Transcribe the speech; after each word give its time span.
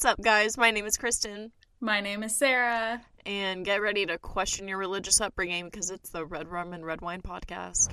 What's 0.00 0.12
up, 0.12 0.24
guys? 0.24 0.56
My 0.56 0.70
name 0.70 0.86
is 0.86 0.96
Kristen, 0.96 1.52
My 1.78 2.00
name 2.00 2.22
is 2.22 2.34
Sara. 2.34 3.02
and 3.26 3.66
get 3.66 3.82
ready 3.82 4.06
to 4.06 4.16
question 4.16 4.66
your 4.66 4.78
religious 4.78 5.20
upbringing 5.20 5.66
because 5.66 5.90
it's 5.90 6.08
the 6.08 6.24
Red 6.24 6.48
Rum 6.48 6.72
and 6.72 6.86
Red 6.86 7.02
Wine 7.02 7.20
podcast. 7.20 7.90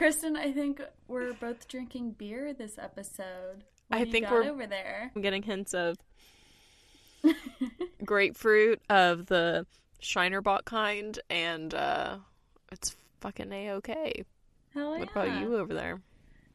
Kristen, 0.00 0.34
I 0.34 0.50
think 0.50 0.80
we're 1.08 1.34
both 1.34 1.68
drinking 1.68 2.12
beer 2.12 2.54
this 2.54 2.78
episode. 2.78 3.64
What 3.88 4.00
I 4.00 4.06
think 4.06 4.30
we're- 4.30 4.48
over 4.48 4.66
there. 4.66 5.12
I'm 5.14 5.20
getting 5.20 5.42
hints 5.42 5.74
of 5.74 5.98
grapefruit 8.06 8.80
of 8.88 9.26
the 9.26 9.66
Shiner 9.98 10.40
Shinerbach 10.40 10.64
kind, 10.64 11.18
and 11.28 11.74
uh, 11.74 12.16
it's 12.72 12.96
fucking 13.20 13.52
a 13.52 13.72
okay. 13.72 14.24
Hell 14.72 14.98
What 14.98 15.10
about 15.12 15.38
you 15.38 15.58
over 15.58 15.74
there? 15.74 16.00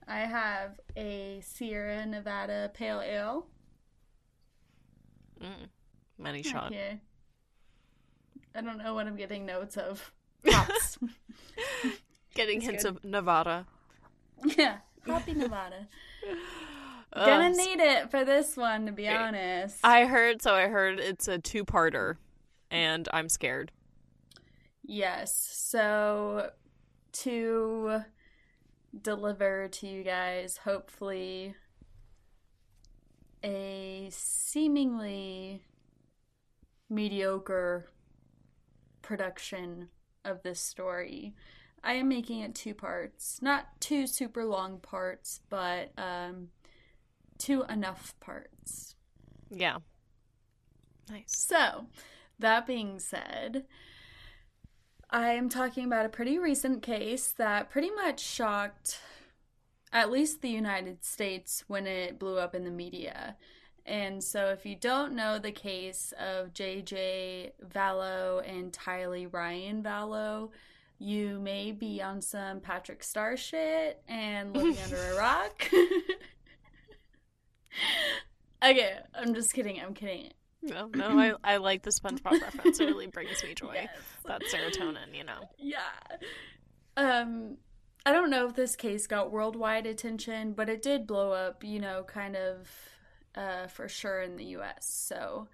I 0.07 0.21
have 0.21 0.79
a 0.97 1.39
Sierra 1.43 2.03
Nevada 2.03 2.71
Pale 2.73 3.01
Ale. 3.01 3.45
Mm. 5.39 5.69
Many 6.17 6.41
shot. 6.41 6.73
I 8.55 8.61
don't 8.61 8.79
know 8.79 8.95
what 8.95 9.05
I'm 9.05 9.15
getting 9.15 9.45
notes 9.45 9.77
of. 9.77 10.11
Getting 12.35 12.57
It's 12.57 12.65
hints 12.65 12.83
good. 12.83 12.97
of 12.97 13.03
Nevada. 13.03 13.65
yeah, 14.57 14.77
Hoppy 15.07 15.33
Nevada. 15.33 15.87
Gonna 17.15 17.49
need 17.49 17.79
it 17.79 18.11
for 18.11 18.25
this 18.25 18.57
one, 18.57 18.85
to 18.87 18.91
be 18.91 19.07
honest. 19.07 19.77
I 19.83 20.05
heard, 20.05 20.41
so 20.41 20.53
I 20.53 20.67
heard 20.67 20.99
it's 20.99 21.29
a 21.29 21.39
two-parter, 21.39 22.17
and 22.69 23.07
I'm 23.13 23.29
scared. 23.29 23.71
Yes. 24.83 25.33
So 25.57 26.51
to 27.13 28.01
deliver 29.01 29.69
to 29.69 29.87
you 29.87 30.03
guys, 30.03 30.59
hopefully, 30.65 31.55
a 33.43 34.09
seemingly 34.11 35.61
mediocre 36.89 37.87
production 39.01 39.87
of 40.25 40.43
this 40.43 40.59
story. 40.59 41.33
I 41.85 41.93
am 41.93 42.09
making 42.09 42.39
it 42.39 42.55
two 42.55 42.73
parts. 42.73 43.39
Not 43.43 43.79
two 43.79 44.07
super 44.07 44.43
long 44.43 44.79
parts, 44.79 45.41
but 45.49 45.91
um, 45.99 46.49
two 47.37 47.63
enough 47.69 48.15
parts. 48.19 48.95
Yeah. 49.51 49.77
Nice. 51.07 51.25
So, 51.27 51.85
that 52.39 52.65
being 52.65 52.97
said, 52.97 53.65
I 55.11 55.33
am 55.33 55.47
talking 55.47 55.85
about 55.85 56.07
a 56.07 56.09
pretty 56.09 56.39
recent 56.39 56.81
case 56.81 57.31
that 57.37 57.69
pretty 57.69 57.91
much 57.91 58.19
shocked 58.19 58.99
at 59.93 60.11
least 60.11 60.41
the 60.41 60.49
United 60.49 61.05
States 61.05 61.63
when 61.67 61.85
it 61.85 62.17
blew 62.17 62.39
up 62.39 62.55
in 62.55 62.63
the 62.63 62.71
media. 62.71 63.37
And 63.85 64.23
so, 64.23 64.47
if 64.47 64.65
you 64.65 64.75
don't 64.75 65.13
know 65.13 65.37
the 65.37 65.51
case 65.51 66.11
of 66.19 66.51
JJ 66.51 67.51
Vallow 67.71 68.41
and 68.49 68.73
Tylee 68.73 69.31
Ryan 69.31 69.83
Vallow, 69.83 70.49
you 70.99 71.39
may 71.39 71.71
be 71.71 72.01
on 72.01 72.21
some 72.21 72.61
Patrick 72.61 73.03
Star 73.03 73.37
shit 73.37 74.01
and 74.07 74.53
living 74.55 74.77
under 74.83 74.97
a 74.97 75.17
rock. 75.17 75.69
okay, 78.63 78.97
I'm 79.13 79.33
just 79.33 79.53
kidding. 79.53 79.79
I'm 79.81 79.93
kidding. 79.93 80.31
No, 80.61 80.89
no, 80.95 81.19
I, 81.19 81.33
I 81.43 81.57
like 81.57 81.83
the 81.83 81.91
SpongeBob 81.91 82.41
reference. 82.41 82.79
It 82.79 82.85
really 82.85 83.07
brings 83.07 83.43
me 83.43 83.53
joy. 83.55 83.73
Yes. 83.75 83.89
That's 84.25 84.53
serotonin, 84.53 85.13
you 85.13 85.23
know. 85.23 85.49
Yeah. 85.57 85.77
Um 86.97 87.57
I 88.07 88.11
don't 88.11 88.29
know 88.29 88.47
if 88.47 88.55
this 88.55 88.75
case 88.75 89.07
got 89.07 89.31
worldwide 89.31 89.85
attention, 89.85 90.53
but 90.53 90.69
it 90.69 90.81
did 90.81 91.07
blow 91.07 91.31
up, 91.31 91.63
you 91.63 91.79
know, 91.79 92.03
kind 92.03 92.35
of 92.35 92.69
uh 93.35 93.67
for 93.67 93.87
sure 93.87 94.21
in 94.21 94.37
the 94.37 94.45
US. 94.57 94.87
So 94.87 95.49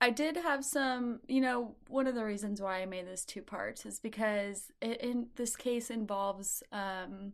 I 0.00 0.10
did 0.10 0.36
have 0.36 0.64
some, 0.64 1.20
you 1.26 1.40
know, 1.40 1.74
one 1.88 2.06
of 2.06 2.14
the 2.14 2.24
reasons 2.24 2.60
why 2.60 2.80
I 2.80 2.86
made 2.86 3.06
this 3.06 3.24
two 3.24 3.42
parts 3.42 3.84
is 3.84 3.98
because 3.98 4.70
it, 4.80 5.00
in 5.00 5.28
this 5.36 5.56
case 5.56 5.90
involves 5.90 6.62
um 6.72 7.32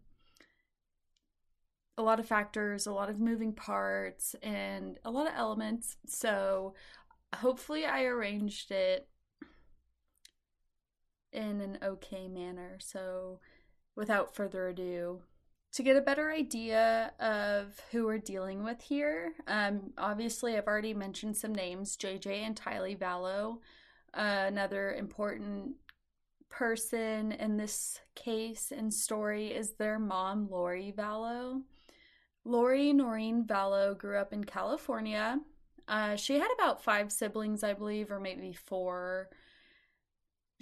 a 1.97 2.03
lot 2.03 2.19
of 2.19 2.27
factors, 2.27 2.87
a 2.87 2.93
lot 2.93 3.09
of 3.11 3.21
moving 3.21 3.53
parts, 3.53 4.35
and 4.43 4.99
a 5.05 5.11
lot 5.11 5.29
of 5.29 5.35
elements. 5.37 5.97
So 6.07 6.75
hopefully 7.37 7.85
I 7.85 8.05
arranged 8.05 8.71
it 8.71 9.09
in 11.33 11.61
an 11.61 11.79
okay 11.83 12.29
manner. 12.29 12.79
So, 12.81 13.41
without 13.97 14.35
further 14.35 14.69
ado, 14.69 15.23
to 15.75 15.83
get 15.83 15.97
a 15.97 16.01
better 16.01 16.31
idea 16.31 17.13
of 17.19 17.81
who 17.91 18.07
we're 18.07 18.19
dealing 18.19 18.63
with 18.63 18.81
here, 18.81 19.35
um, 19.49 19.93
obviously 19.99 20.57
I've 20.57 20.69
already 20.69 20.95
mentioned 20.95 21.37
some 21.37 21.55
names: 21.55 21.97
JJ 21.97 22.47
and 22.47 22.57
Tylee 22.57 22.99
Vallow. 22.99 23.59
Uh, 24.15 24.45
another 24.47 24.93
important 24.93 25.75
person 26.49 27.33
in 27.33 27.57
this 27.57 27.99
case 28.15 28.73
and 28.75 28.95
story 28.95 29.49
is 29.49 29.73
their 29.73 29.99
mom, 29.99 30.49
Lori 30.49 30.95
Vallow. 30.97 31.63
Lori 32.45 32.93
Noreen 32.93 33.45
Vallow 33.45 33.99
grew 33.99 34.19
up 34.19 34.33
in 34.33 34.45
California. 34.45 35.41
Uh, 35.89 36.15
she 36.15 36.39
had 36.39 36.49
about 36.55 36.85
five 36.85 37.11
siblings, 37.11 37.65
I 37.65 37.73
believe, 37.73 38.13
or 38.13 38.21
maybe 38.21 38.53
four. 38.53 39.29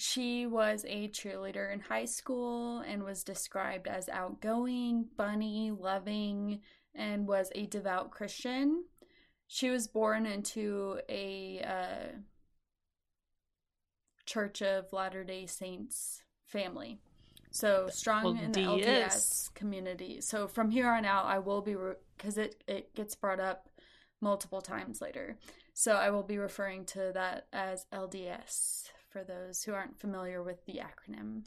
She 0.03 0.47
was 0.47 0.85
a 0.89 1.07
cheerleader 1.11 1.73
in 1.73 1.79
high 1.79 2.07
school 2.07 2.81
and 2.81 3.05
was 3.05 3.23
described 3.23 3.87
as 3.87 4.09
outgoing, 4.09 5.07
funny, 5.17 5.71
loving, 5.71 6.59
and 6.93 7.29
was 7.29 7.53
a 7.55 7.67
devout 7.67 8.11
Christian. 8.11 8.83
She 9.47 9.71
was 9.71 9.87
born 9.87 10.27
into 10.27 10.99
a 11.09 11.63
uh, 11.65 12.17
Church 14.27 14.61
of 14.61 14.93
Latter 14.93 15.23
day 15.23 15.47
Saints 15.47 16.25
family. 16.47 16.99
So 17.53 17.89
strong 17.89 18.39
in 18.39 18.51
the 18.51 18.63
LDS 18.63 19.55
community. 19.55 20.21
So 20.21 20.49
from 20.49 20.71
here 20.71 20.91
on 20.91 21.05
out, 21.05 21.27
I 21.27 21.39
will 21.39 21.63
be, 21.63 21.77
because 22.17 22.39
it, 22.39 22.65
it 22.67 22.93
gets 22.97 23.15
brought 23.15 23.39
up 23.39 23.69
multiple 24.21 24.63
times 24.63 25.01
later. 25.01 25.37
So 25.75 25.93
I 25.93 26.11
will 26.11 26.25
be 26.25 26.39
referring 26.39 26.87
to 26.87 27.13
that 27.15 27.47
as 27.53 27.87
LDS 27.93 28.91
for 29.13 29.23
those 29.25 29.63
who 29.63 29.73
aren't 29.73 30.01
familiar 30.01 30.43
with 30.43 30.65
the 30.65 30.81
acronym. 30.81 31.43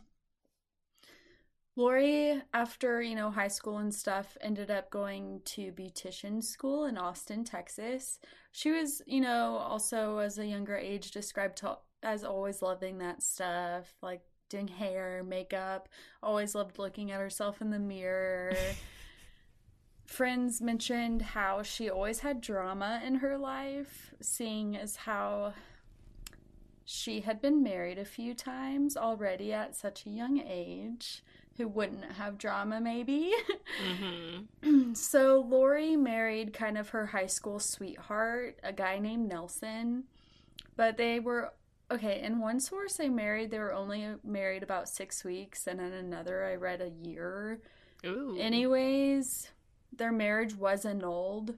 Lori, 1.77 2.41
after 2.53 3.01
you 3.01 3.15
know 3.15 3.29
high 3.29 3.49
school 3.49 3.79
and 3.79 3.93
stuff, 3.93 4.37
ended 4.39 4.71
up 4.71 4.89
going 4.89 5.41
to 5.43 5.73
beautician 5.73 6.41
school 6.41 6.85
in 6.85 6.97
Austin, 6.97 7.43
Texas. 7.43 8.19
She 8.53 8.71
was, 8.71 9.01
you 9.05 9.19
know, 9.19 9.57
also 9.57 10.19
as 10.19 10.37
a 10.37 10.45
younger 10.45 10.77
age 10.77 11.11
described 11.11 11.57
to, 11.57 11.77
as 12.01 12.23
always 12.23 12.61
loving 12.61 12.99
that 12.99 13.21
stuff, 13.21 13.93
like 14.01 14.21
doing 14.49 14.69
hair, 14.69 15.21
makeup. 15.27 15.89
Always 16.23 16.55
loved 16.55 16.79
looking 16.79 17.11
at 17.11 17.19
herself 17.19 17.61
in 17.61 17.71
the 17.71 17.79
mirror. 17.79 18.55
Friends 20.05 20.61
mentioned 20.61 21.21
how 21.21 21.61
she 21.63 21.89
always 21.89 22.19
had 22.19 22.39
drama 22.39 23.01
in 23.05 23.15
her 23.15 23.37
life, 23.37 24.13
seeing 24.21 24.77
as 24.77 24.95
how 24.95 25.53
she 26.85 27.21
had 27.21 27.41
been 27.41 27.63
married 27.63 27.97
a 27.97 28.05
few 28.05 28.35
times 28.35 28.95
already 28.95 29.51
at 29.51 29.75
such 29.75 30.05
a 30.05 30.09
young 30.11 30.39
age. 30.39 31.23
Who 31.57 31.67
wouldn't 31.67 32.11
have 32.13 32.37
drama, 32.37 32.79
maybe? 32.79 33.33
hmm 33.81 34.93
so 34.93 35.43
Lori 35.47 35.95
married 35.95 36.53
kind 36.53 36.77
of 36.77 36.89
her 36.89 37.07
high 37.07 37.25
school 37.27 37.59
sweetheart, 37.59 38.59
a 38.61 38.71
guy 38.71 38.99
named 38.99 39.29
Nelson. 39.29 40.03
But 40.75 40.97
they 40.97 41.19
were 41.19 41.53
okay, 41.89 42.21
in 42.21 42.39
one 42.39 42.59
source 42.59 42.97
they 42.97 43.09
married 43.09 43.51
they 43.51 43.59
were 43.59 43.73
only 43.73 44.07
married 44.23 44.63
about 44.63 44.89
6 44.89 45.23
weeks 45.23 45.67
and 45.67 45.79
in 45.79 45.93
another 45.93 46.45
I 46.45 46.55
read 46.55 46.81
a 46.81 47.07
year. 47.07 47.61
Ooh. 48.05 48.37
Anyways, 48.39 49.49
their 49.91 50.11
marriage 50.11 50.55
was 50.55 50.85
annulled. 50.85 51.55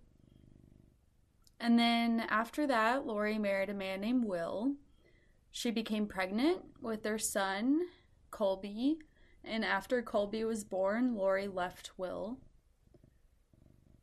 And 1.59 1.77
then 1.77 2.23
after 2.29 2.67
that, 2.67 3.05
Lori 3.05 3.39
married 3.39 3.69
a 3.69 3.73
man 3.73 4.01
named 4.01 4.25
Will. 4.25 4.75
She 5.57 5.71
became 5.71 6.05
pregnant 6.05 6.61
with 6.83 7.01
their 7.01 7.17
son, 7.17 7.87
Colby. 8.29 8.99
And 9.43 9.65
after 9.65 10.03
Colby 10.03 10.43
was 10.43 10.63
born, 10.63 11.15
Lori 11.15 11.47
left 11.47 11.97
Will. 11.97 12.37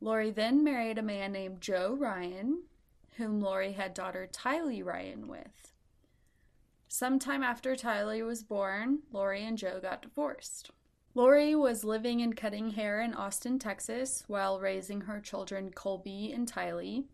Lori 0.01 0.31
then 0.31 0.65
married 0.65 0.97
a 0.97 1.01
man 1.01 1.31
named 1.31 1.61
Joe 1.61 1.95
Ryan, 1.97 2.63
whom 3.15 3.39
Lori 3.39 3.71
had 3.71 3.93
daughter 3.93 4.27
Tylee 4.29 4.83
Ryan 4.83 5.29
with. 5.29 5.71
Sometime 6.89 7.41
after 7.41 7.73
Tylee 7.73 8.25
was 8.25 8.43
born, 8.43 9.03
Lori 9.13 9.45
and 9.45 9.57
Joe 9.57 9.79
got 9.79 10.01
divorced. 10.01 10.71
Lori 11.13 11.55
was 11.55 11.85
living 11.85 12.21
and 12.21 12.35
cutting 12.35 12.71
hair 12.71 12.99
in 12.99 13.13
Austin, 13.13 13.59
Texas, 13.59 14.25
while 14.27 14.59
raising 14.59 14.99
her 14.99 15.21
children 15.21 15.71
Colby 15.71 16.33
and 16.33 16.51
Tylee, 16.51 17.05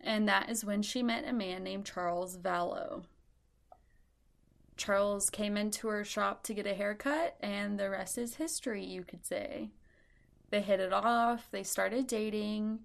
and 0.00 0.26
that 0.26 0.48
is 0.48 0.64
when 0.64 0.80
she 0.80 1.02
met 1.02 1.28
a 1.28 1.32
man 1.34 1.62
named 1.62 1.84
Charles 1.84 2.38
Vallow. 2.38 3.04
Charles 4.76 5.30
came 5.30 5.56
into 5.56 5.88
her 5.88 6.04
shop 6.04 6.42
to 6.44 6.54
get 6.54 6.66
a 6.66 6.74
haircut, 6.74 7.36
and 7.40 7.78
the 7.78 7.90
rest 7.90 8.18
is 8.18 8.34
history, 8.34 8.84
you 8.84 9.02
could 9.02 9.24
say. 9.24 9.70
They 10.50 10.60
hit 10.60 10.80
it 10.80 10.92
off, 10.92 11.48
they 11.50 11.62
started 11.62 12.06
dating, 12.06 12.80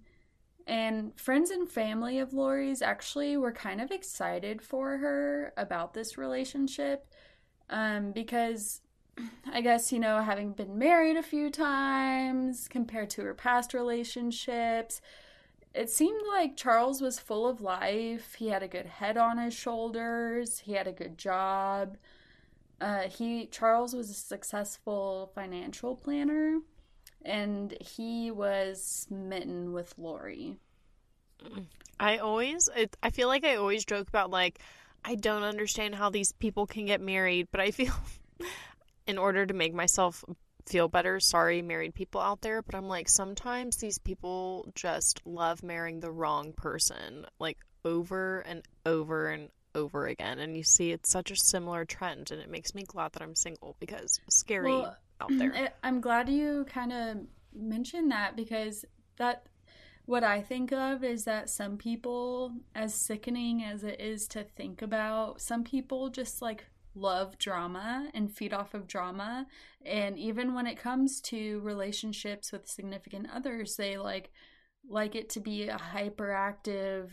and 0.65 1.19
friends 1.19 1.51
and 1.51 1.69
family 1.69 2.19
of 2.19 2.33
Lori's 2.33 2.81
actually 2.81 3.37
were 3.37 3.51
kind 3.51 3.81
of 3.81 3.91
excited 3.91 4.61
for 4.61 4.97
her 4.97 5.53
about 5.57 5.93
this 5.93 6.17
relationship 6.17 7.07
um, 7.69 8.11
because 8.11 8.81
I 9.51 9.61
guess, 9.61 9.91
you 9.91 9.99
know, 9.99 10.21
having 10.21 10.53
been 10.53 10.77
married 10.77 11.17
a 11.17 11.23
few 11.23 11.49
times 11.49 12.67
compared 12.67 13.09
to 13.11 13.23
her 13.23 13.33
past 13.33 13.73
relationships, 13.73 15.01
it 15.73 15.89
seemed 15.89 16.21
like 16.27 16.57
Charles 16.57 17.01
was 17.01 17.19
full 17.19 17.47
of 17.47 17.61
life. 17.61 18.35
He 18.35 18.47
had 18.47 18.63
a 18.63 18.67
good 18.67 18.85
head 18.85 19.17
on 19.17 19.37
his 19.37 19.53
shoulders, 19.53 20.59
he 20.59 20.73
had 20.73 20.87
a 20.87 20.91
good 20.91 21.17
job. 21.17 21.97
Uh, 22.79 23.03
he 23.03 23.45
Charles 23.45 23.93
was 23.93 24.09
a 24.09 24.15
successful 24.15 25.31
financial 25.35 25.95
planner 25.95 26.59
and 27.23 27.77
he 27.79 28.31
was 28.31 28.83
smitten 28.83 29.73
with 29.73 29.93
Lori. 29.97 30.57
I 31.99 32.17
always, 32.17 32.69
it, 32.75 32.97
I 33.03 33.11
feel 33.11 33.27
like 33.27 33.43
I 33.43 33.55
always 33.55 33.85
joke 33.85 34.07
about 34.07 34.29
like, 34.29 34.59
I 35.03 35.15
don't 35.15 35.43
understand 35.43 35.95
how 35.95 36.09
these 36.09 36.31
people 36.33 36.65
can 36.65 36.85
get 36.85 37.01
married, 37.01 37.47
but 37.51 37.61
I 37.61 37.71
feel, 37.71 37.93
in 39.07 39.17
order 39.17 39.45
to 39.45 39.53
make 39.53 39.73
myself 39.73 40.23
feel 40.67 40.87
better, 40.87 41.19
sorry, 41.19 41.61
married 41.61 41.93
people 41.93 42.21
out 42.21 42.41
there, 42.41 42.61
but 42.61 42.75
I'm 42.75 42.87
like, 42.87 43.09
sometimes 43.09 43.77
these 43.77 43.97
people 43.97 44.67
just 44.75 45.21
love 45.25 45.63
marrying 45.63 45.99
the 45.99 46.11
wrong 46.11 46.53
person, 46.53 47.25
like 47.39 47.57
over 47.85 48.41
and 48.41 48.63
over 48.85 49.29
and 49.29 49.49
over 49.75 50.07
again. 50.07 50.39
And 50.39 50.55
you 50.55 50.63
see, 50.63 50.91
it's 50.91 51.09
such 51.09 51.31
a 51.31 51.35
similar 51.35 51.85
trend, 51.85 52.31
and 52.31 52.41
it 52.41 52.49
makes 52.49 52.75
me 52.75 52.83
glad 52.83 53.13
that 53.13 53.21
I'm 53.21 53.35
single 53.35 53.75
because 53.79 54.19
scary. 54.29 54.71
Well, 54.71 54.97
out 55.21 55.29
mm-hmm, 55.29 55.49
there. 55.49 55.73
I'm 55.83 56.01
glad 56.01 56.29
you 56.29 56.65
kind 56.69 56.91
of 56.91 57.17
mentioned 57.53 58.11
that 58.11 58.35
because 58.35 58.85
that 59.17 59.45
what 60.05 60.23
I 60.23 60.41
think 60.41 60.71
of 60.71 61.03
is 61.03 61.25
that 61.25 61.49
some 61.49 61.77
people, 61.77 62.53
as 62.75 62.93
sickening 62.93 63.63
as 63.63 63.83
it 63.83 64.01
is 64.01 64.27
to 64.29 64.43
think 64.43 64.81
about, 64.81 65.41
some 65.41 65.63
people 65.63 66.09
just 66.09 66.41
like 66.41 66.65
love 66.95 67.37
drama 67.37 68.09
and 68.13 68.31
feed 68.31 68.53
off 68.53 68.73
of 68.73 68.87
drama. 68.87 69.47
And 69.85 70.17
even 70.17 70.53
when 70.53 70.67
it 70.67 70.77
comes 70.77 71.21
to 71.21 71.59
relationships 71.61 72.51
with 72.51 72.67
significant 72.67 73.27
others, 73.33 73.75
they 73.75 73.97
like 73.97 74.31
like 74.89 75.15
it 75.15 75.29
to 75.29 75.39
be 75.39 75.67
a 75.67 75.77
hyperactive 75.77 77.09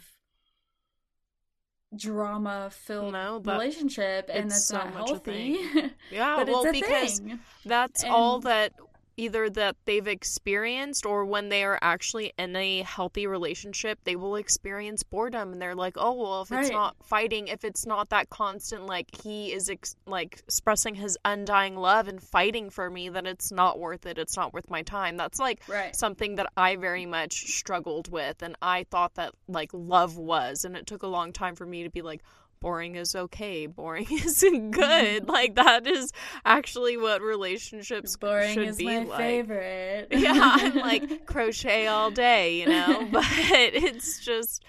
drama 1.97 2.71
filled 2.71 3.13
no, 3.13 3.41
relationship 3.45 4.29
and 4.33 4.51
that's 4.51 4.67
so 4.67 4.77
not 4.77 4.93
healthy. 4.93 5.59
Yeah, 6.11 6.45
well 6.45 6.71
because 6.71 7.19
thing. 7.19 7.41
that's 7.65 8.03
and, 8.03 8.13
all 8.13 8.41
that 8.41 8.73
either 9.19 9.51
that 9.51 9.77
they've 9.85 10.07
experienced 10.07 11.05
or 11.05 11.25
when 11.25 11.49
they 11.49 11.65
are 11.65 11.79
actually 11.83 12.33
in 12.39 12.55
a 12.57 12.83
healthy 12.83 13.27
relationship 13.27 13.99
they 14.05 14.17
will 14.17 14.37
experience 14.37 15.03
boredom 15.03 15.53
and 15.53 15.61
they're 15.61 15.75
like 15.75 15.97
oh 15.99 16.13
well 16.13 16.43
if 16.43 16.53
it's 16.53 16.69
right. 16.69 16.73
not 16.73 16.97
fighting 17.05 17.49
if 17.49 17.65
it's 17.65 17.85
not 17.85 18.09
that 18.09 18.31
constant 18.31 18.87
like 18.87 19.09
he 19.23 19.53
is 19.53 19.69
ex- 19.69 19.97
like 20.07 20.39
expressing 20.47 20.95
his 20.95 21.19
undying 21.25 21.77
love 21.77 22.07
and 22.07 22.23
fighting 22.23 22.71
for 22.71 22.89
me 22.89 23.09
then 23.09 23.27
it's 23.27 23.51
not 23.51 23.79
worth 23.79 24.07
it 24.07 24.19
it's 24.19 24.37
not 24.37 24.55
worth 24.55 24.71
my 24.71 24.83
time 24.83 25.17
that's 25.17 25.41
like 25.41 25.61
right. 25.69 25.95
something 25.97 26.37
that 26.37 26.47
i 26.57 26.77
very 26.77 27.05
much 27.05 27.47
struggled 27.49 28.11
with 28.11 28.41
and 28.43 28.57
i 28.63 28.87
thought 28.91 29.15
that 29.17 29.33
like 29.49 29.71
love 29.73 30.17
was 30.17 30.65
and 30.65 30.77
it 30.77 30.87
took 30.87 31.03
a 31.03 31.09
long 31.09 31.33
time 31.33 31.57
for 31.57 31.67
me 31.67 31.83
to 31.83 31.91
be 31.91 32.03
like 32.03 32.23
boring 32.61 32.97
is 32.97 33.15
okay 33.15 33.67
boring 33.67 34.07
isn't 34.11 34.71
good. 34.71 35.23
Mm-hmm. 35.23 35.31
like 35.31 35.55
that 35.57 35.87
is 35.87 36.13
actually 36.45 36.97
what 36.97 37.23
relationships 37.23 38.17
boring 38.17 38.55
should 38.55 38.69
is 38.69 38.77
be 38.77 38.85
my 38.85 38.99
like. 39.05 39.19
favorite. 39.19 40.09
Yeah 40.13 40.33
i'm 40.61 40.75
like 40.77 41.27
crochet 41.27 41.87
all 41.87 42.11
day 42.11 42.61
you 42.61 42.67
know? 42.67 43.09
But 43.13 43.25
it's 43.31 44.21
just 44.25 44.65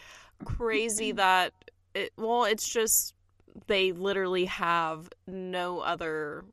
crazy 0.45 1.11
that 1.13 1.53
it 1.93 2.13
well 2.17 2.45
it's 2.45 2.67
just 2.67 3.13
they 3.67 3.91
literally 3.91 4.45
have 4.45 5.09
no 5.27 5.79
other 5.79 6.45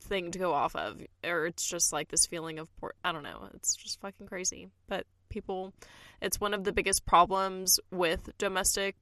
thing 0.00 0.30
to 0.30 0.38
go 0.38 0.52
off 0.52 0.76
of 0.76 1.00
or 1.24 1.46
it's 1.46 1.66
just 1.66 1.92
like 1.92 2.08
this 2.08 2.26
feeling 2.26 2.58
of 2.58 2.68
poor 2.78 2.94
i 3.04 3.10
don't 3.12 3.22
know 3.22 3.48
it's 3.54 3.74
just 3.74 4.00
fucking 4.00 4.26
crazy. 4.26 4.68
But 4.86 5.06
people 5.30 5.72
it's 6.20 6.40
one 6.40 6.54
of 6.54 6.64
the 6.64 6.72
biggest 6.72 7.04
problems 7.06 7.80
with 7.90 8.30
domestic 8.38 8.94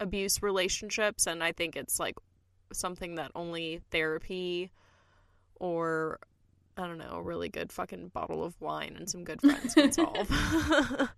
abuse 0.00 0.42
relationships 0.42 1.26
and 1.26 1.42
I 1.42 1.52
think 1.52 1.76
it's 1.76 1.98
like 1.98 2.16
something 2.72 3.16
that 3.16 3.32
only 3.34 3.80
therapy 3.90 4.70
or 5.56 6.20
I 6.76 6.86
don't 6.86 6.98
know, 6.98 7.14
a 7.14 7.22
really 7.22 7.48
good 7.48 7.72
fucking 7.72 8.08
bottle 8.08 8.44
of 8.44 8.60
wine 8.60 8.94
and 8.96 9.10
some 9.10 9.24
good 9.24 9.40
friends 9.40 9.74
can 9.74 9.90
solve. 9.90 10.30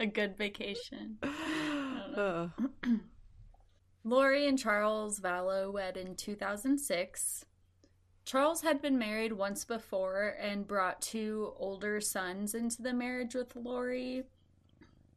a 0.00 0.06
good 0.06 0.36
vacation. 0.36 1.18
Lori 4.04 4.46
and 4.46 4.58
Charles 4.58 5.20
Vallow 5.20 5.72
wed 5.72 5.96
in 5.96 6.14
2006. 6.16 7.44
Charles 8.24 8.62
had 8.62 8.82
been 8.82 8.98
married 8.98 9.32
once 9.32 9.64
before 9.64 10.36
and 10.40 10.66
brought 10.66 11.00
two 11.00 11.52
older 11.58 12.00
sons 12.00 12.54
into 12.54 12.82
the 12.82 12.92
marriage 12.92 13.34
with 13.34 13.54
Lori. 13.54 14.24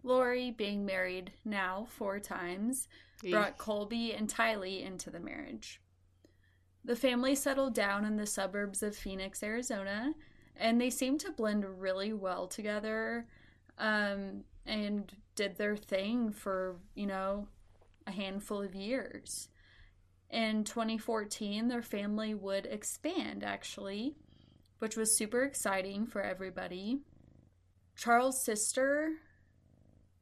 Lori, 0.04 0.52
being 0.52 0.86
married 0.86 1.32
now 1.44 1.88
four 1.90 2.20
times, 2.20 2.88
brought 3.24 3.58
Colby 3.58 4.14
and 4.14 4.30
Tylee 4.30 4.86
into 4.86 5.10
the 5.10 5.20
marriage. 5.20 5.82
The 6.86 6.96
family 6.96 7.36
settled 7.36 7.74
down 7.74 8.06
in 8.06 8.16
the 8.16 8.26
suburbs 8.26 8.82
of 8.82 8.96
Phoenix, 8.96 9.44
Arizona, 9.44 10.14
and 10.56 10.80
they 10.80 10.90
seemed 10.90 11.20
to 11.22 11.32
blend 11.32 11.66
really 11.82 12.14
well 12.14 12.48
together 12.48 13.28
um, 13.78 14.44
and 14.66 15.12
did 15.36 15.58
their 15.58 15.76
thing 15.76 16.32
for, 16.32 16.78
you 16.96 17.06
know, 17.06 17.48
a 18.06 18.12
handful 18.12 18.62
of 18.62 18.74
years. 18.74 19.50
In 20.30 20.64
2014, 20.64 21.68
their 21.68 21.82
family 21.82 22.34
would 22.34 22.66
expand, 22.66 23.44
actually, 23.44 24.16
which 24.80 24.98
was 24.98 25.18
super 25.18 25.44
exciting 25.44 26.06
for 26.06 26.22
everybody. 26.22 27.00
Charles' 27.96 28.44
sister, 28.44 29.14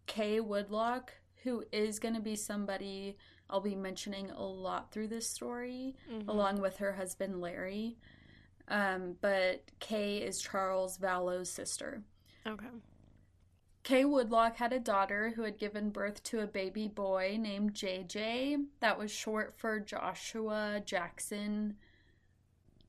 Kay 0.05 0.39
Woodcock, 0.39 1.13
who 1.45 1.63
is 1.71 1.99
going 1.99 2.15
to 2.15 2.21
be 2.21 2.35
somebody 2.35 3.15
I'll 3.49 3.61
be 3.61 3.75
mentioning 3.75 4.31
a 4.31 4.43
lot 4.43 4.91
through 4.91 5.07
this 5.07 5.29
story, 5.29 5.95
mm-hmm. 6.11 6.27
along 6.27 6.59
with 6.61 6.77
her 6.77 6.91
husband 6.91 7.39
Larry. 7.39 7.95
Um, 8.67 9.15
but 9.21 9.61
Kay 9.79 10.17
is 10.17 10.41
Charles 10.41 10.97
Vallow's 10.97 11.49
sister. 11.49 12.01
Okay. 12.47 12.65
Kay 13.83 14.03
Woodcock 14.03 14.55
had 14.55 14.73
a 14.73 14.79
daughter 14.79 15.31
who 15.35 15.43
had 15.43 15.59
given 15.59 15.91
birth 15.91 16.23
to 16.23 16.39
a 16.39 16.47
baby 16.47 16.87
boy 16.87 17.37
named 17.39 17.75
JJ. 17.75 18.65
That 18.79 18.97
was 18.97 19.11
short 19.11 19.53
for 19.55 19.79
Joshua 19.79 20.81
Jaxon 20.83 21.75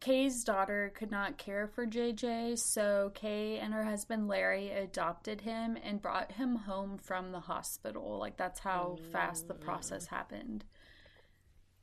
Kay's 0.00 0.44
daughter 0.44 0.92
could 0.94 1.10
not 1.10 1.38
care 1.38 1.66
for 1.66 1.86
JJ, 1.86 2.58
so 2.58 3.10
Kay 3.14 3.58
and 3.58 3.72
her 3.72 3.84
husband 3.84 4.28
Larry 4.28 4.70
adopted 4.70 5.40
him 5.40 5.76
and 5.82 6.02
brought 6.02 6.32
him 6.32 6.56
home 6.56 6.98
from 6.98 7.32
the 7.32 7.40
hospital. 7.40 8.18
Like, 8.18 8.36
that's 8.36 8.60
how 8.60 8.98
mm. 9.00 9.12
fast 9.12 9.48
the 9.48 9.54
process 9.54 10.06
happened. 10.06 10.64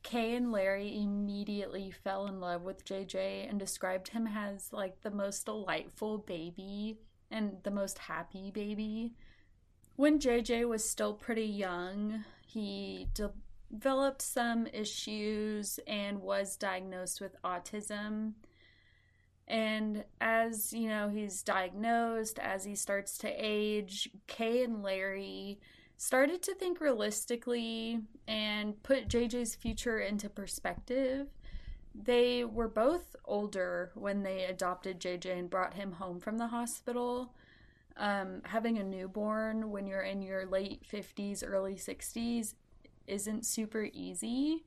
Kay 0.04 0.36
and 0.36 0.52
Larry 0.52 1.02
immediately 1.02 1.90
fell 1.90 2.26
in 2.26 2.38
love 2.38 2.62
with 2.62 2.84
JJ 2.84 3.48
and 3.48 3.58
described 3.58 4.08
him 4.08 4.28
as 4.28 4.70
like 4.70 5.00
the 5.00 5.10
most 5.10 5.46
delightful 5.46 6.18
baby 6.18 6.98
and 7.30 7.56
the 7.64 7.70
most 7.70 7.98
happy 7.98 8.50
baby. 8.50 9.14
When 9.96 10.18
JJ 10.18 10.68
was 10.68 10.88
still 10.88 11.14
pretty 11.14 11.46
young, 11.46 12.24
he 12.46 13.08
de- 13.14 13.32
developed 13.72 14.22
some 14.22 14.66
issues 14.68 15.78
and 15.86 16.20
was 16.20 16.56
diagnosed 16.56 17.20
with 17.20 17.36
autism. 17.42 18.32
And 19.46 20.04
as 20.20 20.72
you 20.72 20.88
know, 20.88 21.08
he's 21.08 21.42
diagnosed, 21.42 22.38
as 22.38 22.64
he 22.64 22.74
starts 22.74 23.18
to 23.18 23.28
age, 23.28 24.08
Kay 24.26 24.64
and 24.64 24.82
Larry 24.82 25.60
started 25.96 26.42
to 26.42 26.54
think 26.54 26.80
realistically 26.80 28.00
and 28.26 28.82
put 28.82 29.08
JJ's 29.08 29.54
future 29.54 29.98
into 29.98 30.28
perspective. 30.28 31.28
They 31.94 32.44
were 32.44 32.68
both 32.68 33.14
older 33.24 33.92
when 33.94 34.22
they 34.22 34.44
adopted 34.44 35.00
JJ 35.00 35.38
and 35.38 35.50
brought 35.50 35.74
him 35.74 35.92
home 35.92 36.20
from 36.20 36.38
the 36.38 36.48
hospital. 36.48 37.34
Um, 37.96 38.42
having 38.44 38.78
a 38.78 38.82
newborn 38.82 39.70
when 39.70 39.86
you're 39.86 40.02
in 40.02 40.20
your 40.20 40.46
late 40.46 40.82
50s, 40.90 41.44
early 41.46 41.76
60s 41.76 42.54
isn't 43.06 43.46
super 43.46 43.88
easy. 43.92 44.64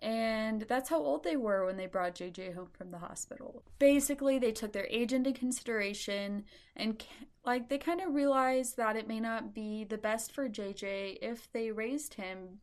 And 0.00 0.62
that's 0.62 0.90
how 0.90 0.98
old 0.98 1.24
they 1.24 1.36
were 1.36 1.64
when 1.64 1.78
they 1.78 1.86
brought 1.86 2.16
JJ 2.16 2.54
home 2.54 2.68
from 2.76 2.90
the 2.90 2.98
hospital. 2.98 3.62
Basically, 3.78 4.38
they 4.38 4.52
took 4.52 4.72
their 4.72 4.86
age 4.90 5.14
into 5.14 5.32
consideration 5.32 6.44
and 6.76 7.02
like 7.44 7.68
they 7.68 7.78
kind 7.78 8.00
of 8.00 8.14
realized 8.14 8.76
that 8.76 8.96
it 8.96 9.08
may 9.08 9.20
not 9.20 9.54
be 9.54 9.84
the 9.84 9.96
best 9.96 10.32
for 10.32 10.48
JJ 10.48 11.18
if 11.22 11.50
they 11.52 11.70
raised 11.70 12.14
him. 12.14 12.60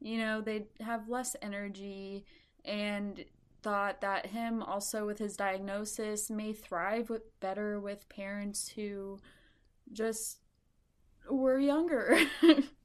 You 0.00 0.18
know, 0.18 0.40
they'd 0.40 0.66
have 0.80 1.08
less 1.08 1.34
energy 1.42 2.24
and 2.64 3.24
thought 3.62 4.00
that 4.02 4.26
him 4.26 4.62
also 4.62 5.06
with 5.06 5.18
his 5.18 5.36
diagnosis 5.36 6.30
may 6.30 6.52
thrive 6.52 7.10
with 7.10 7.22
better 7.40 7.80
with 7.80 8.08
parents 8.08 8.68
who 8.68 9.18
just 9.92 10.38
were 11.28 11.58
younger. 11.58 12.18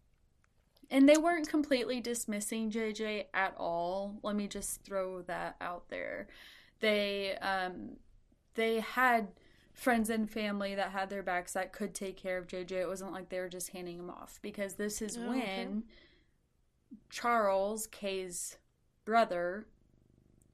and 0.91 1.07
they 1.07 1.17
weren't 1.17 1.47
completely 1.47 2.01
dismissing 2.01 2.71
JJ 2.71 3.25
at 3.33 3.55
all. 3.57 4.19
Let 4.23 4.35
me 4.35 4.47
just 4.47 4.83
throw 4.83 5.21
that 5.23 5.55
out 5.61 5.89
there. 5.89 6.27
They 6.79 7.37
um 7.37 7.97
they 8.55 8.79
had 8.79 9.29
friends 9.73 10.09
and 10.09 10.29
family 10.29 10.75
that 10.75 10.91
had 10.91 11.09
their 11.09 11.23
backs 11.23 11.53
that 11.53 11.71
could 11.71 11.95
take 11.95 12.17
care 12.17 12.37
of 12.37 12.47
JJ. 12.47 12.71
It 12.71 12.87
wasn't 12.87 13.13
like 13.13 13.29
they 13.29 13.39
were 13.39 13.49
just 13.49 13.69
handing 13.69 13.97
him 13.97 14.09
off 14.09 14.39
because 14.41 14.75
this 14.75 15.01
is 15.01 15.17
oh, 15.17 15.29
when 15.29 15.37
okay. 15.37 15.67
Charles, 17.09 17.87
Kay's 17.87 18.57
brother, 19.05 19.67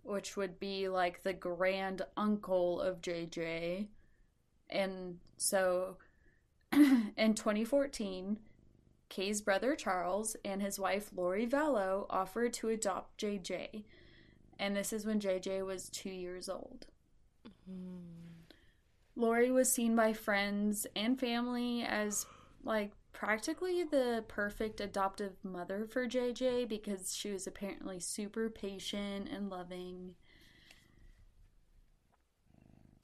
which 0.04 0.38
would 0.38 0.60
be 0.60 0.88
like 0.88 1.24
the 1.24 1.34
grand 1.34 2.04
uncle 2.16 2.80
of 2.80 3.02
JJ. 3.02 3.88
And 4.70 5.18
so 5.38 5.98
in 6.72 7.34
2014, 7.34 8.38
Kay's 9.10 9.42
brother 9.42 9.76
Charles 9.76 10.36
and 10.44 10.62
his 10.62 10.80
wife 10.80 11.12
Lori 11.16 11.46
Vallow 11.48 12.06
offered 12.10 12.54
to 12.54 12.70
adopt 12.70 13.20
JJ. 13.20 13.84
And 14.58 14.76
this 14.76 14.94
is 14.94 15.06
when 15.06 15.20
JJ 15.20 15.66
was 15.66 15.90
two 15.90 16.10
years 16.10 16.50
old. 16.50 16.88
Mm. 17.70 18.16
Lori 19.16 19.52
was 19.52 19.72
seen 19.72 19.96
by 19.96 20.14
friends 20.14 20.86
and 20.96 21.20
family 21.20 21.84
as 21.84 22.26
like 22.64 22.92
practically 23.14 23.84
the 23.84 24.26
perfect 24.28 24.82
adoptive 24.82 25.34
mother 25.44 25.86
for 25.90 26.08
JJ 26.08 26.68
because 26.68 27.16
she 27.16 27.32
was 27.32 27.48
apparently 27.48 28.00
super 28.00 28.50
patient 28.50 29.30
and 29.30 29.50
loving. 29.50 30.16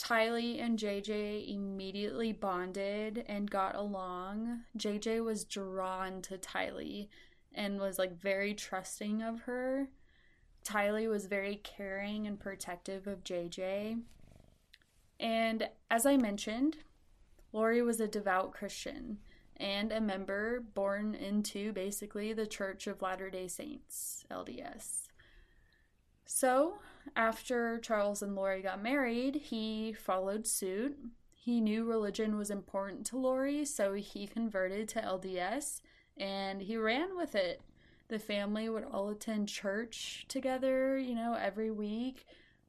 Tylee 0.02 0.60
and 0.60 0.80
JJ 0.80 1.54
immediately 1.54 2.32
bonded 2.32 3.24
and 3.28 3.50
got 3.50 3.76
along. 3.76 4.62
JJ 4.76 5.24
was 5.24 5.44
drawn 5.44 6.24
to 6.24 6.38
Tylee 6.40 7.08
and 7.54 7.80
was 7.80 8.00
like 8.00 8.20
very 8.20 8.56
trusting 8.56 9.22
of 9.22 9.42
her. 9.42 9.90
Tylee 10.66 11.10
was 11.10 11.28
very 11.28 11.58
caring 11.64 12.26
and 12.26 12.40
protective 12.40 13.06
of 13.06 13.24
JJ. 13.24 14.02
And 15.20 15.70
as 15.92 16.06
I 16.08 16.18
mentioned, 16.18 16.78
Lori 17.54 17.84
was 17.84 18.00
a 18.00 18.08
devout 18.08 18.54
Christian 18.54 19.20
and 19.58 19.92
a 19.92 20.02
member 20.02 20.62
born 20.74 21.14
into 21.14 21.74
basically 21.74 22.34
the 22.34 22.48
Church 22.48 22.88
of 22.88 23.04
Latter 23.04 23.30
day 23.30 23.48
Saints, 23.48 24.26
LDS. 24.32 25.10
So, 26.26 26.80
after 27.16 27.80
Charles 27.80 28.22
and 28.22 28.36
Lori 28.36 28.62
got 28.62 28.82
married, 28.82 29.36
he 29.36 29.94
followed 29.94 30.48
suit. 30.48 30.98
He 31.34 31.60
knew 31.60 31.84
religion 31.84 32.38
was 32.38 32.52
important 32.52 33.06
to 33.08 33.18
Lori, 33.18 33.66
so 33.66 33.94
he 33.94 34.28
converted 34.28 34.88
to 34.90 35.02
LDS 35.02 35.82
and 36.18 36.62
he 36.62 36.78
ran 36.78 37.18
with 37.18 37.36
it. 37.36 37.62
The 38.10 38.20
family 38.20 38.70
would 38.70 38.84
all 38.84 39.10
attend 39.10 39.48
church 39.48 40.26
together, 40.28 40.98
you 40.98 41.16
know, 41.16 41.34
every 41.34 41.72
week. 41.72 42.26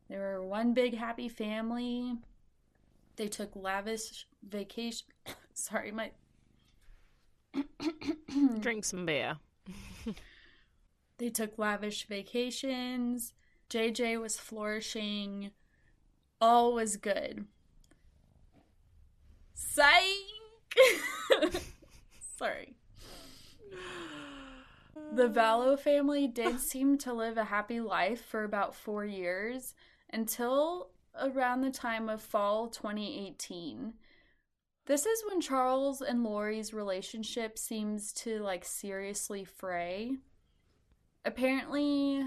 They 0.08 0.16
were 0.16 0.42
one 0.42 0.72
big 0.72 0.96
happy 0.96 1.28
family. 1.28 2.16
They 3.16 3.28
took 3.28 3.54
lavish 3.54 4.26
vacation. 4.48 5.08
Sorry, 5.54 5.90
my 5.90 6.12
Drink 8.60 8.84
some 8.84 9.04
beer. 9.04 9.36
they 11.18 11.28
took 11.28 11.58
lavish 11.58 12.06
vacations. 12.06 13.32
JJ 13.72 14.20
was 14.20 14.36
flourishing. 14.36 15.50
All 16.40 16.74
was 16.74 16.96
good. 16.96 17.46
Psych! 19.54 19.94
Sorry. 22.36 22.74
The 25.14 25.28
Vallow 25.28 25.78
family 25.78 26.26
did 26.26 26.60
seem 26.70 26.98
to 26.98 27.14
live 27.14 27.38
a 27.38 27.44
happy 27.44 27.80
life 27.80 28.22
for 28.24 28.44
about 28.44 28.74
four 28.74 29.06
years 29.06 29.74
until 30.12 30.90
around 31.18 31.62
the 31.62 31.70
time 31.70 32.08
of 32.08 32.20
fall 32.20 32.68
2018 32.68 33.94
this 34.86 35.06
is 35.06 35.22
when 35.28 35.40
Charles 35.40 36.00
and 36.00 36.24
Lori's 36.24 36.74
relationship 36.74 37.56
seems 37.56 38.12
to 38.14 38.40
like 38.40 38.64
seriously 38.64 39.44
fray. 39.44 40.16
Apparently, 41.24 42.24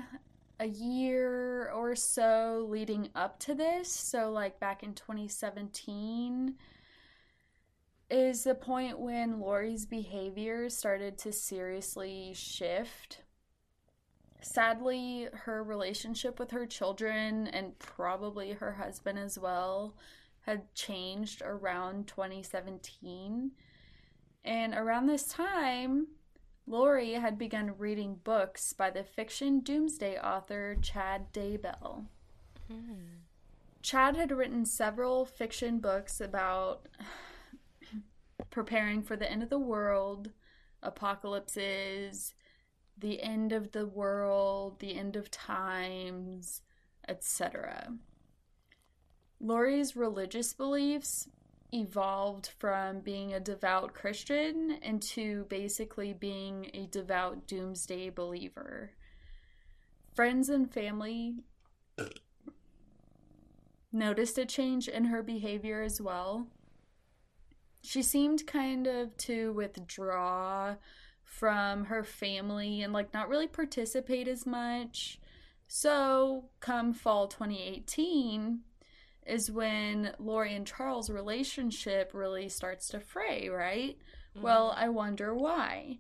a 0.60 0.68
year 0.68 1.70
or 1.72 1.96
so 1.96 2.66
leading 2.70 3.10
up 3.16 3.40
to 3.40 3.54
this, 3.54 3.90
so 3.92 4.32
like 4.32 4.60
back 4.60 4.84
in 4.84 4.94
2017, 4.94 6.56
is 8.10 8.44
the 8.44 8.56
point 8.56 9.00
when 9.00 9.40
Lori's 9.40 9.86
behavior 9.86 10.70
started 10.70 11.18
to 11.20 11.32
seriously 11.32 12.34
shift. 12.36 13.22
Sadly, 14.42 15.28
her 15.34 15.64
relationship 15.64 16.40
with 16.40 16.52
her 16.52 16.68
children 16.68 17.48
and 17.48 17.78
probably 17.80 18.52
her 18.52 18.74
husband 18.74 19.18
as 19.18 19.40
well 19.40 19.96
had 20.42 20.74
changed 20.76 21.42
around 21.44 22.08
2017. 22.08 23.52
And 24.44 24.74
around 24.76 25.08
this 25.08 25.26
time, 25.26 26.08
Lori 26.68 27.14
had 27.14 27.38
begun 27.38 27.78
reading 27.78 28.20
books 28.24 28.74
by 28.74 28.90
the 28.90 29.04
fiction 29.04 29.60
doomsday 29.60 30.18
author 30.18 30.76
Chad 30.82 31.32
Daybell. 31.32 32.06
Hmm. 32.68 33.22
Chad 33.84 34.16
had 34.16 34.32
written 34.32 34.66
several 34.66 35.26
fiction 35.26 35.80
books 35.80 36.20
about 36.20 36.88
preparing 38.50 39.04
for 39.04 39.16
the 39.16 39.30
end 39.30 39.44
of 39.44 39.50
the 39.50 39.60
world, 39.60 40.32
apocalypses, 40.82 42.34
the 42.98 43.22
end 43.22 43.52
of 43.52 43.72
the 43.72 43.86
world, 43.86 44.80
the 44.80 44.98
end 44.98 45.16
of 45.16 45.30
times, 45.30 46.62
etc. 47.08 47.94
Lori's 49.40 49.96
religious 49.96 50.54
beliefs 50.54 51.28
evolved 51.76 52.50
from 52.58 53.02
being 53.02 53.34
a 53.34 53.40
devout 53.40 53.94
Christian 53.94 54.80
into 54.82 55.46
basically 55.46 56.14
being 56.14 56.72
a 56.74 56.88
devout 56.88 57.46
doomsday 57.48 58.10
believer. 58.10 58.92
Friends 60.14 60.50
and 60.50 60.72
family 60.72 61.36
noticed 63.92 64.38
a 64.38 64.46
change 64.46 64.88
in 64.88 65.06
her 65.06 65.22
behavior 65.22 65.82
as 65.82 66.02
well. 66.02 66.48
She 67.82 68.02
seemed 68.02 68.48
kind 68.48 68.88
of 68.88 69.16
to 69.18 69.54
withdraw 69.54 70.76
from 71.24 71.86
her 71.86 72.04
family 72.04 72.82
and 72.82 72.94
like 72.94 73.14
not 73.14 73.30
really 73.30 73.48
participate 73.48 74.28
as 74.28 74.46
much. 74.46 75.20
So, 75.68 76.46
come 76.60 76.94
fall 76.94 77.28
2018, 77.28 78.62
is 79.26 79.52
when 79.52 80.14
Lori 80.20 80.54
and 80.54 80.68
Charles' 80.68 81.10
relationship 81.10 82.12
really 82.14 82.48
starts 82.50 82.88
to 82.90 83.00
fray, 83.00 83.50
right? 83.50 83.98
Mm-hmm. 84.36 84.44
Well, 84.44 84.74
I 84.78 84.90
wonder 84.90 85.34
why. 85.34 86.00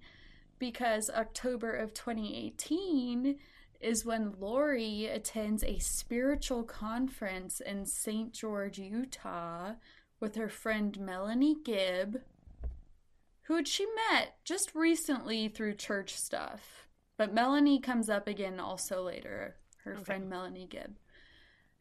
Because 0.59 1.09
October 1.09 1.75
of 1.75 1.93
2018 1.93 3.37
is 3.81 4.05
when 4.05 4.35
Lori 4.39 5.05
attends 5.05 5.63
a 5.63 5.79
spiritual 5.79 6.63
conference 6.63 7.59
in 7.59 7.85
St. 7.85 8.31
George, 8.31 8.79
Utah, 8.79 9.73
with 10.19 10.35
her 10.35 10.49
friend 10.49 10.97
Melanie 10.99 11.57
Gibb, 11.63 12.21
who 13.43 13.63
she 13.65 13.85
met 14.09 14.35
just 14.43 14.73
recently 14.73 15.49
through 15.49 15.75
church 15.75 16.15
stuff. 16.15 16.87
But 17.17 17.33
Melanie 17.33 17.79
comes 17.79 18.09
up 18.09 18.27
again 18.27 18.59
also 18.59 19.03
later, 19.03 19.55
her 19.83 19.93
okay. 19.93 20.03
friend 20.03 20.29
Melanie 20.29 20.67
Gibb. 20.69 20.95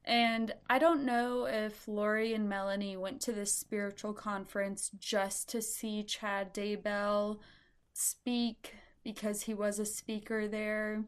And 0.04 0.54
I 0.68 0.78
don't 0.78 1.04
know 1.04 1.46
if 1.46 1.88
Lori 1.88 2.34
and 2.34 2.49
Melanie 2.49 2.96
went 2.96 3.23
to 3.23 3.32
this 3.32 3.54
spiritual 3.54 4.12
conference 4.12 4.90
just 4.99 5.49
to 5.50 5.62
see 5.62 6.02
Chad 6.02 6.52
Daybell 6.52 7.38
speak 7.94 8.75
because 9.02 9.42
he 9.42 9.54
was 9.54 9.78
a 9.78 9.87
speaker 9.87 10.46
there. 10.46 11.04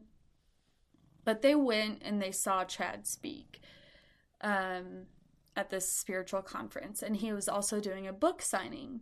But 1.25 1.41
they 1.41 1.53
went 1.53 2.01
and 2.03 2.21
they 2.21 2.31
saw 2.31 2.63
Chad 2.63 3.05
speak 3.05 3.59
um, 4.41 5.05
at 5.55 5.69
this 5.69 5.91
spiritual 5.91 6.41
conference. 6.41 7.03
And 7.03 7.17
he 7.17 7.31
was 7.33 7.47
also 7.47 7.79
doing 7.79 8.07
a 8.07 8.13
book 8.13 8.41
signing 8.41 9.01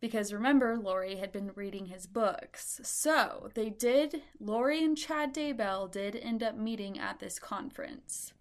because 0.00 0.34
remember, 0.34 0.76
Lori 0.76 1.16
had 1.16 1.32
been 1.32 1.50
reading 1.54 1.86
his 1.86 2.06
books. 2.06 2.80
So 2.82 3.48
they 3.54 3.70
did, 3.70 4.22
Lori 4.38 4.84
and 4.84 4.96
Chad 4.96 5.34
Daybell 5.34 5.90
did 5.90 6.14
end 6.16 6.42
up 6.42 6.56
meeting 6.56 6.98
at 6.98 7.20
this 7.20 7.38
conference. 7.38 8.34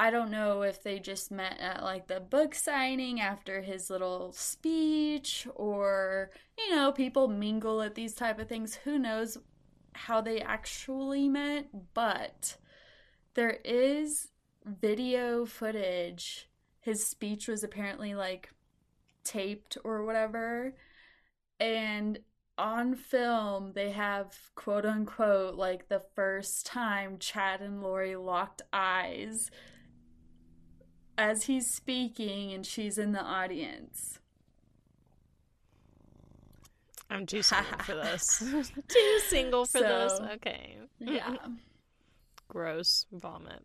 I 0.00 0.12
don't 0.12 0.30
know 0.30 0.62
if 0.62 0.80
they 0.80 1.00
just 1.00 1.32
met 1.32 1.58
at 1.58 1.82
like 1.82 2.06
the 2.06 2.20
book 2.20 2.54
signing 2.54 3.20
after 3.20 3.62
his 3.62 3.90
little 3.90 4.30
speech 4.30 5.48
or 5.56 6.30
you 6.56 6.70
know 6.70 6.92
people 6.92 7.26
mingle 7.26 7.82
at 7.82 7.96
these 7.96 8.14
type 8.14 8.38
of 8.38 8.48
things. 8.48 8.76
Who 8.84 8.96
knows 8.96 9.38
how 9.94 10.20
they 10.20 10.40
actually 10.40 11.28
met 11.28 11.94
but 11.94 12.58
there 13.34 13.58
is 13.64 14.28
video 14.64 15.44
footage. 15.44 16.48
His 16.78 17.04
speech 17.04 17.48
was 17.48 17.64
apparently 17.64 18.14
like 18.14 18.50
taped 19.24 19.78
or 19.82 20.04
whatever. 20.04 20.74
And 21.58 22.20
on 22.56 22.94
film 22.94 23.72
they 23.74 23.90
have 23.90 24.36
quote 24.54 24.86
unquote 24.86 25.56
like 25.56 25.88
the 25.88 26.02
first 26.14 26.66
time 26.66 27.18
Chad 27.18 27.60
and 27.60 27.82
Lori 27.82 28.14
locked 28.14 28.62
eyes 28.72 29.50
as 31.18 31.42
he's 31.44 31.66
speaking 31.66 32.52
and 32.52 32.64
she's 32.64 32.96
in 32.96 33.12
the 33.12 33.22
audience. 33.22 34.20
I'm 37.10 37.26
too 37.26 37.42
single 37.42 37.78
for 37.78 37.94
this. 37.94 38.38
too 38.88 39.18
single 39.26 39.64
for 39.66 39.78
so, 39.78 39.82
this. 39.82 40.20
Okay. 40.36 40.76
Yeah. 41.00 41.34
Gross 42.48 43.06
vomit. 43.12 43.64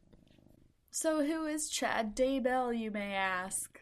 So, 0.92 1.24
who 1.24 1.46
is 1.46 1.70
Chad 1.70 2.16
Daybell, 2.16 2.78
you 2.78 2.92
may 2.92 3.14
ask? 3.14 3.80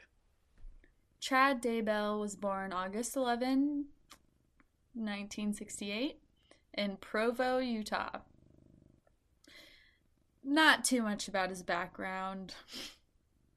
Chad 1.20 1.62
Daybell 1.62 2.20
was 2.20 2.36
born 2.36 2.74
August 2.74 3.16
11, 3.16 3.86
1968, 4.94 6.20
in 6.74 6.98
Provo, 6.98 7.60
Utah. 7.60 8.20
Not 10.44 10.84
too 10.84 11.04
much 11.04 11.28
about 11.28 11.50
his 11.50 11.64
background 11.64 12.56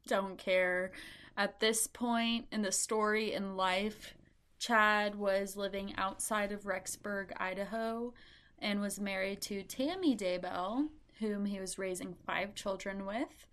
don't 0.06 0.38
care. 0.38 0.92
At 1.36 1.60
this 1.60 1.86
point 1.86 2.46
in 2.52 2.62
the 2.62 2.72
story 2.72 3.32
in 3.32 3.56
life, 3.56 4.14
Chad 4.58 5.14
was 5.14 5.56
living 5.56 5.94
outside 5.96 6.52
of 6.52 6.62
Rexburg, 6.62 7.32
Idaho, 7.36 8.14
and 8.58 8.80
was 8.80 9.00
married 9.00 9.40
to 9.42 9.62
Tammy 9.62 10.16
Daybell, 10.16 10.88
whom 11.18 11.44
he 11.44 11.60
was 11.60 11.78
raising 11.78 12.14
five 12.26 12.54
children 12.54 13.04
with, 13.04 13.46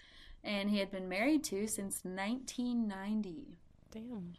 and 0.43 0.69
he 0.69 0.77
had 0.77 0.91
been 0.91 1.09
married 1.09 1.43
to 1.45 1.67
since 1.67 2.01
1990. 2.03 3.57
Damn. 3.91 4.33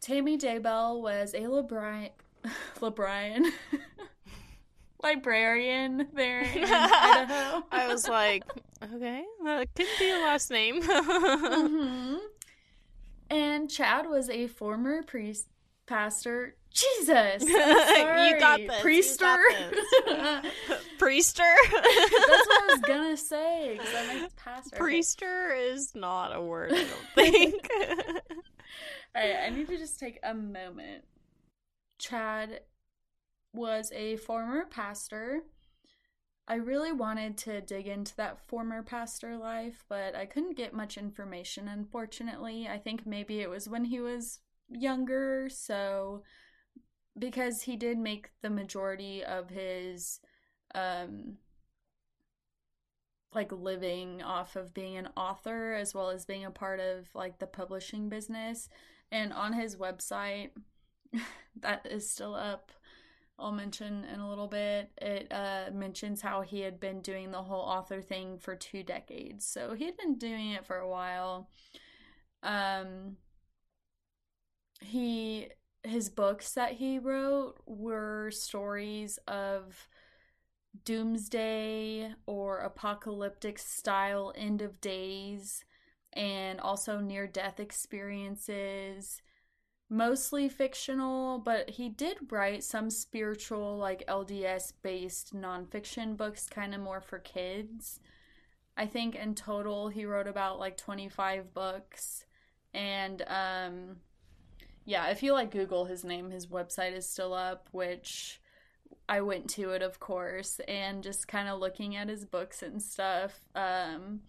Tammy 0.00 0.38
Daybell 0.38 1.00
was 1.00 1.34
a 1.34 1.40
LeBron. 1.40 2.10
LeBron. 2.80 3.46
librarian 5.02 6.08
there 6.14 6.40
in 6.42 6.64
Idaho. 6.64 7.64
I 7.70 7.88
was 7.88 8.08
like, 8.08 8.44
okay, 8.82 9.24
that 9.44 9.74
could 9.74 9.86
be 9.98 10.10
a 10.10 10.14
last 10.14 10.50
name. 10.50 10.82
mm-hmm. 10.82 12.16
And 13.30 13.70
Chad 13.70 14.08
was 14.08 14.28
a 14.28 14.48
former 14.48 15.02
priest, 15.02 15.46
pastor. 15.86 16.56
Jesus, 16.72 17.42
you 17.48 18.38
got 18.38 18.60
this. 18.60 18.80
Priester. 18.80 19.38
Got 20.06 20.42
this. 20.42 20.84
Priester. 20.98 21.56
That's 21.72 22.46
what 22.46 22.62
I 22.62 22.66
was 22.70 22.80
gonna 22.86 23.16
say. 23.16 23.72
Because 23.72 23.92
that 23.92 24.20
makes 24.20 24.34
pastor. 24.36 24.76
Priester 24.76 25.50
okay. 25.52 25.64
is 25.68 25.94
not 25.94 26.34
a 26.34 26.40
word. 26.40 26.72
I 26.72 26.76
don't 26.76 27.14
think. 27.14 27.68
All 29.14 29.22
right, 29.22 29.36
I 29.46 29.50
need 29.50 29.66
to 29.68 29.78
just 29.78 29.98
take 29.98 30.20
a 30.22 30.32
moment. 30.32 31.04
Chad 31.98 32.60
was 33.52 33.90
a 33.92 34.16
former 34.16 34.66
pastor. 34.66 35.42
I 36.48 36.54
really 36.54 36.92
wanted 36.92 37.38
to 37.38 37.60
dig 37.60 37.86
into 37.86 38.16
that 38.16 38.48
former 38.48 38.82
pastor 38.82 39.36
life, 39.36 39.84
but 39.88 40.16
I 40.16 40.26
couldn't 40.26 40.56
get 40.56 40.74
much 40.74 40.98
information, 40.98 41.68
unfortunately. 41.68 42.66
I 42.68 42.78
think 42.78 43.06
maybe 43.06 43.40
it 43.40 43.48
was 43.48 43.68
when 43.68 43.84
he 43.84 44.00
was 44.00 44.40
younger, 44.68 45.48
so 45.48 46.22
because 47.18 47.62
he 47.62 47.76
did 47.76 47.98
make 47.98 48.30
the 48.42 48.50
majority 48.50 49.24
of 49.24 49.50
his 49.50 50.20
um 50.74 51.36
like 53.32 53.52
living 53.52 54.22
off 54.22 54.56
of 54.56 54.74
being 54.74 54.96
an 54.96 55.08
author 55.16 55.72
as 55.72 55.94
well 55.94 56.10
as 56.10 56.24
being 56.24 56.44
a 56.44 56.50
part 56.50 56.80
of 56.80 57.08
like 57.14 57.38
the 57.38 57.46
publishing 57.46 58.08
business 58.08 58.68
and 59.12 59.32
on 59.32 59.52
his 59.52 59.76
website 59.76 60.50
that 61.60 61.86
is 61.88 62.10
still 62.10 62.34
up 62.34 62.72
I'll 63.40 63.52
mention 63.52 64.04
in 64.12 64.20
a 64.20 64.28
little 64.28 64.46
bit. 64.46 64.90
It 64.98 65.32
uh, 65.32 65.70
mentions 65.72 66.20
how 66.20 66.42
he 66.42 66.60
had 66.60 66.78
been 66.78 67.00
doing 67.00 67.30
the 67.30 67.42
whole 67.42 67.62
author 67.62 68.02
thing 68.02 68.38
for 68.38 68.54
two 68.54 68.82
decades. 68.82 69.46
So 69.46 69.74
he 69.74 69.86
had 69.86 69.96
been 69.96 70.16
doing 70.16 70.50
it 70.50 70.66
for 70.66 70.76
a 70.76 70.88
while. 70.88 71.48
Um, 72.42 73.16
he 74.80 75.48
his 75.82 76.10
books 76.10 76.52
that 76.52 76.72
he 76.72 76.98
wrote 76.98 77.54
were 77.66 78.30
stories 78.30 79.18
of 79.26 79.88
doomsday 80.84 82.12
or 82.26 82.58
apocalyptic 82.58 83.58
style 83.58 84.32
end 84.36 84.62
of 84.62 84.80
days 84.80 85.64
and 86.12 86.60
also 86.60 87.00
near 87.00 87.26
death 87.26 87.58
experiences 87.58 89.22
mostly 89.90 90.48
fictional, 90.48 91.38
but 91.38 91.68
he 91.70 91.88
did 91.88 92.18
write 92.30 92.62
some 92.62 92.88
spiritual, 92.90 93.76
like 93.76 94.06
LDS 94.06 94.72
based 94.82 95.34
nonfiction 95.34 96.16
books, 96.16 96.48
kind 96.48 96.74
of 96.74 96.80
more 96.80 97.00
for 97.00 97.18
kids. 97.18 98.00
I 98.76 98.86
think 98.86 99.16
in 99.16 99.34
total 99.34 99.88
he 99.88 100.06
wrote 100.06 100.28
about 100.28 100.60
like 100.60 100.76
25 100.76 101.52
books. 101.52 102.24
And 102.72 103.22
um, 103.26 103.96
yeah, 104.84 105.08
if 105.08 105.22
you 105.22 105.32
like 105.32 105.50
Google 105.50 105.84
his 105.84 106.04
name, 106.04 106.30
his 106.30 106.46
website 106.46 106.96
is 106.96 107.08
still 107.08 107.34
up, 107.34 107.68
which 107.72 108.40
I 109.08 109.20
went 109.22 109.50
to 109.50 109.70
it, 109.70 109.82
of 109.82 109.98
course, 109.98 110.60
and 110.68 111.02
just 111.02 111.26
kind 111.26 111.48
of 111.48 111.58
looking 111.58 111.96
at 111.96 112.08
his 112.08 112.24
books 112.24 112.62
and 112.62 112.80
stuff. 112.80 113.40
Um, 113.56 114.20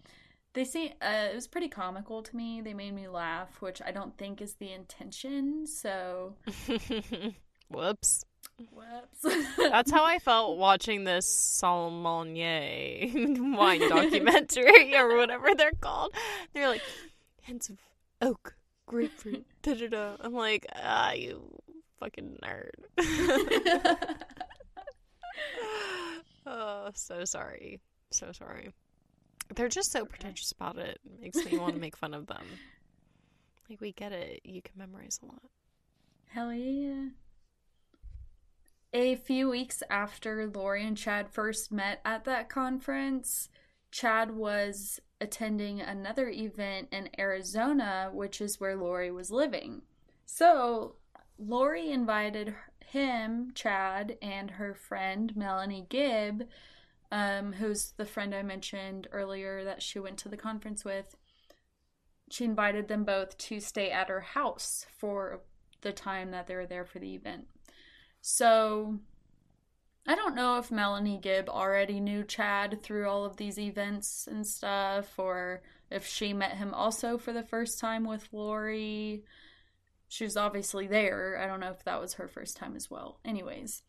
they 0.54 0.66
say 0.66 0.94
uh, 1.02 1.30
it 1.32 1.36
was 1.36 1.48
pretty 1.48 1.70
comical 1.70 2.22
to 2.24 2.36
me. 2.36 2.62
They 2.62 2.74
made 2.74 2.94
me 2.94 3.08
laugh, 3.08 3.62
which 3.62 3.82
I 3.86 3.92
don't 3.92 4.18
think 4.18 4.42
is 4.42 4.56
the 4.56 4.72
intention. 4.72 5.66
So, 5.66 6.36
whoops. 7.70 8.26
Whoops. 8.72 9.56
That's 9.58 9.92
how 9.92 10.04
I 10.04 10.20
felt 10.20 10.58
watching 10.60 11.04
this 11.04 11.26
Sommelier 11.26 13.08
wine 13.14 13.88
documentary 13.88 14.96
or 14.96 15.16
whatever 15.18 15.56
they're 15.56 15.72
called. 15.80 16.14
They're 16.54 16.68
like 16.68 16.82
hints 17.42 17.70
of 17.70 17.78
oak, 18.22 18.56
grapefruit, 18.86 19.46
da 19.64 19.74
da 19.74 19.88
da. 19.88 20.16
I'm 20.20 20.34
like, 20.34 20.66
ah, 20.76 21.14
you 21.14 21.42
fucking 22.00 22.38
nerd. 22.44 22.72
oh, 26.46 26.90
so 26.94 27.26
sorry. 27.26 27.80
So 28.12 28.32
sorry. 28.34 28.74
They're 29.56 29.70
just 29.70 29.92
so 29.92 30.06
pretentious 30.06 30.52
about 30.52 30.78
it. 30.78 31.00
it 31.06 31.22
makes 31.22 31.44
me 31.46 31.58
want 31.58 31.76
to 31.76 31.80
make 31.82 31.98
fun 31.98 32.14
of 32.14 32.28
them. 32.28 32.44
Like, 33.70 33.80
we 33.80 33.94
get 33.94 34.12
it. 34.12 34.42
You 34.44 34.62
can 34.62 34.74
memorize 34.76 35.22
a 35.24 35.28
lot. 35.28 35.44
Hell 36.26 36.52
yeah. 36.52 37.06
A 38.92 39.16
few 39.16 39.50
weeks 39.50 39.82
after 39.90 40.46
Lori 40.54 40.86
and 40.86 40.98
Chad 40.98 41.30
first 41.30 41.72
met 41.72 42.02
at 42.04 42.26
that 42.26 42.50
conference, 42.50 43.48
Chad 43.90 44.32
was 44.32 45.00
attending 45.22 45.80
another 45.80 46.28
event 46.28 46.90
in 46.92 47.10
Arizona, 47.18 48.10
which 48.12 48.42
is 48.42 48.60
where 48.60 48.76
Lori 48.76 49.10
was 49.10 49.32
living. 49.32 49.84
So, 50.26 50.96
Lori 51.38 51.92
invited 51.92 52.54
him, 52.86 53.52
Chad, 53.56 54.18
and 54.22 54.52
her 54.52 54.74
friend 54.74 55.34
Melanie 55.36 55.86
Gibb 55.88 56.44
um, 57.12 57.54
who's 57.54 57.94
the 57.98 58.06
friend 58.06 58.34
I 58.34 58.42
mentioned 58.42 59.08
earlier 59.12 59.64
that 59.64 59.82
she 59.82 60.00
went 60.00 60.18
to 60.20 60.30
the 60.30 60.38
conference 60.38 60.86
with, 60.86 61.16
she 62.30 62.46
invited 62.46 62.88
them 62.88 63.04
both 63.04 63.38
to 63.38 63.60
stay 63.60 63.92
at 63.92 64.08
her 64.10 64.22
house 64.22 64.86
for 64.98 65.42
the 65.82 65.92
time 65.92 66.32
that 66.32 66.48
they 66.48 66.56
were 66.56 66.66
there 66.66 66.86
for 66.86 67.00
the 67.00 67.14
event. 67.14 67.48
So 68.22 69.00
I 70.08 70.16
don't 70.16 70.36
know 70.36 70.58
if 70.58 70.72
Melanie 70.72 71.20
Gibb 71.22 71.50
already 71.50 72.00
knew 72.00 72.24
Chad 72.24 72.82
through 72.82 73.10
all 73.10 73.26
of 73.26 73.38
these 73.38 73.60
events 73.60 74.28
and 74.30 74.48
stuff, 74.48 75.20
or 75.20 75.62
if 75.90 76.08
she 76.08 76.34
met 76.34 76.58
him 76.58 76.74
also 76.74 77.18
for 77.18 77.34
the 77.34 77.44
first 77.44 77.80
time 77.80 78.06
with 78.06 78.30
Lori. 78.32 79.24
She 80.08 80.24
was 80.24 80.36
obviously 80.36 80.88
there. 80.88 81.40
I 81.42 81.48
don't 81.48 81.60
know 81.60 81.72
if 81.72 81.84
that 81.86 82.02
was 82.02 82.16
her 82.16 82.28
first 82.28 82.58
time 82.58 82.76
as 82.76 82.90
well. 82.90 83.20
Anyways, 83.24 83.84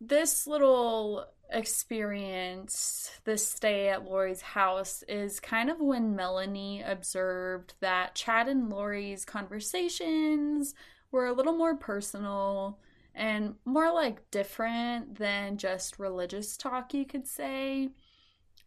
this 0.00 0.46
little 0.46 1.26
experience, 1.52 3.10
this 3.24 3.46
stay 3.46 3.88
at 3.88 4.04
Lori's 4.04 4.40
house, 4.40 5.02
is 5.08 5.40
kind 5.40 5.68
of 5.68 5.80
when 5.80 6.16
Melanie 6.16 6.82
observed 6.82 7.74
that 7.80 8.14
Chad 8.14 8.48
and 8.48 8.70
Lori's 8.70 9.24
conversations 9.24 10.74
were 11.10 11.26
a 11.26 11.32
little 11.32 11.56
more 11.56 11.76
personal 11.76 12.78
and 13.14 13.56
more 13.64 13.92
like 13.92 14.30
different 14.30 15.18
than 15.18 15.58
just 15.58 15.98
religious 15.98 16.56
talk, 16.56 16.94
you 16.94 17.04
could 17.04 17.26
say. 17.26 17.90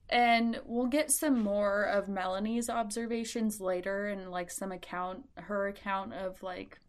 And 0.09 0.59
we'll 0.65 0.87
get 0.87 1.11
some 1.11 1.41
more 1.41 1.83
of 1.83 2.09
Melanie's 2.09 2.69
observations 2.69 3.61
later 3.61 4.07
and 4.07 4.29
like 4.29 4.51
some 4.51 4.71
account, 4.71 5.23
her 5.35 5.67
account 5.67 6.13
of 6.13 6.43
like 6.43 6.79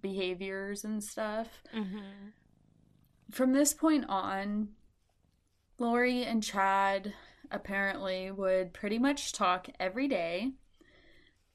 behaviors 0.00 0.84
and 0.84 1.02
stuff. 1.02 1.48
Mm-hmm. 1.74 2.28
From 3.30 3.52
this 3.52 3.72
point 3.72 4.06
on, 4.08 4.68
Lori 5.78 6.24
and 6.24 6.42
Chad 6.42 7.14
apparently 7.50 8.30
would 8.30 8.72
pretty 8.72 8.98
much 8.98 9.32
talk 9.32 9.68
every 9.78 10.08
day. 10.08 10.52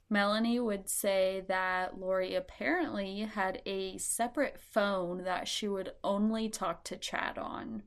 Melanie 0.10 0.60
would 0.60 0.88
say 0.88 1.44
that 1.48 2.00
Lori 2.00 2.36
apparently 2.36 3.22
had 3.22 3.62
a 3.66 3.98
separate 3.98 4.60
phone 4.60 5.24
that 5.24 5.48
she 5.48 5.68
would 5.68 5.92
only 6.04 6.48
talk 6.48 6.84
to 6.86 6.96
Chad 6.96 7.38
on. 7.38 7.84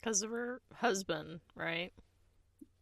Because 0.00 0.22
of 0.22 0.30
her 0.30 0.62
husband, 0.74 1.40
right? 1.54 1.92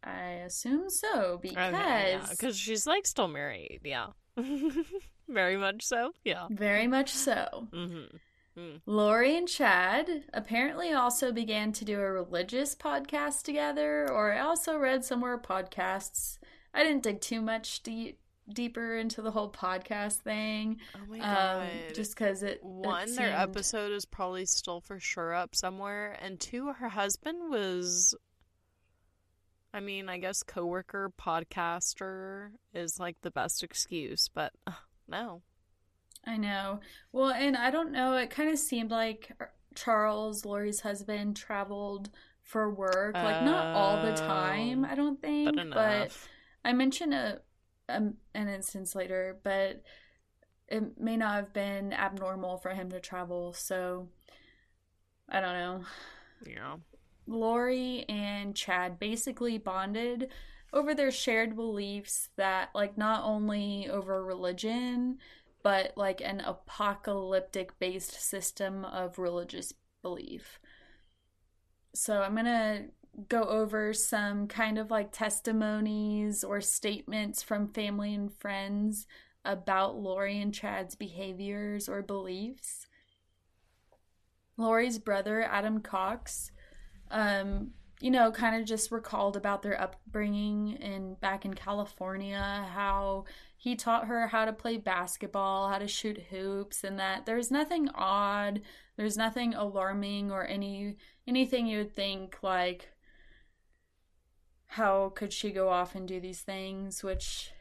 I 0.03 0.43
assume 0.45 0.91
so, 0.91 1.39
because. 1.41 1.75
Okay, 1.75 2.19
yeah. 2.21 2.27
Because 2.31 2.59
she's 2.59 2.87
like 2.87 3.07
still 3.07 3.29
married, 3.29 3.81
yeah. 3.85 4.09
Very 5.29 5.57
much 5.57 5.83
so, 5.83 6.13
yeah. 6.23 6.47
Very 6.51 6.87
much 6.87 7.11
so. 7.11 7.69
Mm-hmm. 7.73 8.17
Mm. 8.59 8.81
Lori 8.87 9.37
and 9.37 9.49
Chad 9.49 10.25
apparently 10.33 10.93
also 10.93 11.33
began 11.33 11.73
to 11.73 11.85
do 11.85 12.01
a 12.01 12.13
religious 12.13 12.75
podcast 12.75 13.43
together, 13.43 14.09
or 14.11 14.33
I 14.33 14.41
also 14.41 14.79
read 14.79 15.05
somewhere 15.05 15.39
podcasts. 15.39 16.39
I 16.73 16.85
didn't 16.85 17.03
dig 17.03 17.21
too 17.21 17.41
much 17.41 17.83
deep 17.83 18.19
deeper 18.53 18.97
into 18.97 19.23
the 19.23 19.31
whole 19.31 19.51
podcast 19.51 20.19
thing. 20.19 20.79
Oh 20.95 21.07
my 21.09 21.19
um, 21.19 21.21
god! 21.21 21.63
Um, 21.63 21.95
just 21.95 22.15
because 22.15 22.43
it 22.43 22.63
one 22.63 23.05
it 23.05 23.09
seemed... 23.09 23.19
their 23.19 23.37
episode 23.37 23.93
is 23.93 24.05
probably 24.05 24.47
still 24.47 24.81
for 24.81 25.01
sure 25.01 25.35
up 25.35 25.55
somewhere, 25.55 26.17
and 26.21 26.39
two 26.39 26.73
her 26.73 26.89
husband 26.89 27.51
was. 27.51 28.15
I 29.73 29.81
mean, 29.81 30.09
I 30.09 30.19
guess 30.19 30.45
coworker 30.45 31.11
podcaster 31.21 32.51
is 32.73 33.01
like 33.01 33.17
the 33.23 33.33
best 33.33 33.65
excuse, 33.65 34.29
but 34.33 34.53
uh, 34.69 34.73
no. 35.09 35.43
I 36.27 36.37
know. 36.37 36.81
Well, 37.13 37.31
and 37.31 37.57
I 37.57 37.71
don't 37.71 37.93
know. 37.93 38.17
It 38.17 38.31
kind 38.31 38.51
of 38.51 38.59
seemed 38.59 38.91
like 38.91 39.33
Charles, 39.75 40.45
Lori's 40.45 40.81
husband, 40.81 41.37
traveled 41.37 42.11
for 42.43 42.71
work. 42.71 43.15
Like 43.15 43.45
not 43.45 43.75
all 43.75 44.03
the 44.03 44.15
time, 44.15 44.85
I 44.85 44.95
don't 44.95 45.21
think, 45.21 45.57
but, 45.57 45.71
but 45.71 46.17
I 46.65 46.73
mentioned 46.73 47.15
a 47.15 47.41
um, 47.89 48.15
an 48.35 48.49
instance 48.49 48.95
later, 48.95 49.39
but 49.43 49.83
it 50.69 50.99
may 50.99 51.17
not 51.17 51.35
have 51.35 51.53
been 51.53 51.93
abnormal 51.93 52.59
for 52.59 52.71
him 52.71 52.91
to 52.91 53.01
travel. 53.01 53.53
So 53.53 54.09
I 55.29 55.41
don't 55.41 55.55
know. 55.55 55.85
Yeah. 56.47 56.77
Lori 57.27 58.05
and 58.09 58.55
Chad 58.55 58.99
basically 58.99 59.59
bonded 59.59 60.29
over 60.73 60.95
their 60.95 61.11
shared 61.11 61.57
beliefs 61.57 62.29
that, 62.37 62.71
like, 62.75 62.99
not 62.99 63.25
only 63.25 63.89
over 63.89 64.23
religion, 64.23 65.19
but 65.65 65.97
like 65.97 66.21
an 66.21 66.41
apocalyptic 66.41 67.77
based 67.81 68.21
system 68.21 68.85
of 68.85 69.19
religious 69.19 69.73
belief. 70.03 70.61
So 71.95 72.21
I'm 72.21 72.35
going 72.35 72.45
to 72.45 72.85
go 73.29 73.45
over 73.45 73.95
some 73.95 74.47
kind 74.47 74.79
of 74.79 74.91
like 74.91 75.11
testimonies 75.11 76.45
or 76.45 76.61
statements 76.61 77.43
from 77.43 77.69
family 77.69 78.15
and 78.15 78.33
friends 78.33 79.07
about 79.45 79.97
Lori 79.97 80.41
and 80.41 80.53
Chad's 80.53 80.95
behaviors 80.95 81.89
or 81.89 82.03
beliefs. 82.03 82.87
Lori's 84.59 84.99
brother, 84.99 85.43
Adam 85.43 85.81
Cox, 85.81 86.53
um, 87.11 87.71
you 88.01 88.11
know, 88.11 88.31
kind 88.31 88.61
of 88.61 88.67
just 88.67 88.93
recalled 88.93 89.37
about 89.37 89.63
their 89.63 89.81
upbringing 89.81 90.73
in 90.75 91.15
back 91.15 91.47
in 91.47 91.55
California, 91.55 92.69
how 92.75 93.25
he 93.65 93.75
taught 93.75 94.09
her 94.09 94.27
how 94.27 94.45
to 94.45 94.53
play 94.53 94.77
basketball, 94.77 95.71
how 95.71 95.79
to 95.79 95.89
shoot 95.89 96.25
hoops, 96.29 96.85
and 96.85 96.99
that 96.99 97.25
there's 97.25 97.51
nothing 97.51 97.89
odd, 97.95 98.61
there's 98.99 99.17
nothing 99.17 99.55
alarming 99.55 100.31
or 100.31 100.47
any 100.47 100.99
anything 101.27 101.67
you 101.67 101.79
would 101.79 101.97
think 101.97 102.37
like 102.43 102.91
how 104.67 105.11
could 105.17 105.33
she 105.33 105.51
go 105.51 105.71
off 105.71 105.95
and 105.95 106.07
do 106.07 106.21
these 106.21 106.43
things, 106.43 107.03
which 107.03 107.53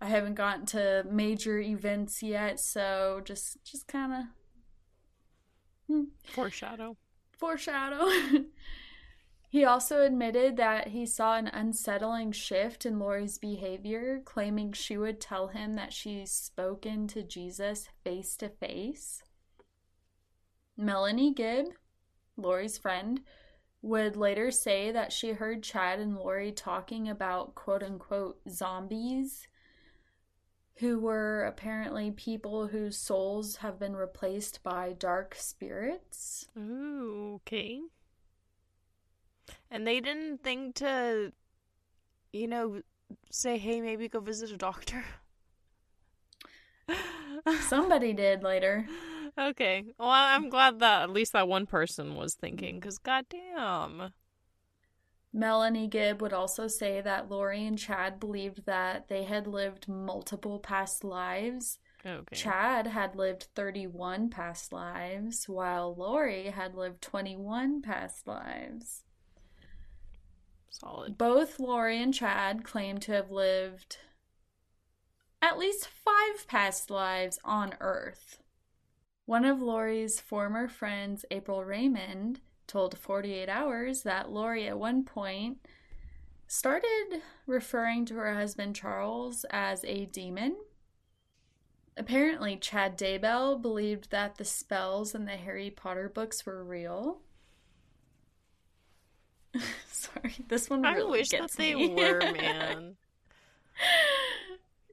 I 0.00 0.06
haven't 0.06 0.34
gotten 0.34 0.66
to 0.66 1.04
major 1.10 1.58
events 1.58 2.22
yet, 2.22 2.60
so 2.60 3.20
just 3.24 3.58
just 3.64 3.88
kind 3.88 4.12
of 4.12 4.22
hmm. 5.88 6.04
foreshadow. 6.22 6.96
Foreshadow. 7.36 8.06
he 9.48 9.64
also 9.64 10.02
admitted 10.02 10.56
that 10.58 10.88
he 10.88 11.06
saw 11.06 11.36
an 11.36 11.46
unsettling 11.46 12.32
shift 12.32 12.84
in 12.84 12.98
Lori's 12.98 13.38
behavior, 13.38 14.20
claiming 14.24 14.72
she 14.72 14.98
would 14.98 15.20
tell 15.20 15.48
him 15.48 15.74
that 15.74 15.92
she's 15.92 16.30
spoken 16.30 17.06
to 17.08 17.22
Jesus 17.22 17.88
face 18.04 18.36
to 18.36 18.50
face. 18.50 19.22
Melanie 20.76 21.32
Gibb, 21.32 21.66
Lori's 22.36 22.76
friend, 22.76 23.20
would 23.80 24.16
later 24.16 24.50
say 24.50 24.92
that 24.92 25.12
she 25.12 25.32
heard 25.32 25.62
Chad 25.62 25.98
and 25.98 26.16
Lori 26.16 26.52
talking 26.52 27.08
about 27.08 27.54
quote 27.54 27.82
unquote 27.82 28.40
zombies, 28.50 29.48
who 30.76 31.00
were 31.00 31.44
apparently 31.44 32.10
people 32.10 32.68
whose 32.68 32.98
souls 32.98 33.56
have 33.56 33.78
been 33.78 33.96
replaced 33.96 34.62
by 34.62 34.92
dark 34.92 35.34
spirits. 35.34 36.46
Ooh, 36.56 37.36
okay. 37.36 37.80
And 39.70 39.86
they 39.86 40.00
didn't 40.00 40.42
think 40.42 40.76
to, 40.76 41.32
you 42.32 42.46
know, 42.46 42.82
say, 43.30 43.58
hey, 43.58 43.80
maybe 43.80 44.08
go 44.08 44.20
visit 44.20 44.50
a 44.50 44.56
doctor. 44.56 45.04
Somebody 47.68 48.12
did 48.12 48.42
later. 48.42 48.86
Okay. 49.38 49.84
Well, 49.98 50.08
I'm 50.10 50.48
glad 50.48 50.80
that 50.80 51.02
at 51.02 51.10
least 51.10 51.32
that 51.32 51.48
one 51.48 51.66
person 51.66 52.16
was 52.16 52.34
thinking, 52.34 52.80
because 52.80 52.98
goddamn. 52.98 54.12
Melanie 55.32 55.86
Gibb 55.86 56.22
would 56.22 56.32
also 56.32 56.66
say 56.66 57.00
that 57.02 57.30
Lori 57.30 57.66
and 57.66 57.78
Chad 57.78 58.18
believed 58.18 58.64
that 58.64 59.08
they 59.08 59.24
had 59.24 59.46
lived 59.46 59.86
multiple 59.86 60.58
past 60.58 61.04
lives. 61.04 61.78
Okay. 62.04 62.34
Chad 62.34 62.86
had 62.86 63.14
lived 63.14 63.48
31 63.54 64.30
past 64.30 64.72
lives, 64.72 65.48
while 65.48 65.94
Lori 65.94 66.46
had 66.46 66.74
lived 66.74 67.02
21 67.02 67.82
past 67.82 68.26
lives. 68.26 69.04
Solid. 70.80 71.18
Both 71.18 71.58
Lori 71.58 72.00
and 72.00 72.14
Chad 72.14 72.62
claim 72.62 72.98
to 72.98 73.12
have 73.12 73.32
lived 73.32 73.98
at 75.42 75.58
least 75.58 75.88
five 75.88 76.46
past 76.46 76.88
lives 76.88 77.40
on 77.44 77.74
Earth. 77.80 78.38
One 79.26 79.44
of 79.44 79.60
Lori's 79.60 80.20
former 80.20 80.68
friends, 80.68 81.24
April 81.32 81.64
Raymond, 81.64 82.40
told 82.68 82.96
48 82.96 83.48
Hours 83.48 84.02
that 84.02 84.30
Lori 84.30 84.68
at 84.68 84.78
one 84.78 85.04
point 85.04 85.58
started 86.46 87.22
referring 87.46 88.04
to 88.06 88.14
her 88.14 88.34
husband 88.34 88.76
Charles 88.76 89.44
as 89.50 89.84
a 89.84 90.06
demon. 90.06 90.56
Apparently, 91.96 92.56
Chad 92.56 92.96
Daybell 92.96 93.60
believed 93.60 94.12
that 94.12 94.36
the 94.36 94.44
spells 94.44 95.12
in 95.12 95.24
the 95.24 95.32
Harry 95.32 95.70
Potter 95.70 96.08
books 96.08 96.46
were 96.46 96.62
real. 96.62 97.20
Sorry, 99.90 100.34
this 100.48 100.70
one 100.70 100.82
really 100.82 101.02
I 101.02 101.10
wish 101.10 101.28
that 101.30 101.50
they 101.52 101.74
were, 101.74 102.20
man. 102.32 102.96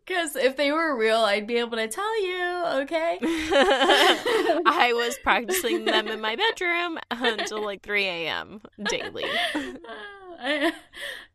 Because 0.05 0.35
if 0.35 0.55
they 0.55 0.71
were 0.71 0.95
real, 0.95 1.17
I'd 1.17 1.47
be 1.47 1.57
able 1.57 1.77
to 1.77 1.87
tell 1.87 2.21
you, 2.21 2.63
okay? 2.83 3.17
I 3.23 4.91
was 4.93 5.17
practicing 5.23 5.85
them 5.85 6.07
in 6.07 6.21
my 6.21 6.35
bedroom 6.35 6.99
until 7.09 7.63
like 7.63 7.81
3 7.81 8.05
a.m. 8.05 8.61
daily. 8.87 9.25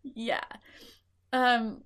yeah. 0.05 0.45
Um, 1.33 1.83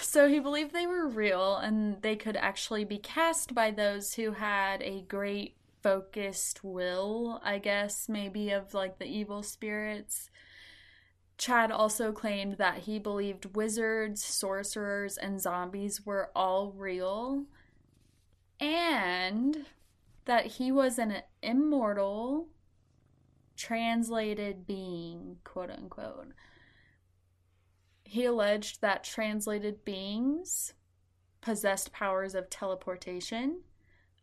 so 0.00 0.28
he 0.28 0.40
believed 0.40 0.72
they 0.72 0.86
were 0.86 1.06
real 1.06 1.56
and 1.56 2.02
they 2.02 2.16
could 2.16 2.36
actually 2.36 2.84
be 2.84 2.98
cast 2.98 3.54
by 3.54 3.70
those 3.70 4.14
who 4.14 4.32
had 4.32 4.82
a 4.82 5.02
great 5.02 5.57
focused 5.82 6.64
will, 6.64 7.40
I 7.44 7.58
guess, 7.58 8.08
maybe 8.08 8.50
of 8.50 8.74
like 8.74 8.98
the 8.98 9.06
evil 9.06 9.42
spirits. 9.42 10.30
Chad 11.36 11.70
also 11.70 12.10
claimed 12.12 12.58
that 12.58 12.78
he 12.78 12.98
believed 12.98 13.56
wizards, 13.56 14.24
sorcerers, 14.24 15.16
and 15.16 15.40
zombies 15.40 16.04
were 16.04 16.30
all 16.34 16.72
real, 16.72 17.44
and 18.58 19.66
that 20.24 20.46
he 20.46 20.72
was 20.72 20.98
an 20.98 21.22
immortal 21.42 22.48
translated 23.56 24.66
being, 24.66 25.36
quote 25.44 25.70
unquote. 25.70 26.32
He 28.04 28.24
alleged 28.24 28.80
that 28.80 29.04
translated 29.04 29.84
beings 29.84 30.72
possessed 31.40 31.92
powers 31.92 32.34
of 32.34 32.50
teleportation, 32.50 33.60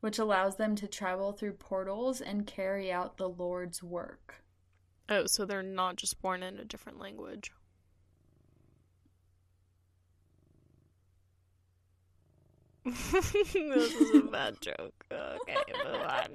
which 0.05 0.19
allows 0.19 0.57
them 0.57 0.75
to 0.75 0.85
travel 0.87 1.31
through 1.31 1.53
portals 1.53 2.21
and 2.21 2.45
carry 2.45 2.91
out 2.91 3.17
the 3.17 3.27
Lord's 3.27 3.81
work. 3.81 4.43
Oh, 5.09 5.25
so 5.25 5.45
they're 5.45 5.63
not 5.63 5.95
just 5.95 6.21
born 6.21 6.43
in 6.43 6.59
a 6.59 6.63
different 6.63 6.99
language. 6.99 7.51
this 12.85 13.33
is 13.33 14.15
a 14.15 14.21
bad 14.31 14.61
joke. 14.61 14.93
Okay, 15.11 15.57
move 15.83 16.01
on. 16.01 16.27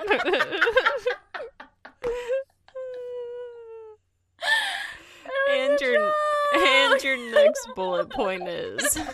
and 5.49 5.81
your 5.81 6.13
and 6.55 7.05
your 7.05 7.33
next 7.33 7.69
bullet 7.77 8.11
point 8.11 8.49
is 8.49 8.99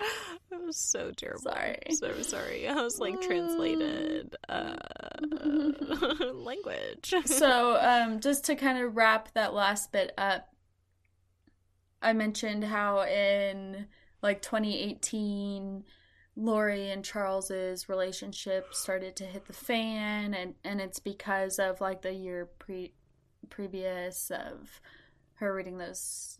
That 0.50 0.62
was 0.62 0.76
so 0.76 1.12
terrible. 1.12 1.42
Sorry. 1.42 1.78
So 1.90 2.22
sorry. 2.22 2.68
I 2.68 2.74
was 2.74 2.98
like 2.98 3.20
translated 3.20 4.34
uh, 4.48 4.74
language. 6.34 7.14
so, 7.24 7.78
um, 7.80 8.18
just 8.20 8.44
to 8.46 8.56
kind 8.56 8.82
of 8.82 8.96
wrap 8.96 9.32
that 9.34 9.54
last 9.54 9.92
bit 9.92 10.12
up, 10.18 10.48
I 12.02 12.12
mentioned 12.14 12.64
how 12.64 13.02
in 13.02 13.86
like 14.22 14.42
2018, 14.42 15.84
Lori 16.36 16.90
and 16.90 17.04
Charles's 17.04 17.88
relationship 17.88 18.74
started 18.74 19.14
to 19.16 19.24
hit 19.24 19.46
the 19.46 19.52
fan, 19.52 20.34
and 20.34 20.54
and 20.64 20.80
it's 20.80 20.98
because 20.98 21.58
of 21.58 21.80
like 21.80 22.02
the 22.02 22.12
year 22.12 22.48
pre 22.58 22.92
previous 23.50 24.30
of 24.30 24.80
her 25.34 25.54
reading 25.54 25.78
those 25.78 26.38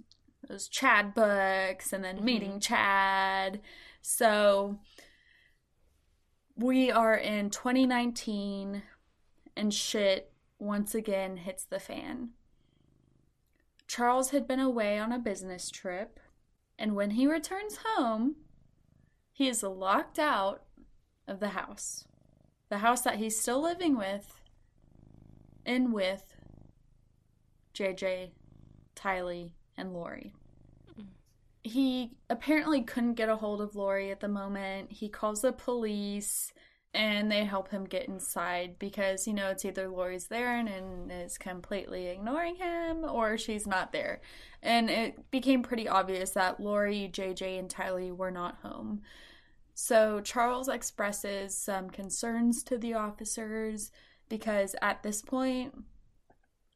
those 0.48 0.68
Chad 0.68 1.14
books 1.14 1.92
and 1.92 2.02
then 2.02 2.16
mm-hmm. 2.16 2.24
meeting 2.24 2.60
Chad. 2.60 3.60
So 4.02 4.78
we 6.56 6.90
are 6.90 7.14
in 7.14 7.50
2019 7.50 8.82
and 9.56 9.74
shit 9.74 10.32
once 10.58 10.94
again 10.94 11.38
hits 11.38 11.64
the 11.64 11.80
fan. 11.80 12.30
Charles 13.86 14.30
had 14.30 14.46
been 14.46 14.60
away 14.60 14.98
on 14.98 15.10
a 15.10 15.18
business 15.18 15.70
trip, 15.70 16.20
and 16.78 16.94
when 16.94 17.10
he 17.10 17.26
returns 17.26 17.78
home, 17.84 18.36
he 19.32 19.48
is 19.48 19.62
locked 19.62 20.18
out 20.18 20.62
of 21.26 21.40
the 21.40 21.48
house. 21.48 22.04
The 22.68 22.78
house 22.78 23.00
that 23.02 23.16
he's 23.16 23.40
still 23.40 23.60
living 23.60 23.96
with, 23.96 24.40
in 25.66 25.92
with 25.92 26.34
JJ, 27.74 28.30
Tylee, 28.94 29.52
and 29.76 29.92
Lori. 29.92 30.34
He 31.62 32.12
apparently 32.28 32.82
couldn't 32.82 33.14
get 33.14 33.28
a 33.28 33.36
hold 33.36 33.60
of 33.60 33.76
Lori 33.76 34.10
at 34.10 34.20
the 34.20 34.28
moment. 34.28 34.92
He 34.92 35.08
calls 35.08 35.42
the 35.42 35.52
police 35.52 36.52
and 36.92 37.30
they 37.30 37.44
help 37.44 37.70
him 37.70 37.84
get 37.84 38.08
inside 38.08 38.76
because 38.78 39.26
you 39.26 39.32
know 39.32 39.48
it's 39.48 39.64
either 39.64 39.88
Lori's 39.88 40.26
there 40.26 40.56
and, 40.56 40.68
and 40.68 41.12
is 41.12 41.38
completely 41.38 42.08
ignoring 42.08 42.56
him 42.56 43.04
or 43.04 43.38
she's 43.38 43.66
not 43.66 43.92
there. 43.92 44.20
And 44.62 44.90
it 44.90 45.30
became 45.30 45.62
pretty 45.62 45.88
obvious 45.88 46.30
that 46.30 46.60
Lori, 46.60 47.08
JJ, 47.12 47.58
and 47.58 47.68
Tylee 47.68 48.16
were 48.16 48.32
not 48.32 48.58
home. 48.62 49.02
So 49.74 50.20
Charles 50.20 50.68
expresses 50.68 51.56
some 51.56 51.90
concerns 51.90 52.62
to 52.64 52.76
the 52.76 52.94
officers 52.94 53.92
because 54.28 54.74
at 54.82 55.02
this 55.02 55.22
point 55.22 55.74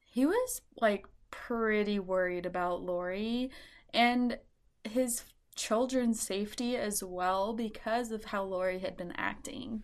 he 0.06 0.26
was 0.26 0.62
like 0.80 1.06
pretty 1.30 1.98
worried 1.98 2.46
about 2.46 2.82
Lori 2.82 3.50
and 3.92 4.38
his 4.84 5.24
children's 5.54 6.20
safety 6.20 6.76
as 6.76 7.02
well 7.02 7.52
because 7.52 8.10
of 8.10 8.24
how 8.26 8.42
Lori 8.42 8.78
had 8.80 8.96
been 8.96 9.12
acting. 9.16 9.82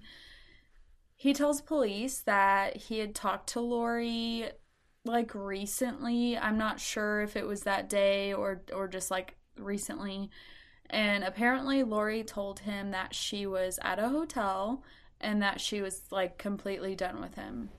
He 1.16 1.32
tells 1.32 1.60
police 1.60 2.20
that 2.20 2.76
he 2.76 2.98
had 2.98 3.14
talked 3.14 3.50
to 3.50 3.60
Lori 3.60 4.50
like 5.04 5.34
recently. 5.34 6.36
I'm 6.36 6.58
not 6.58 6.80
sure 6.80 7.20
if 7.22 7.36
it 7.36 7.46
was 7.46 7.62
that 7.62 7.88
day 7.88 8.32
or 8.32 8.62
or 8.72 8.88
just 8.88 9.10
like 9.10 9.36
recently. 9.56 10.30
And 10.88 11.22
apparently 11.22 11.82
Lori 11.82 12.24
told 12.24 12.60
him 12.60 12.90
that 12.90 13.14
she 13.14 13.46
was 13.46 13.78
at 13.82 13.98
a 13.98 14.08
hotel 14.08 14.82
and 15.20 15.40
that 15.42 15.60
she 15.60 15.80
was 15.80 16.02
like 16.10 16.38
completely 16.38 16.94
done 16.96 17.20
with 17.20 17.34
him. 17.34 17.70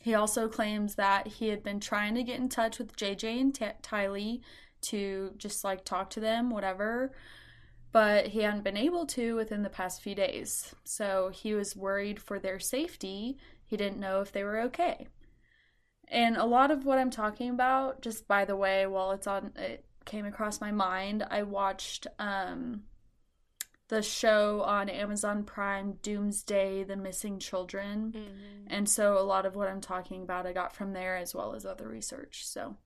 He 0.00 0.14
also 0.14 0.48
claims 0.48 0.94
that 0.94 1.26
he 1.26 1.48
had 1.48 1.64
been 1.64 1.80
trying 1.80 2.14
to 2.14 2.22
get 2.22 2.38
in 2.38 2.48
touch 2.48 2.78
with 2.78 2.96
JJ 2.96 3.40
and 3.40 3.54
T- 3.54 3.64
Tylee 3.82 4.40
to 4.90 5.32
just 5.36 5.64
like 5.64 5.84
talk 5.84 6.10
to 6.10 6.20
them, 6.20 6.50
whatever, 6.50 7.12
but 7.92 8.26
he 8.28 8.40
hadn't 8.40 8.64
been 8.64 8.76
able 8.76 9.06
to 9.06 9.36
within 9.36 9.62
the 9.62 9.70
past 9.70 10.02
few 10.02 10.14
days. 10.14 10.74
So 10.84 11.30
he 11.32 11.54
was 11.54 11.76
worried 11.76 12.20
for 12.20 12.38
their 12.38 12.58
safety. 12.58 13.38
He 13.64 13.76
didn't 13.76 14.00
know 14.00 14.20
if 14.20 14.32
they 14.32 14.44
were 14.44 14.60
okay. 14.62 15.08
And 16.08 16.36
a 16.36 16.44
lot 16.44 16.70
of 16.70 16.84
what 16.84 16.98
I'm 16.98 17.10
talking 17.10 17.50
about, 17.50 18.02
just 18.02 18.28
by 18.28 18.44
the 18.44 18.56
way, 18.56 18.86
while 18.86 19.10
it's 19.12 19.26
on, 19.26 19.52
it 19.56 19.84
came 20.04 20.24
across 20.24 20.60
my 20.60 20.70
mind. 20.70 21.26
I 21.28 21.42
watched 21.42 22.06
um, 22.18 22.82
the 23.88 24.02
show 24.02 24.62
on 24.62 24.88
Amazon 24.88 25.44
Prime, 25.44 25.98
Doomsday: 26.02 26.84
The 26.84 26.96
Missing 26.96 27.40
Children, 27.40 28.12
mm-hmm. 28.16 28.66
and 28.68 28.88
so 28.88 29.18
a 29.18 29.22
lot 29.22 29.46
of 29.46 29.56
what 29.56 29.68
I'm 29.68 29.80
talking 29.80 30.22
about 30.22 30.46
I 30.46 30.52
got 30.52 30.74
from 30.74 30.92
there 30.92 31.16
as 31.16 31.34
well 31.34 31.54
as 31.54 31.66
other 31.66 31.88
research. 31.88 32.46
So, 32.46 32.76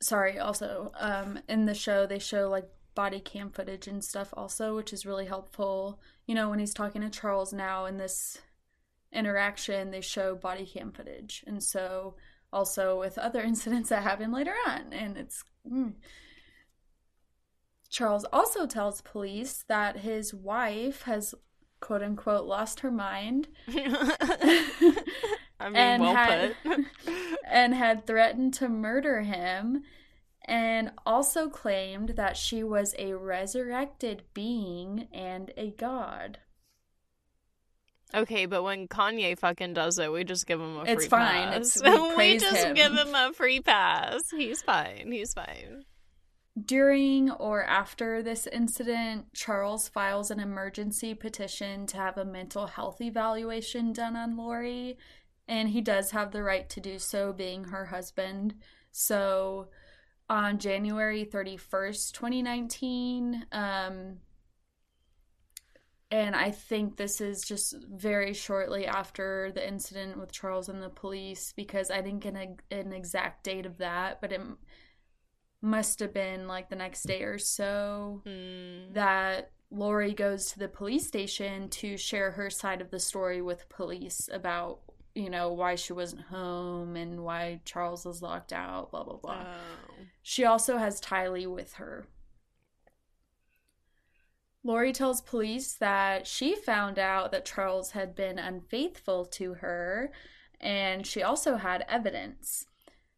sorry. 0.00 0.38
Also, 0.38 0.92
um, 0.98 1.38
in 1.48 1.66
the 1.66 1.74
show 1.74 2.06
they 2.06 2.18
show 2.18 2.48
like 2.48 2.68
body 2.94 3.20
cam 3.20 3.50
footage 3.50 3.86
and 3.86 4.04
stuff 4.04 4.32
also, 4.34 4.76
which 4.76 4.92
is 4.92 5.06
really 5.06 5.26
helpful. 5.26 6.00
You 6.26 6.34
know, 6.34 6.50
when 6.50 6.58
he's 6.58 6.74
talking 6.74 7.02
to 7.02 7.10
Charles 7.10 7.52
now 7.52 7.86
in 7.86 7.98
this 7.98 8.38
interaction, 9.12 9.90
they 9.90 10.00
show 10.00 10.34
body 10.34 10.66
cam 10.66 10.92
footage, 10.92 11.44
and 11.46 11.62
so 11.62 12.14
also 12.52 12.98
with 12.98 13.18
other 13.18 13.42
incidents 13.44 13.88
that 13.88 14.02
happen 14.02 14.32
later 14.32 14.54
on, 14.66 14.92
and 14.92 15.16
it's. 15.16 15.44
Mm, 15.70 15.94
Charles 17.90 18.24
also 18.32 18.66
tells 18.66 19.00
police 19.02 19.64
that 19.68 19.98
his 19.98 20.34
wife 20.34 21.02
has 21.02 21.32
quote 21.80 22.02
unquote 22.02 22.46
lost 22.46 22.80
her 22.80 22.90
mind. 22.90 23.48
I 25.60 25.68
mean, 25.68 25.76
and 25.76 26.02
well 26.02 26.14
had, 26.14 26.54
put. 26.62 26.84
and 27.50 27.74
had 27.74 28.06
threatened 28.06 28.54
to 28.54 28.68
murder 28.68 29.22
him 29.22 29.84
and 30.44 30.90
also 31.06 31.48
claimed 31.48 32.10
that 32.10 32.36
she 32.36 32.62
was 32.62 32.94
a 32.98 33.14
resurrected 33.14 34.22
being 34.34 35.08
and 35.12 35.52
a 35.56 35.70
god. 35.70 36.38
Okay, 38.14 38.46
but 38.46 38.62
when 38.62 38.86
Kanye 38.86 39.36
fucking 39.36 39.72
does 39.72 39.98
it, 39.98 40.12
we 40.12 40.22
just 40.22 40.46
give 40.46 40.60
him 40.60 40.76
a 40.76 40.84
free 40.84 40.92
it's 40.92 41.06
fine. 41.06 41.48
pass. 41.48 41.76
It's, 41.76 41.82
we, 41.82 42.14
we 42.16 42.38
just 42.38 42.64
him. 42.64 42.74
give 42.74 42.92
him 42.92 43.14
a 43.14 43.32
free 43.32 43.60
pass. 43.60 44.20
He's 44.30 44.62
fine. 44.62 45.10
He's 45.10 45.32
fine. 45.32 45.84
During 46.62 47.32
or 47.32 47.64
after 47.64 48.22
this 48.22 48.46
incident, 48.46 49.34
Charles 49.34 49.88
files 49.88 50.30
an 50.30 50.38
emergency 50.38 51.14
petition 51.14 51.86
to 51.88 51.96
have 51.96 52.16
a 52.16 52.24
mental 52.24 52.68
health 52.68 53.00
evaluation 53.00 53.92
done 53.92 54.14
on 54.14 54.36
Lori, 54.36 54.96
and 55.48 55.68
he 55.68 55.80
does 55.80 56.10
have 56.12 56.30
the 56.30 56.42
right 56.42 56.68
to 56.70 56.80
do 56.80 56.98
so, 56.98 57.32
being 57.32 57.64
her 57.64 57.86
husband. 57.86 58.54
So, 58.92 59.68
on 60.28 60.58
January 60.58 61.24
31st, 61.24 62.12
2019, 62.12 63.46
um, 63.52 64.18
and 66.10 66.36
I 66.36 66.50
think 66.50 66.96
this 66.96 67.20
is 67.20 67.42
just 67.42 67.74
very 67.90 68.34
shortly 68.34 68.86
after 68.86 69.50
the 69.52 69.66
incident 69.66 70.18
with 70.18 70.30
Charles 70.30 70.68
and 70.68 70.80
the 70.80 70.88
police 70.88 71.52
because 71.56 71.90
I 71.90 72.00
didn't 72.00 72.20
get 72.20 72.36
a, 72.36 72.54
an 72.74 72.92
exact 72.92 73.42
date 73.42 73.66
of 73.66 73.78
that, 73.78 74.20
but 74.20 74.32
it 74.32 74.40
must 75.60 75.98
have 76.00 76.14
been 76.14 76.46
like 76.46 76.68
the 76.68 76.76
next 76.76 77.02
day 77.04 77.22
or 77.22 77.38
so 77.38 78.22
mm. 78.26 78.92
that 78.94 79.50
Lori 79.70 80.12
goes 80.12 80.52
to 80.52 80.58
the 80.58 80.68
police 80.68 81.06
station 81.06 81.68
to 81.70 81.96
share 81.96 82.30
her 82.32 82.50
side 82.50 82.80
of 82.80 82.90
the 82.90 83.00
story 83.00 83.42
with 83.42 83.68
police 83.68 84.28
about, 84.32 84.80
you 85.14 85.30
know, 85.30 85.52
why 85.52 85.74
she 85.74 85.92
wasn't 85.92 86.22
home 86.22 86.96
and 86.96 87.22
why 87.22 87.60
Charles 87.64 88.04
was 88.04 88.22
locked 88.22 88.52
out, 88.52 88.90
blah, 88.90 89.04
blah, 89.04 89.16
blah. 89.16 89.44
Oh. 89.46 89.94
She 90.22 90.44
also 90.44 90.78
has 90.78 91.00
Tylee 91.00 91.46
with 91.46 91.74
her. 91.74 92.06
Lori 94.64 94.92
tells 94.92 95.20
police 95.20 95.74
that 95.74 96.26
she 96.26 96.54
found 96.54 96.98
out 96.98 97.30
that 97.32 97.44
Charles 97.44 97.90
had 97.90 98.14
been 98.14 98.38
unfaithful 98.38 99.26
to 99.26 99.54
her 99.54 100.10
and 100.60 101.06
she 101.06 101.22
also 101.22 101.56
had 101.56 101.84
evidence. 101.88 102.66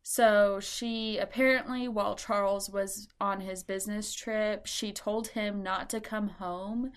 So 0.02 0.60
she 0.60 1.18
apparently, 1.18 1.88
while 1.88 2.16
Charles 2.16 2.68
was 2.68 3.08
on 3.20 3.40
his 3.40 3.62
business 3.62 4.12
trip, 4.12 4.66
she 4.66 4.92
told 4.92 5.28
him 5.28 5.62
not 5.62 5.88
to 5.90 6.00
come 6.00 6.28
home. 6.28 6.92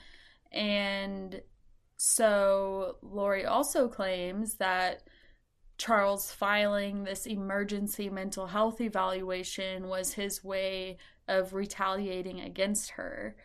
And 0.51 1.41
so 2.01 2.95
Lori 3.01 3.45
also 3.45 3.89
claims 3.89 4.53
that 4.55 5.03
Charles 5.77 6.31
filing 6.31 7.03
this 7.03 7.25
emergency 7.25 8.09
mental 8.09 8.47
health 8.47 8.79
evaluation 8.79 9.89
was 9.89 10.13
his 10.13 10.41
way 10.41 10.97
of 11.27 11.53
retaliating 11.53 12.39
against 12.39 12.91
her. 12.91 13.35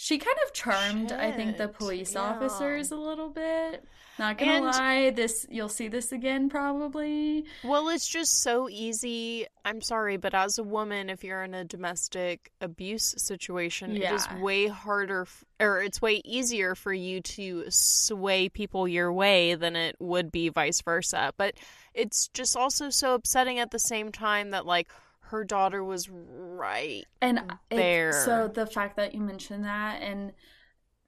She 0.00 0.16
kind 0.16 0.36
of 0.46 0.52
charmed, 0.52 1.10
Shit, 1.10 1.18
I 1.18 1.32
think, 1.32 1.56
the 1.56 1.66
police 1.66 2.14
yeah. 2.14 2.20
officers 2.20 2.92
a 2.92 2.96
little 2.96 3.30
bit. 3.30 3.84
Not 4.16 4.38
gonna 4.38 4.52
and, 4.52 4.64
lie, 4.64 5.10
this 5.10 5.44
you'll 5.50 5.68
see 5.68 5.88
this 5.88 6.12
again 6.12 6.48
probably. 6.48 7.44
Well, 7.64 7.88
it's 7.88 8.08
just 8.08 8.44
so 8.44 8.68
easy. 8.68 9.46
I'm 9.64 9.80
sorry, 9.80 10.16
but 10.16 10.34
as 10.34 10.56
a 10.56 10.62
woman, 10.62 11.10
if 11.10 11.24
you're 11.24 11.42
in 11.42 11.52
a 11.52 11.64
domestic 11.64 12.52
abuse 12.60 13.16
situation, 13.18 13.96
yeah. 13.96 14.12
it 14.12 14.14
is 14.14 14.28
way 14.40 14.68
harder, 14.68 15.22
f- 15.22 15.44
or 15.58 15.82
it's 15.82 16.00
way 16.00 16.22
easier 16.24 16.76
for 16.76 16.92
you 16.92 17.20
to 17.20 17.64
sway 17.68 18.48
people 18.48 18.86
your 18.86 19.12
way 19.12 19.56
than 19.56 19.74
it 19.74 19.96
would 19.98 20.30
be 20.30 20.48
vice 20.48 20.80
versa. 20.80 21.32
But 21.36 21.54
it's 21.92 22.28
just 22.28 22.56
also 22.56 22.90
so 22.90 23.14
upsetting 23.14 23.58
at 23.58 23.72
the 23.72 23.80
same 23.80 24.12
time 24.12 24.50
that 24.50 24.64
like 24.64 24.92
her 25.30 25.44
daughter 25.44 25.82
was 25.84 26.08
right 26.10 27.04
and 27.20 27.40
there. 27.70 28.10
It, 28.10 28.24
so 28.24 28.48
the 28.48 28.66
fact 28.66 28.96
that 28.96 29.14
you 29.14 29.20
mentioned 29.20 29.64
that 29.64 30.02
and 30.02 30.32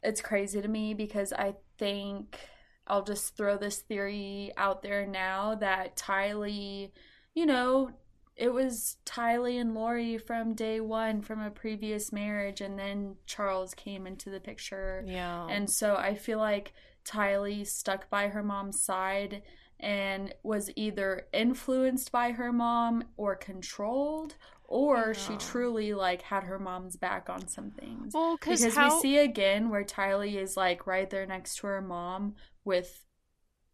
it's 0.03 0.21
crazy 0.21 0.61
to 0.61 0.69
me 0.69 0.95
because 0.95 1.33
I 1.33 1.55
think 1.79 2.39
I'll 2.87 3.05
just 3.05 3.37
throw 3.37 3.57
this 3.57 3.79
theory 3.79 4.53
out 4.57 4.83
there 4.83 5.07
now 5.07 5.55
that 5.57 5.97
Tylee, 5.97 6.91
you 7.35 7.47
know, 7.47 7.91
it 8.37 8.53
was 8.53 8.97
Tylee 9.05 9.61
and 9.61 9.75
Lori 9.75 10.17
from 10.17 10.55
day 10.55 10.81
one 10.81 11.21
from 11.21 11.43
a 11.43 11.51
previous 11.51 12.11
marriage, 12.11 12.63
and 12.63 12.79
then 12.79 13.17
Charles 13.27 13.75
came 13.75 14.07
into 14.07 14.31
the 14.31 14.41
picture. 14.41 15.05
Yeah. 15.07 15.47
And 15.49 15.71
so 15.71 15.97
I 15.97 16.15
feel 16.15 16.39
like 16.39 16.73
Tylee 17.05 17.67
stuck 17.67 18.09
by 18.09 18.29
her 18.29 18.43
mom's 18.43 18.83
side 18.83 19.43
and 19.81 20.35
was 20.43 20.71
either 20.77 21.27
influenced 21.33 22.13
by 22.13 22.33
her 22.33 22.53
mom 22.53 23.05
or 23.17 23.35
controlled 23.35 24.37
or 24.71 25.13
she 25.15 25.37
truly 25.37 25.93
like 25.93 26.23
had 26.23 26.45
her 26.45 26.59
mom's 26.59 26.97
back 26.97 27.29
on 27.29 27.49
some 27.49 27.71
things. 27.73 28.15
Well, 28.15 28.37
because 28.37 28.75
how... 28.75 28.95
we 28.95 29.01
see 29.01 29.19
again 29.19 29.69
where 29.69 29.83
Tylee 29.83 30.37
is 30.37 30.57
like 30.57 30.87
right 30.87 31.11
there 31.11 31.27
next 31.27 31.57
to 31.57 31.67
her 31.67 31.83
mom 31.83 32.37
with 32.65 33.05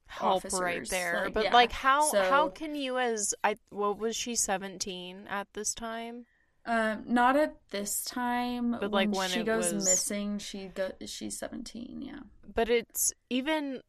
help 0.07 0.37
officers. 0.37 0.61
right 0.61 0.89
there. 0.89 1.23
Like, 1.25 1.35
but 1.35 1.45
yeah. 1.45 1.53
like 1.53 1.73
how 1.73 2.09
so, 2.11 2.23
how 2.23 2.49
can 2.49 2.75
you 2.75 2.99
as 2.99 3.35
I 3.45 3.57
what 3.69 3.99
was 3.99 4.17
she 4.17 4.35
17 4.35 5.27
at 5.29 5.49
this 5.53 5.75
time? 5.75 6.25
Um 6.65 7.05
not 7.07 7.37
at 7.37 7.57
this 7.71 8.03
time. 8.03 8.77
But 8.81 8.91
like 8.91 9.11
when, 9.11 9.19
when 9.19 9.31
she 9.31 9.43
goes 9.43 9.75
was... 9.75 9.85
missing, 9.85 10.39
she 10.39 10.69
go 10.75 10.93
she's 11.05 11.39
17, 11.39 12.01
yeah. 12.01 12.21
But 12.55 12.71
it's 12.71 13.13
even 13.29 13.83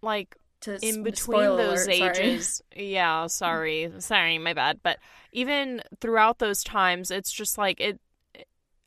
like 0.00 0.38
in 0.66 1.02
between 1.02 1.40
those 1.56 1.86
alert, 1.86 2.18
ages. 2.18 2.62
Sorry. 2.72 2.86
Yeah, 2.92 3.26
sorry. 3.28 3.92
Sorry, 3.98 4.38
my 4.38 4.52
bad. 4.52 4.80
But 4.82 4.98
even 5.32 5.82
throughout 6.00 6.38
those 6.38 6.64
times, 6.64 7.10
it's 7.10 7.32
just 7.32 7.56
like 7.56 7.80
it 7.80 8.00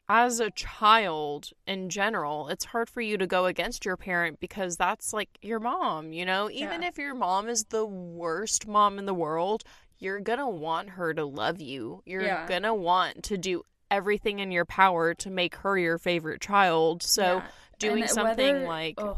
as 0.10 0.40
a 0.40 0.50
child 0.52 1.50
in 1.66 1.90
general, 1.90 2.48
it's 2.48 2.66
hard 2.66 2.90
for 2.90 3.02
you 3.02 3.18
to 3.18 3.28
go 3.28 3.46
against 3.46 3.84
your 3.84 3.98
parent 3.98 4.40
because 4.40 4.78
that's 4.78 5.12
like 5.12 5.38
your 5.42 5.60
mom, 5.60 6.14
you 6.14 6.26
know? 6.26 6.50
Even 6.50 6.82
yeah. 6.82 6.88
if 6.88 6.98
your 6.98 7.14
mom 7.14 7.50
is 7.50 7.66
the 7.66 7.86
worst 7.86 8.68
mom 8.68 9.00
in 9.00 9.06
the 9.06 9.14
world, 9.14 9.64
you're 10.00 10.20
going 10.20 10.40
to 10.40 10.48
want 10.48 10.92
her 10.92 11.14
to 11.14 11.26
love 11.26 11.60
you. 11.60 12.02
You're 12.06 12.22
yeah. 12.22 12.48
going 12.48 12.64
to 12.64 12.74
want 12.74 13.24
to 13.24 13.38
do 13.38 13.64
everything 13.92 14.40
in 14.40 14.52
your 14.52 14.66
power 14.66 15.14
to 15.16 15.30
make 15.30 15.56
her 15.56 15.78
your 15.78 15.98
favorite 15.98 16.40
child. 16.40 17.04
So 17.04 17.38
yeah. 17.38 17.44
doing 17.80 18.04
and 18.04 18.12
something 18.12 18.56
whether, 18.56 18.68
like 18.68 18.96
oh, 19.00 19.18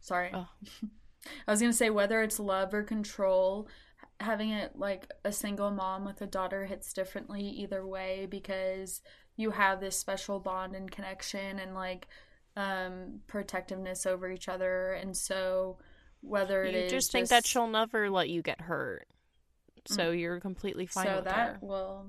sorry. 0.00 0.30
Oh. 0.32 0.48
I 1.46 1.50
was 1.50 1.60
going 1.60 1.72
to 1.72 1.76
say 1.76 1.90
whether 1.90 2.22
it's 2.22 2.38
love 2.38 2.72
or 2.74 2.82
control, 2.82 3.68
having 4.20 4.50
it 4.50 4.72
like 4.76 5.10
a 5.24 5.32
single 5.32 5.70
mom 5.70 6.04
with 6.04 6.20
a 6.22 6.26
daughter 6.26 6.64
hits 6.64 6.92
differently 6.92 7.42
either 7.42 7.86
way 7.86 8.26
because 8.30 9.02
you 9.36 9.50
have 9.50 9.80
this 9.80 9.96
special 9.96 10.40
bond 10.40 10.74
and 10.74 10.90
connection 10.90 11.58
and 11.58 11.74
like 11.74 12.08
um 12.56 13.20
protectiveness 13.26 14.06
over 14.06 14.30
each 14.30 14.48
other 14.48 14.92
and 14.92 15.14
so 15.14 15.76
whether 16.22 16.64
it 16.64 16.74
you 16.74 16.88
just 16.88 17.12
think 17.12 17.24
just... 17.24 17.30
that 17.30 17.46
she'll 17.46 17.66
never 17.66 18.08
let 18.08 18.30
you 18.30 18.40
get 18.40 18.60
hurt 18.62 19.06
so 19.86 20.12
mm. 20.12 20.18
you're 20.18 20.40
completely 20.40 20.86
fine 20.86 21.04
so 21.04 21.16
with 21.16 21.24
that 21.24 21.48
her. 21.48 21.58
will 21.60 22.06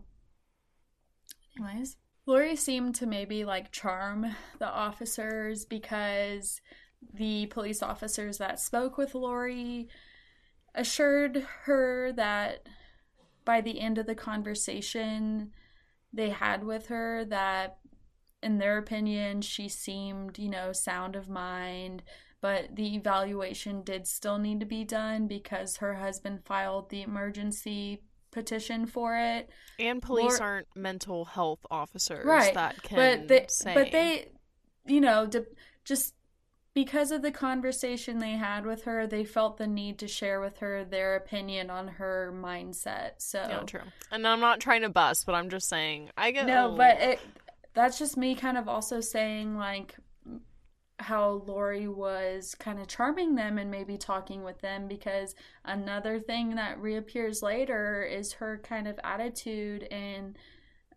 anyways 1.58 1.98
lori 2.26 2.56
seemed 2.56 2.96
to 2.96 3.06
maybe 3.06 3.44
like 3.44 3.72
charm 3.72 4.26
the 4.60 4.68
officers 4.68 5.66
because 5.66 6.62
the 7.14 7.46
police 7.48 7.82
officers 7.82 8.38
that 8.38 8.60
spoke 8.60 8.98
with 8.98 9.16
lori 9.16 9.88
assured 10.76 11.46
her 11.64 12.12
that 12.14 12.68
by 13.46 13.62
the 13.62 13.80
end 13.80 13.98
of 13.98 14.06
the 14.06 14.16
conversation 14.16 15.52
they 16.14 16.30
had 16.30 16.64
with 16.64 16.88
her 16.88 17.26
that 17.26 17.78
in 18.44 18.58
their 18.58 18.78
opinion 18.78 19.42
she 19.42 19.68
seemed 19.68 20.38
you 20.38 20.50
know 20.50 20.72
sound 20.72 21.16
of 21.16 21.28
mind 21.30 22.04
but 22.40 22.76
the 22.76 22.96
evaluation 22.96 23.82
did 23.82 24.06
still 24.06 24.38
need 24.38 24.60
to 24.60 24.66
be 24.66 24.84
done 24.84 25.28
because 25.28 25.78
her 25.78 25.96
husband 25.96 26.40
filed 26.46 26.90
the 26.90 27.02
emergency 27.02 28.02
petition 28.32 28.86
for 28.86 29.18
it 29.18 29.50
and 29.80 30.02
police 30.02 30.40
Lord, 30.40 30.42
aren't 30.42 30.68
mental 30.76 31.26
health 31.26 31.66
officers 31.72 32.26
right 32.26 32.54
that 32.54 32.82
can 32.84 32.98
but 32.98 33.28
they 33.28 33.46
say. 33.50 33.74
but 33.74 33.92
they 33.92 34.30
you 34.86 35.02
know 35.02 35.26
de- 35.26 35.46
just 35.84 36.14
because 36.78 37.10
of 37.10 37.24
the 37.24 37.32
conversation 37.32 38.20
they 38.20 38.34
had 38.34 38.64
with 38.64 38.84
her, 38.84 39.08
they 39.08 39.24
felt 39.24 39.58
the 39.58 39.66
need 39.66 39.98
to 39.98 40.08
share 40.08 40.40
with 40.40 40.60
her 40.60 40.86
their 40.86 41.16
opinion 41.16 41.72
on 41.72 41.88
her 41.88 42.32
mindset. 42.32 43.14
So 43.18 43.40
yeah, 43.40 43.62
true. 43.62 43.82
And 44.12 44.28
I'm 44.28 44.40
not 44.40 44.60
trying 44.60 44.84
to 44.84 44.90
bust, 44.90 45.26
but 45.26 45.34
I'm 45.34 45.50
just 45.50 45.68
saying 45.70 46.12
I 46.16 46.30
get 46.30 46.46
no, 46.46 46.76
but 46.78 47.02
it 47.02 47.20
that's 47.74 47.98
just 47.98 48.16
me 48.16 48.36
kind 48.36 48.60
of 48.60 48.68
also 48.68 49.02
saying 49.02 49.58
like 49.58 49.96
how 51.00 51.42
Lori 51.48 51.88
was 51.88 52.54
kind 52.54 52.78
of 52.78 52.88
charming 52.88 53.34
them 53.34 53.58
and 53.58 53.72
maybe 53.72 53.98
talking 53.98 54.44
with 54.44 54.62
them 54.62 54.88
because 54.88 55.34
another 55.66 56.20
thing 56.20 56.54
that 56.58 56.80
reappears 56.80 57.42
later 57.42 58.04
is 58.04 58.34
her 58.34 58.62
kind 58.64 58.88
of 58.88 59.00
attitude 59.04 59.88
and 59.90 60.38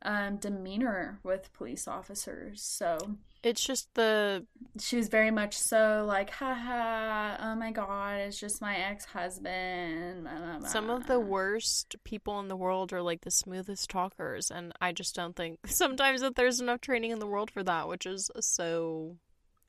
um, 0.03 0.37
demeanor 0.37 1.21
with 1.23 1.55
police 1.55 1.89
officers. 1.89 2.61
So 2.63 3.17
it's 3.43 3.65
just 3.65 3.93
the 3.95 4.47
she 4.79 4.97
was 4.97 5.09
very 5.09 5.31
much 5.31 5.59
so 5.59 6.05
like, 6.07 6.31
haha, 6.31 7.37
oh 7.41 7.55
my 7.55 7.71
god, 7.71 8.21
it's 8.21 8.39
just 8.39 8.61
my 8.61 8.77
ex 8.77 9.05
husband. 9.05 10.29
Some 10.67 10.91
of 10.91 11.07
the 11.07 11.21
worst 11.21 11.97
people 12.05 12.39
in 12.41 12.49
the 12.49 12.57
world 12.57 12.93
are 12.93 13.03
like 13.03 13.23
the 13.23 13.31
smoothest 13.31 13.89
talkers, 13.89 14.51
and 14.51 14.73
I 14.81 14.93
just 14.93 15.15
don't 15.15 15.35
think 15.35 15.59
sometimes 15.67 16.21
that 16.21 16.37
there's 16.37 16.61
enough 16.61 16.81
training 16.81 17.11
in 17.11 17.19
the 17.19 17.27
world 17.27 17.51
for 17.51 17.63
that, 17.63 17.89
which 17.89 18.07
is 18.07 18.31
so 18.41 19.17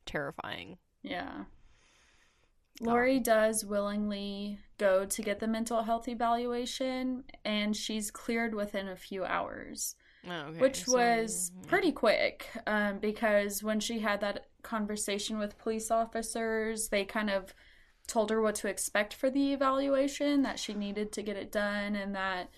terrifying. 0.05 0.77
Yeah. 1.01 1.29
Um, 1.29 1.47
Lori 2.81 3.19
does 3.19 3.63
willingly 3.63 4.57
go 4.81 5.05
to 5.05 5.21
get 5.21 5.39
the 5.39 5.47
mental 5.47 5.83
health 5.83 6.07
evaluation, 6.07 7.23
and 7.45 7.77
she's 7.77 8.09
cleared 8.09 8.55
within 8.55 8.87
a 8.87 8.95
few 8.95 9.23
hours. 9.23 9.95
Oh, 10.27 10.31
okay. 10.31 10.59
Which 10.59 10.85
so, 10.85 10.97
was 10.97 11.51
pretty 11.67 11.91
quick 11.91 12.47
um, 12.65 12.97
because 12.97 13.63
when 13.63 13.79
she 13.79 13.99
had 13.99 14.21
that 14.21 14.47
conversation 14.63 15.37
with 15.37 15.59
police 15.59 15.91
officers, 15.91 16.89
they 16.89 17.05
kind 17.05 17.29
of 17.29 17.53
told 18.07 18.31
her 18.31 18.41
what 18.41 18.55
to 18.55 18.67
expect 18.67 19.13
for 19.13 19.29
the 19.29 19.53
evaluation, 19.53 20.41
that 20.41 20.57
she 20.57 20.73
needed 20.73 21.11
to 21.13 21.21
get 21.21 21.37
it 21.37 21.51
done, 21.51 21.95
and 21.95 22.15
that 22.15 22.49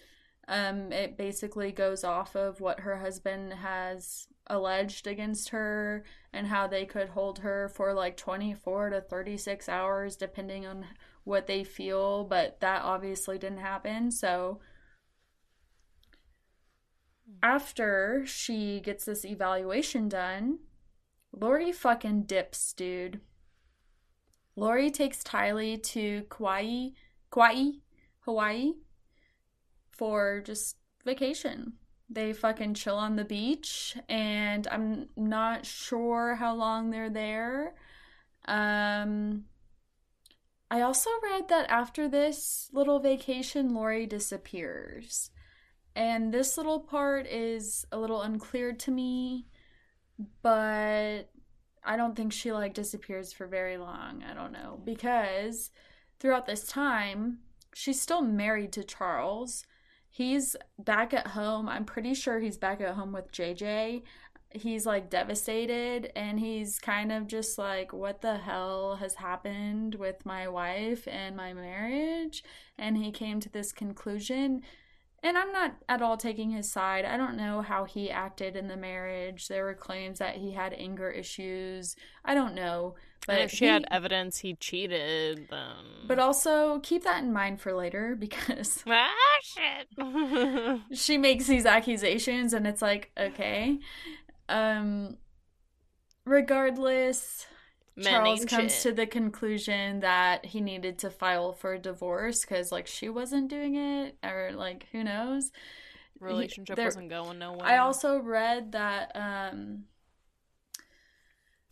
um, 0.47 0.93
it 0.93 1.17
basically 1.17 1.73
goes 1.73 2.05
off 2.05 2.35
of 2.35 2.61
what 2.61 2.81
her 2.81 2.97
husband 2.97 3.53
has 3.53 4.27
alleged 4.47 5.07
against 5.07 5.49
her 5.49 6.03
and 6.33 6.47
how 6.47 6.67
they 6.67 6.85
could 6.85 7.09
hold 7.09 7.39
her 7.39 7.69
for 7.69 7.93
like 7.93 8.15
24 8.15 8.91
to 8.91 9.01
36 9.01 9.67
hours, 9.67 10.15
depending 10.15 10.65
on 10.65 10.85
what 11.23 11.47
they 11.47 11.63
feel. 11.63 12.23
But 12.23 12.59
that 12.61 12.81
obviously 12.83 13.37
didn't 13.37 13.59
happen. 13.59 14.11
So 14.11 14.59
after 17.41 18.23
she 18.25 18.79
gets 18.79 19.05
this 19.05 19.25
evaluation 19.25 20.09
done, 20.09 20.59
Lori 21.31 21.71
fucking 21.71 22.23
dips, 22.23 22.73
dude. 22.73 23.19
Lori 24.55 24.91
takes 24.91 25.23
Tylee 25.23 25.81
to 25.81 26.25
Kauai, 26.29 26.89
Kauai, 27.31 27.71
Hawaii 28.19 28.73
for 29.91 30.41
just 30.45 30.77
vacation. 31.03 31.73
They 32.09 32.33
fucking 32.33 32.75
chill 32.75 32.97
on 32.97 33.15
the 33.15 33.25
beach, 33.25 33.97
and 34.07 34.67
I'm 34.67 35.09
not 35.15 35.65
sure 35.65 36.35
how 36.35 36.53
long 36.53 36.91
they're 36.91 37.09
there. 37.09 37.73
Um, 38.45 39.45
I 40.73 40.81
also 40.81 41.11
read 41.21 41.49
that 41.49 41.69
after 41.69 42.09
this 42.09 42.67
little 42.73 42.99
vacation, 42.99 43.75
Lori 43.75 44.07
disappears. 44.07 45.29
And 45.95 46.33
this 46.33 46.57
little 46.57 46.79
part 46.79 47.27
is 47.27 47.85
a 47.91 47.99
little 47.99 48.23
unclear 48.23 48.73
to 48.73 48.89
me, 48.89 49.45
but 50.41 51.29
I 51.83 51.95
don't 51.95 52.15
think 52.15 52.33
she 52.33 52.51
like 52.51 52.73
disappears 52.73 53.31
for 53.31 53.45
very 53.45 53.77
long. 53.77 54.23
I 54.23 54.33
don't 54.33 54.51
know. 54.51 54.81
Because 54.83 55.69
throughout 56.19 56.47
this 56.47 56.65
time, 56.65 57.41
she's 57.75 58.01
still 58.01 58.23
married 58.23 58.71
to 58.71 58.83
Charles. 58.83 59.67
He's 60.09 60.55
back 60.79 61.13
at 61.13 61.27
home. 61.27 61.69
I'm 61.69 61.85
pretty 61.85 62.15
sure 62.15 62.39
he's 62.39 62.57
back 62.57 62.81
at 62.81 62.95
home 62.95 63.11
with 63.11 63.31
JJ. 63.31 64.01
He's 64.53 64.85
like 64.85 65.09
devastated 65.09 66.11
and 66.15 66.39
he's 66.39 66.79
kind 66.79 67.11
of 67.11 67.27
just 67.27 67.57
like, 67.57 67.91
what 67.93 68.21
the 68.21 68.37
hell 68.37 68.97
has 68.97 69.15
happened 69.15 69.95
with 69.95 70.25
my 70.25 70.47
wife 70.47 71.07
and 71.07 71.35
my 71.35 71.53
marriage? 71.53 72.43
And 72.77 72.97
he 72.97 73.11
came 73.11 73.39
to 73.39 73.49
this 73.49 73.71
conclusion 73.71 74.61
and 75.23 75.37
I'm 75.37 75.53
not 75.53 75.75
at 75.87 76.01
all 76.01 76.17
taking 76.17 76.51
his 76.51 76.69
side. 76.69 77.05
I 77.05 77.15
don't 77.15 77.37
know 77.37 77.61
how 77.61 77.85
he 77.85 78.11
acted 78.11 78.57
in 78.57 78.67
the 78.67 78.75
marriage. 78.75 79.47
There 79.47 79.63
were 79.63 79.73
claims 79.73 80.19
that 80.19 80.35
he 80.35 80.51
had 80.51 80.73
anger 80.73 81.09
issues. 81.09 81.95
I 82.25 82.33
don't 82.33 82.53
know. 82.53 82.95
But 83.25 83.35
and 83.35 83.43
if 83.45 83.51
she 83.51 83.63
he, 83.63 83.71
had 83.71 83.85
evidence 83.89 84.39
he 84.39 84.55
cheated, 84.55 85.47
then. 85.49 86.07
But 86.09 86.19
also 86.19 86.79
keep 86.79 87.05
that 87.05 87.23
in 87.23 87.31
mind 87.31 87.61
for 87.61 87.73
later 87.73 88.15
because. 88.19 88.83
ah, 88.85 89.09
shit. 89.41 90.81
she 90.99 91.17
makes 91.17 91.47
these 91.47 91.65
accusations 91.65 92.51
and 92.51 92.67
it's 92.67 92.81
like, 92.81 93.11
okay. 93.17 93.79
Um. 94.49 95.17
Regardless, 96.25 97.45
Charles 98.01 98.45
comes 98.45 98.81
to 98.83 98.93
the 98.93 99.05
conclusion 99.05 99.99
that 99.99 100.45
he 100.45 100.61
needed 100.61 100.97
to 100.99 101.09
file 101.09 101.51
for 101.51 101.73
a 101.73 101.79
divorce 101.79 102.45
because, 102.45 102.71
like, 102.71 102.87
she 102.87 103.09
wasn't 103.09 103.49
doing 103.49 103.75
it, 103.75 104.17
or 104.23 104.51
like, 104.55 104.87
who 104.93 105.03
knows? 105.03 105.51
Relationship 106.21 106.77
he, 106.77 106.85
wasn't 106.85 107.09
going 107.09 107.39
nowhere. 107.39 107.67
I 107.67 107.79
also 107.79 108.19
read 108.19 108.71
that, 108.71 109.11
um, 109.15 109.83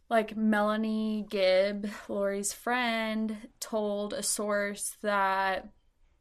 like 0.10 0.36
Melanie 0.36 1.26
Gibb, 1.30 1.90
Lori's 2.10 2.52
friend, 2.52 3.48
told 3.62 4.12
a 4.12 4.22
source 4.22 4.98
that 5.02 5.70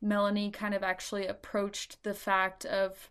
Melanie 0.01 0.53
kind 0.53 0.75
of 0.75 0.85
actually 0.85 1.27
approached 1.27 2.05
the 2.05 2.15
fact 2.15 2.65
of 2.65 3.11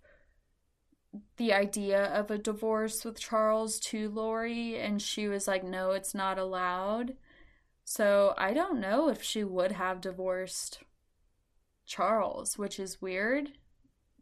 the 1.37 1.53
idea 1.53 2.05
of 2.05 2.29
a 2.29 2.37
divorce 2.37 3.03
with 3.03 3.19
Charles 3.19 3.79
to 3.79 4.09
Lori, 4.09 4.77
and 4.77 5.01
she 5.01 5.27
was 5.27 5.47
like, 5.47 5.63
no, 5.63 5.91
it's 5.91 6.13
not 6.13 6.37
allowed. 6.37 7.15
So 7.83 8.35
I 8.37 8.53
don't 8.53 8.79
know 8.79 9.09
if 9.09 9.23
she 9.23 9.43
would 9.43 9.71
have 9.71 10.01
divorced 10.01 10.83
Charles, 11.85 12.57
which 12.57 12.79
is 12.79 13.01
weird. 13.01 13.53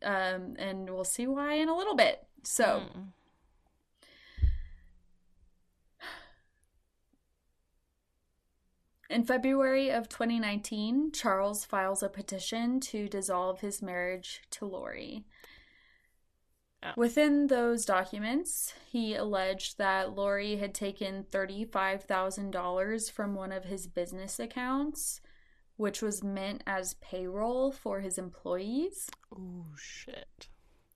Um, 0.02 0.56
and 0.58 0.90
we'll 0.90 1.04
see 1.04 1.28
why 1.28 1.56
in 1.56 1.68
a 1.68 1.76
little 1.76 1.96
bit. 1.96 2.26
So. 2.44 2.84
Mm. 2.96 3.08
In 9.10 9.24
February 9.26 9.90
of 9.90 10.08
2019, 10.08 11.12
Charles 11.12 11.66
files 11.66 12.02
a 12.02 12.10
petition 12.10 12.80
to 12.82 13.10
dissolve 13.10 13.60
his 13.60 13.82
marriage 13.82 14.44
to 14.52 14.66
Lori. 14.66 15.26
Oh. 16.84 16.92
Within 16.96 17.48
those 17.48 17.86
documents, 17.86 18.74
he 18.92 19.16
alleged 19.16 19.78
that 19.78 20.16
Lori 20.16 20.58
had 20.58 20.74
taken 20.74 21.26
$35,000 21.32 23.12
from 23.12 23.34
one 23.34 23.52
of 23.52 23.66
his 23.66 23.88
business 23.88 24.40
accounts, 24.40 25.20
which 25.76 26.02
was 26.02 26.24
meant 26.24 26.64
as 26.68 26.96
payroll 26.96 27.72
for 27.72 28.02
his 28.02 28.18
employees. 28.18 29.10
Oh, 29.36 29.66
shit. 29.76 30.50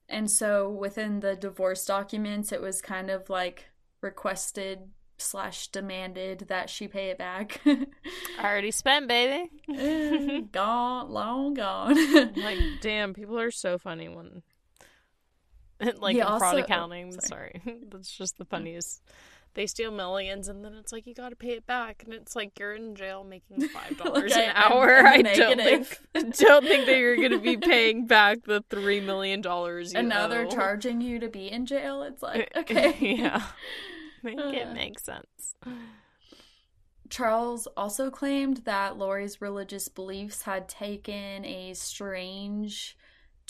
And 0.07 0.29
so 0.29 0.69
within 0.69 1.21
the 1.21 1.35
divorce 1.35 1.85
documents, 1.85 2.51
it 2.51 2.61
was 2.61 2.81
kind 2.81 3.09
of 3.09 3.29
like 3.29 3.69
requested 4.01 4.89
slash 5.17 5.67
demanded 5.67 6.45
that 6.49 6.69
she 6.69 6.87
pay 6.87 7.09
it 7.09 7.17
back. 7.17 7.61
already 8.39 8.71
spent, 8.71 9.07
baby. 9.07 9.49
Eh, 9.73 10.41
gone, 10.51 11.09
long 11.09 11.53
gone. 11.53 11.95
like, 12.35 12.59
damn, 12.81 13.13
people 13.13 13.39
are 13.39 13.51
so 13.51 13.77
funny 13.77 14.09
when 14.09 14.43
like 15.99 16.15
in 16.15 16.25
fraud 16.25 16.55
oh, 16.55 16.59
accounting. 16.59 17.07
Oh, 17.07 17.19
sorry. 17.19 17.61
sorry. 17.63 17.77
That's 17.89 18.11
just 18.11 18.37
the 18.37 18.45
funniest. 18.45 19.01
They 19.53 19.67
steal 19.67 19.91
millions 19.91 20.47
and 20.47 20.63
then 20.63 20.75
it's 20.75 20.93
like 20.93 21.05
you 21.05 21.13
got 21.13 21.29
to 21.29 21.35
pay 21.35 21.51
it 21.51 21.65
back 21.65 22.03
and 22.05 22.13
it's 22.13 22.37
like 22.37 22.57
you're 22.57 22.73
in 22.73 22.95
jail 22.95 23.25
making 23.25 23.67
five 23.67 23.97
dollars 23.97 24.33
an 24.33 24.51
hour. 24.55 24.99
I'm, 24.99 25.05
I'm 25.05 25.27
I 25.27 25.33
don't 25.33 25.57
think 25.57 25.99
don't 26.13 26.65
think 26.65 26.85
that 26.85 26.97
you're 26.97 27.17
gonna 27.17 27.39
be 27.39 27.57
paying 27.57 28.05
back 28.07 28.45
the 28.45 28.63
three 28.69 29.01
million 29.01 29.41
dollars. 29.41 29.93
And 29.93 30.07
now 30.07 30.25
owe. 30.25 30.29
they're 30.29 30.45
charging 30.45 31.01
you 31.01 31.19
to 31.19 31.27
be 31.27 31.51
in 31.51 31.65
jail. 31.65 32.03
It's 32.03 32.23
like 32.23 32.49
uh, 32.55 32.61
okay, 32.61 32.95
yeah, 33.01 33.43
make 34.23 34.39
it 34.39 34.67
uh. 34.67 34.73
make 34.73 34.99
sense. 34.99 35.55
Charles 37.09 37.67
also 37.75 38.09
claimed 38.09 38.61
that 38.63 38.97
Lori's 38.97 39.41
religious 39.41 39.89
beliefs 39.89 40.43
had 40.43 40.69
taken 40.69 41.43
a 41.43 41.73
strange 41.73 42.95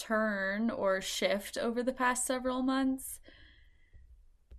turn 0.01 0.69
or 0.69 0.99
shift 0.99 1.57
over 1.57 1.83
the 1.83 1.93
past 1.93 2.25
several 2.25 2.63
months. 2.63 3.19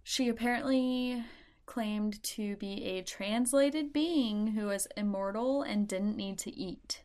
She 0.05 0.29
apparently 0.29 1.25
claimed 1.67 2.23
to 2.23 2.57
be 2.57 2.85
a 2.85 3.03
translated 3.03 3.93
being 3.93 4.49
who 4.49 4.67
was 4.67 4.87
immortal 4.97 5.63
and 5.63 5.89
didn't 5.89 6.17
need 6.17 6.39
to 6.39 6.55
eat. 6.55 7.02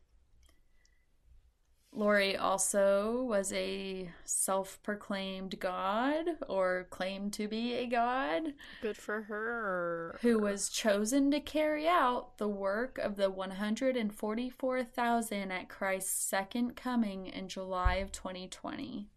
Lori 1.98 2.38
also 2.38 3.24
was 3.24 3.52
a 3.54 4.12
self 4.24 4.80
proclaimed 4.84 5.60
god 5.60 6.26
or 6.48 6.86
claimed 6.92 7.34
to 7.34 7.48
be 7.48 7.74
a 7.74 7.88
god. 7.88 8.54
Good 8.84 8.98
for 8.98 9.24
her. 9.24 10.20
Who 10.22 10.38
was 10.38 10.70
chosen 10.70 11.32
to 11.32 11.40
carry 11.40 11.88
out 11.88 12.38
the 12.38 12.48
work 12.48 13.00
of 13.00 13.16
the 13.16 13.32
144,000 13.32 15.52
at 15.52 15.70
Christ's 15.70 16.24
second 16.24 16.76
coming 16.76 17.26
in 17.26 17.48
July 17.48 17.96
of 17.96 18.12
2020. 18.12 19.08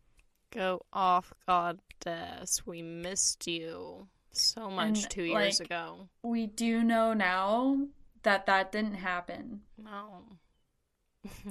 Go 0.50 0.80
off, 0.90 1.34
goddess. 1.46 2.66
We 2.66 2.80
missed 2.80 3.46
you 3.46 4.08
so 4.32 4.70
much 4.70 5.02
and, 5.02 5.10
two 5.10 5.24
years 5.24 5.60
like, 5.60 5.66
ago. 5.66 6.08
We 6.22 6.46
do 6.46 6.82
know 6.82 7.12
now 7.12 7.88
that 8.22 8.46
that 8.46 8.72
didn't 8.72 8.94
happen. 8.94 9.60
No. 9.76 10.24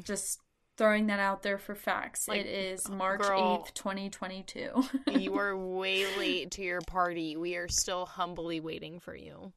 Just 0.03 0.39
throwing 0.80 1.07
that 1.07 1.19
out 1.19 1.43
there 1.43 1.57
for 1.57 1.75
facts. 1.75 2.25
Like, 2.30 2.39
it 2.39 2.47
is 2.47 2.88
oh, 2.89 2.93
March 2.93 3.21
girl, 3.21 3.65
8th, 3.67 3.73
2022. 3.73 4.84
you 5.19 5.38
are 5.38 5.55
way 5.55 6.05
late 6.17 6.51
to 6.51 6.61
your 6.61 6.80
party. 6.80 7.36
We 7.36 7.57
are 7.57 7.67
still 7.67 8.05
humbly 8.05 8.61
waiting 8.61 9.01
for 9.01 9.13
you. 9.13 9.51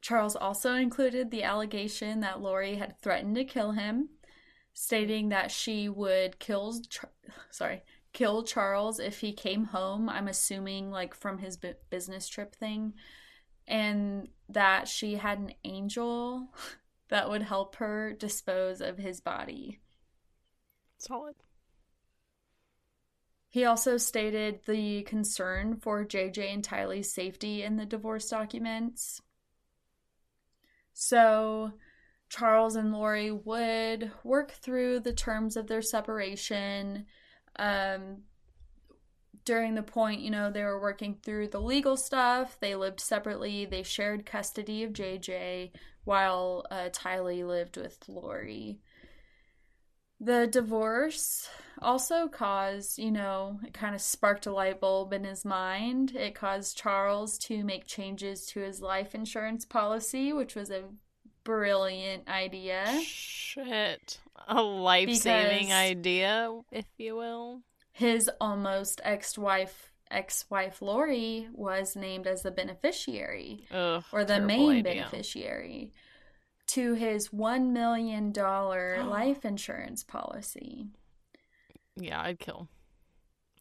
Charles 0.00 0.34
also 0.34 0.74
included 0.74 1.30
the 1.30 1.44
allegation 1.44 2.18
that 2.20 2.40
Lori 2.40 2.74
had 2.74 3.00
threatened 3.00 3.36
to 3.36 3.44
kill 3.44 3.70
him, 3.70 4.08
stating 4.74 5.28
that 5.28 5.52
she 5.52 5.88
would 5.88 6.40
kill 6.40 6.74
sorry, 7.52 7.82
kill 8.12 8.42
Charles 8.42 8.98
if 8.98 9.20
he 9.20 9.32
came 9.32 9.66
home, 9.66 10.08
I'm 10.08 10.26
assuming 10.26 10.90
like 10.90 11.14
from 11.14 11.38
his 11.38 11.56
business 11.90 12.26
trip 12.26 12.56
thing, 12.56 12.94
and 13.68 14.26
that 14.48 14.88
she 14.88 15.14
had 15.14 15.38
an 15.38 15.52
angel 15.62 16.48
that 17.12 17.28
would 17.28 17.42
help 17.42 17.76
her 17.76 18.14
dispose 18.14 18.80
of 18.80 18.96
his 18.96 19.20
body. 19.20 19.78
Solid. 20.96 21.34
He 23.50 23.66
also 23.66 23.98
stated 23.98 24.60
the 24.66 25.02
concern 25.02 25.76
for 25.76 26.06
JJ 26.06 26.54
and 26.54 26.66
Tylee's 26.66 27.12
safety 27.12 27.62
in 27.62 27.76
the 27.76 27.84
divorce 27.84 28.30
documents. 28.30 29.20
So, 30.94 31.72
Charles 32.30 32.76
and 32.76 32.94
Lori 32.94 33.30
would 33.30 34.10
work 34.24 34.52
through 34.52 35.00
the 35.00 35.12
terms 35.12 35.58
of 35.58 35.66
their 35.66 35.82
separation. 35.82 37.04
Um, 37.56 38.22
during 39.44 39.74
the 39.74 39.82
point, 39.82 40.22
you 40.22 40.30
know, 40.30 40.50
they 40.50 40.62
were 40.62 40.80
working 40.80 41.18
through 41.22 41.48
the 41.48 41.60
legal 41.60 41.98
stuff. 41.98 42.56
They 42.58 42.74
lived 42.74 43.00
separately. 43.00 43.66
They 43.66 43.82
shared 43.82 44.24
custody 44.24 44.82
of 44.82 44.94
JJ 44.94 45.72
while 46.04 46.64
uh, 46.70 46.88
Tylee 46.90 47.46
lived 47.46 47.76
with 47.76 47.98
Lori. 48.08 48.80
The 50.20 50.46
divorce 50.46 51.48
also 51.80 52.28
caused, 52.28 52.98
you 52.98 53.10
know, 53.10 53.58
it 53.66 53.74
kind 53.74 53.94
of 53.94 54.00
sparked 54.00 54.46
a 54.46 54.52
light 54.52 54.80
bulb 54.80 55.12
in 55.12 55.24
his 55.24 55.44
mind. 55.44 56.14
It 56.14 56.34
caused 56.34 56.76
Charles 56.76 57.38
to 57.38 57.64
make 57.64 57.86
changes 57.86 58.46
to 58.46 58.60
his 58.60 58.80
life 58.80 59.14
insurance 59.14 59.64
policy, 59.64 60.32
which 60.32 60.54
was 60.54 60.70
a 60.70 60.84
brilliant 61.44 62.28
idea. 62.28 63.00
Shit. 63.04 64.20
A 64.48 64.62
life 64.62 65.12
saving 65.14 65.72
idea, 65.72 66.60
if 66.70 66.86
you 66.98 67.16
will. 67.16 67.62
His 67.92 68.30
almost 68.40 69.00
ex 69.04 69.36
wife 69.36 69.91
ex-wife 70.12 70.82
Lori 70.82 71.48
was 71.52 71.96
named 71.96 72.26
as 72.26 72.42
the 72.42 72.50
beneficiary 72.50 73.66
Ugh, 73.72 74.04
or 74.12 74.24
the 74.24 74.40
main 74.40 74.70
idea. 74.70 74.82
beneficiary 74.82 75.92
to 76.68 76.94
his 76.94 77.32
1 77.32 77.72
million 77.72 78.32
dollar 78.32 79.02
life 79.06 79.44
insurance 79.44 80.04
policy. 80.04 80.86
Yeah, 81.96 82.20
I'd 82.22 82.38
kill. 82.38 82.68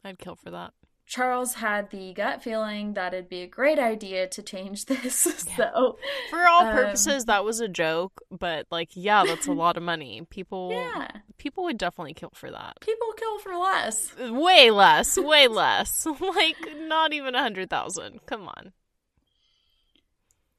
I'd 0.03 0.19
kill 0.19 0.35
for 0.35 0.51
that. 0.51 0.73
Charles 1.05 1.55
had 1.55 1.89
the 1.89 2.13
gut 2.13 2.41
feeling 2.41 2.93
that 2.93 3.13
it'd 3.13 3.27
be 3.27 3.41
a 3.41 3.47
great 3.47 3.77
idea 3.79 4.27
to 4.29 4.41
change 4.41 4.85
this. 4.87 5.45
Yeah. 5.49 5.55
So, 5.57 5.97
for 6.29 6.47
all 6.47 6.65
um, 6.65 6.73
purposes, 6.73 7.25
that 7.25 7.43
was 7.43 7.59
a 7.59 7.67
joke. 7.67 8.21
But 8.31 8.65
like, 8.71 8.91
yeah, 8.93 9.25
that's 9.25 9.47
a 9.47 9.51
lot 9.51 9.75
of 9.75 9.83
money. 9.83 10.25
People, 10.29 10.71
yeah, 10.71 11.07
people 11.41 11.63
would 11.63 11.79
definitely 11.79 12.13
kill 12.13 12.31
for 12.35 12.51
that. 12.51 12.77
People 12.81 13.11
kill 13.17 13.39
for 13.39 13.55
less. 13.55 14.15
Way 14.15 14.69
less. 14.69 15.17
Way 15.17 15.47
less. 15.47 16.05
like, 16.19 16.55
not 16.77 17.13
even 17.13 17.33
a 17.33 17.41
hundred 17.41 17.67
thousand. 17.67 18.27
Come 18.27 18.47
on. 18.47 18.73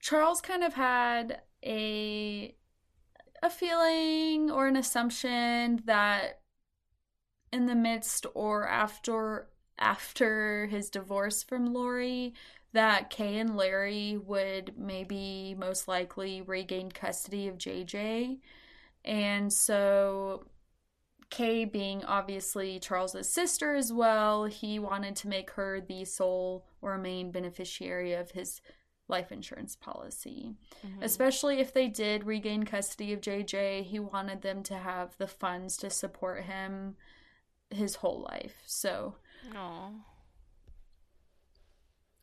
Charles 0.00 0.40
kind 0.40 0.64
of 0.64 0.74
had 0.74 1.42
a 1.64 2.56
a 3.44 3.50
feeling 3.50 4.50
or 4.50 4.66
an 4.66 4.74
assumption 4.74 5.82
that 5.84 6.40
in 7.52 7.66
the 7.66 7.76
midst 7.76 8.26
or 8.34 8.66
after 8.66 9.46
after 9.78 10.66
his 10.66 10.90
divorce 10.90 11.44
from 11.44 11.72
Lori 11.72 12.34
that 12.72 13.10
Kay 13.10 13.38
and 13.38 13.56
Larry 13.56 14.16
would 14.16 14.74
maybe 14.76 15.54
most 15.56 15.86
likely 15.86 16.42
regain 16.42 16.90
custody 16.90 17.46
of 17.46 17.58
JJ. 17.58 18.38
And 19.04 19.52
so 19.52 20.46
Kay 21.32 21.64
being 21.64 22.04
obviously 22.04 22.78
Charles's 22.78 23.26
sister 23.26 23.74
as 23.74 23.90
well, 23.90 24.44
he 24.44 24.78
wanted 24.78 25.16
to 25.16 25.28
make 25.28 25.52
her 25.52 25.80
the 25.80 26.04
sole 26.04 26.66
or 26.82 26.98
main 26.98 27.30
beneficiary 27.30 28.12
of 28.12 28.32
his 28.32 28.60
life 29.08 29.32
insurance 29.32 29.74
policy. 29.74 30.56
Mm-hmm. 30.86 31.02
Especially 31.02 31.58
if 31.58 31.72
they 31.72 31.88
did 31.88 32.24
regain 32.24 32.64
custody 32.64 33.14
of 33.14 33.22
JJ, 33.22 33.84
he 33.84 33.98
wanted 33.98 34.42
them 34.42 34.62
to 34.64 34.74
have 34.74 35.16
the 35.16 35.26
funds 35.26 35.78
to 35.78 35.88
support 35.88 36.44
him 36.44 36.96
his 37.70 37.96
whole 37.96 38.28
life. 38.30 38.56
So 38.66 39.14
Aww. 39.54 39.92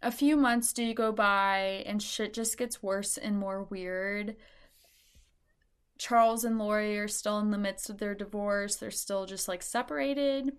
A 0.03 0.11
few 0.11 0.37
months 0.37 0.71
do 0.71 0.93
go 0.93 1.11
by 1.11 1.83
and 1.87 2.01
shit 2.01 2.31
just 2.31 2.59
gets 2.59 2.83
worse 2.83 3.17
and 3.17 3.39
more 3.39 3.63
weird. 3.63 4.35
Charles 5.99 6.45
and 6.45 6.57
Lori 6.57 6.97
are 6.97 7.09
still 7.09 7.39
in 7.39 7.51
the 7.51 7.57
midst 7.57 7.89
of 7.89 7.97
their 7.97 8.15
divorce. 8.15 8.77
They're 8.77 8.89
still 8.89 9.25
just 9.25 9.47
like 9.47 9.61
separated. 9.61 10.53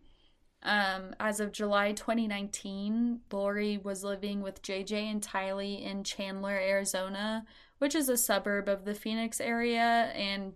Um, 0.62 1.14
as 1.18 1.40
of 1.40 1.50
July 1.50 1.92
2019, 1.92 3.20
Lori 3.32 3.78
was 3.78 4.04
living 4.04 4.42
with 4.42 4.62
JJ 4.62 4.92
and 5.10 5.22
Tylee 5.22 5.82
in 5.82 6.04
Chandler, 6.04 6.52
Arizona, 6.52 7.46
which 7.78 7.94
is 7.94 8.10
a 8.10 8.18
suburb 8.18 8.68
of 8.68 8.84
the 8.84 8.94
Phoenix 8.94 9.40
area, 9.40 10.12
and 10.14 10.52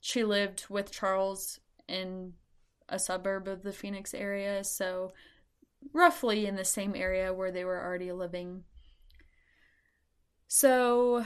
she 0.00 0.22
lived 0.22 0.66
with 0.68 0.92
Charles 0.92 1.58
in 1.88 2.34
a 2.90 2.98
suburb 2.98 3.48
of 3.48 3.62
the 3.62 3.72
Phoenix 3.72 4.12
area, 4.12 4.62
so 4.62 5.14
roughly 5.94 6.44
in 6.44 6.56
the 6.56 6.64
same 6.64 6.94
area 6.94 7.32
where 7.32 7.50
they 7.50 7.64
were 7.64 7.82
already 7.82 8.12
living. 8.12 8.64
So, 10.48 11.24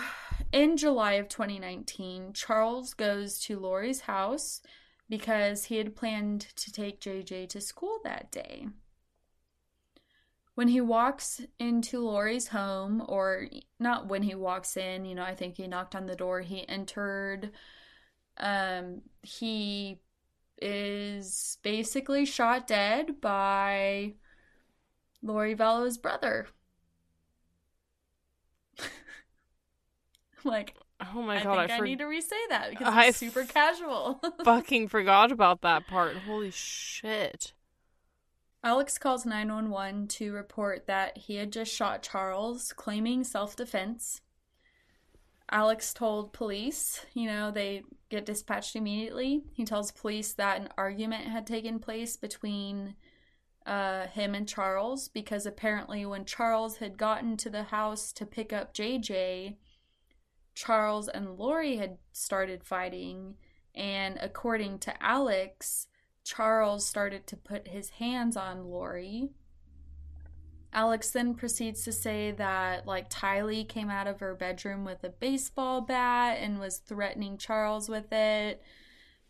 in 0.56 0.78
July 0.78 1.12
of 1.12 1.28
2019, 1.28 2.32
Charles 2.32 2.94
goes 2.94 3.38
to 3.40 3.58
Lori's 3.58 4.00
house 4.00 4.62
because 5.06 5.66
he 5.66 5.76
had 5.76 5.94
planned 5.94 6.40
to 6.56 6.72
take 6.72 6.98
JJ 6.98 7.50
to 7.50 7.60
school 7.60 7.98
that 8.04 8.32
day. 8.32 8.68
When 10.54 10.68
he 10.68 10.80
walks 10.80 11.42
into 11.58 12.00
Lori's 12.00 12.48
home, 12.48 13.04
or 13.06 13.48
not 13.78 14.08
when 14.08 14.22
he 14.22 14.34
walks 14.34 14.78
in, 14.78 15.04
you 15.04 15.14
know, 15.14 15.24
I 15.24 15.34
think 15.34 15.58
he 15.58 15.66
knocked 15.66 15.94
on 15.94 16.06
the 16.06 16.16
door, 16.16 16.40
he 16.40 16.66
entered. 16.66 17.50
Um, 18.38 19.02
he 19.20 20.00
is 20.62 21.58
basically 21.62 22.24
shot 22.24 22.66
dead 22.66 23.20
by 23.20 24.14
Lori 25.22 25.52
Vallow's 25.52 25.98
brother. 25.98 26.46
Like, 30.46 30.76
oh 31.14 31.22
my 31.22 31.42
god, 31.42 31.58
I, 31.58 31.66
think 31.66 31.72
I, 31.72 31.78
for- 31.78 31.84
I 31.84 31.88
need 31.88 31.98
to 31.98 32.06
re-say 32.06 32.36
that 32.50 32.70
because 32.70 32.86
I 32.92 33.06
it's 33.06 33.18
super 33.18 33.44
casual. 33.44 34.20
fucking 34.44 34.88
forgot 34.88 35.32
about 35.32 35.62
that 35.62 35.86
part. 35.86 36.16
Holy 36.16 36.50
shit. 36.50 37.52
Alex 38.64 38.98
calls 38.98 39.24
911 39.24 40.08
to 40.08 40.32
report 40.32 40.86
that 40.86 41.16
he 41.16 41.36
had 41.36 41.52
just 41.52 41.72
shot 41.72 42.02
Charles, 42.02 42.72
claiming 42.72 43.22
self 43.22 43.54
defense. 43.54 44.22
Alex 45.50 45.94
told 45.94 46.32
police, 46.32 47.06
you 47.14 47.26
know, 47.26 47.52
they 47.52 47.84
get 48.08 48.26
dispatched 48.26 48.74
immediately. 48.74 49.44
He 49.52 49.64
tells 49.64 49.92
police 49.92 50.32
that 50.34 50.60
an 50.60 50.68
argument 50.76 51.26
had 51.26 51.46
taken 51.46 51.78
place 51.78 52.16
between 52.16 52.96
uh, 53.64 54.06
him 54.08 54.34
and 54.34 54.48
Charles 54.48 55.08
because 55.08 55.46
apparently 55.46 56.04
when 56.04 56.24
Charles 56.24 56.78
had 56.78 56.96
gotten 56.96 57.36
to 57.36 57.50
the 57.50 57.64
house 57.64 58.12
to 58.14 58.26
pick 58.26 58.52
up 58.52 58.74
JJ, 58.74 59.56
Charles 60.56 61.06
and 61.06 61.38
Lori 61.38 61.76
had 61.76 61.98
started 62.10 62.64
fighting. 62.64 63.36
And 63.76 64.18
according 64.20 64.80
to 64.80 65.00
Alex, 65.00 65.86
Charles 66.24 66.84
started 66.84 67.28
to 67.28 67.36
put 67.36 67.68
his 67.68 67.90
hands 67.90 68.36
on 68.36 68.64
Lori 68.64 69.30
Alex 70.76 71.08
then 71.10 71.34
proceeds 71.34 71.84
to 71.84 71.90
say 71.90 72.32
that, 72.32 72.86
like, 72.86 73.08
Tylee 73.08 73.66
came 73.66 73.88
out 73.88 74.06
of 74.06 74.20
her 74.20 74.34
bedroom 74.34 74.84
with 74.84 75.02
a 75.04 75.08
baseball 75.08 75.80
bat 75.80 76.36
and 76.38 76.60
was 76.60 76.76
threatening 76.76 77.38
Charles 77.38 77.88
with 77.88 78.12
it. 78.12 78.62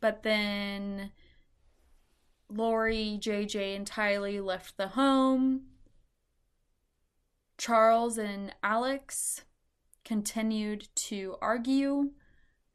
But 0.00 0.24
then 0.24 1.12
Lori, 2.48 3.16
JJ, 3.22 3.76
and 3.76 3.88
Tylee 3.88 4.44
left 4.44 4.76
the 4.76 4.88
home. 4.88 5.66
Charles 7.58 8.18
and 8.18 8.52
Alex 8.64 9.44
continued 10.06 10.88
to 10.94 11.36
argue 11.42 12.10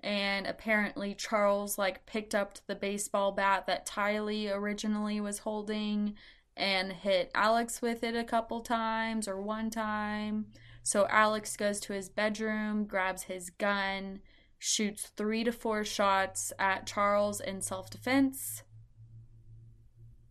and 0.01 0.45
apparently 0.45 1.15
Charles 1.15 1.77
like 1.77 2.05
picked 2.05 2.35
up 2.35 2.57
the 2.67 2.75
baseball 2.75 3.31
bat 3.31 3.65
that 3.67 3.87
Tylee 3.87 4.53
originally 4.53 5.21
was 5.21 5.39
holding 5.39 6.15
and 6.57 6.91
hit 6.91 7.31
Alex 7.33 7.81
with 7.81 8.03
it 8.03 8.15
a 8.15 8.23
couple 8.23 8.61
times 8.61 9.27
or 9.27 9.41
one 9.41 9.69
time. 9.69 10.47
So 10.83 11.07
Alex 11.09 11.55
goes 11.55 11.79
to 11.81 11.93
his 11.93 12.09
bedroom, 12.09 12.85
grabs 12.85 13.23
his 13.23 13.49
gun, 13.51 14.19
shoots 14.57 15.11
three 15.15 15.43
to 15.43 15.51
four 15.51 15.85
shots 15.85 16.51
at 16.59 16.87
Charles 16.87 17.39
in 17.39 17.61
self 17.61 17.89
defense, 17.89 18.63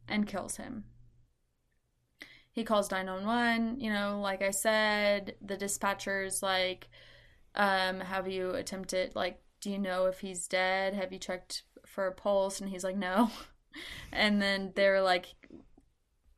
and 0.08 0.26
kills 0.26 0.56
him. 0.56 0.84
He 2.52 2.64
calls 2.64 2.90
911. 2.90 3.80
You 3.80 3.92
know, 3.92 4.20
like 4.20 4.42
I 4.42 4.50
said, 4.50 5.36
the 5.40 5.56
dispatcher's 5.56 6.42
like, 6.42 6.88
um, 7.54 8.00
Have 8.00 8.28
you 8.28 8.50
attempted, 8.50 9.14
like, 9.14 9.40
do 9.60 9.70
you 9.70 9.78
know 9.78 10.06
if 10.06 10.20
he's 10.20 10.48
dead? 10.48 10.94
Have 10.94 11.12
you 11.12 11.18
checked 11.18 11.62
for 11.86 12.06
a 12.06 12.12
pulse? 12.12 12.60
And 12.60 12.70
he's 12.70 12.84
like, 12.84 12.96
No. 12.96 13.30
And 14.12 14.42
then 14.42 14.72
they're 14.74 15.00
like, 15.00 15.26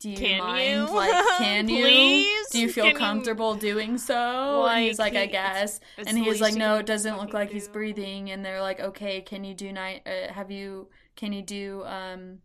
do 0.02 0.10
you 0.10 0.16
can 0.16 0.38
mind? 0.38 0.88
You? 0.88 0.94
Like, 0.94 1.24
can 1.38 1.68
you? 1.68 2.44
Do 2.50 2.58
you 2.58 2.68
feel 2.68 2.86
can 2.86 2.96
comfortable 2.96 3.54
you? 3.54 3.60
doing 3.60 3.98
so? 3.98 4.62
Like, 4.64 4.76
and 4.76 4.84
he's 4.84 4.98
like, 4.98 5.14
I 5.14 5.26
guess. 5.26 5.78
It's, 5.96 6.08
and 6.08 6.18
he's 6.18 6.40
like, 6.40 6.54
no, 6.56 6.78
it 6.78 6.86
doesn't 6.86 7.18
look 7.18 7.32
like 7.32 7.50
do. 7.50 7.54
he's 7.54 7.68
breathing. 7.68 8.30
And 8.32 8.44
they're 8.44 8.60
like, 8.60 8.80
okay, 8.80 9.20
can 9.20 9.44
you 9.44 9.54
do 9.54 9.72
night? 9.72 10.02
Uh, 10.04 10.32
have 10.32 10.50
you? 10.50 10.88
Can 11.14 11.32
you 11.32 11.42
do 11.42 11.84
um? 11.84 12.38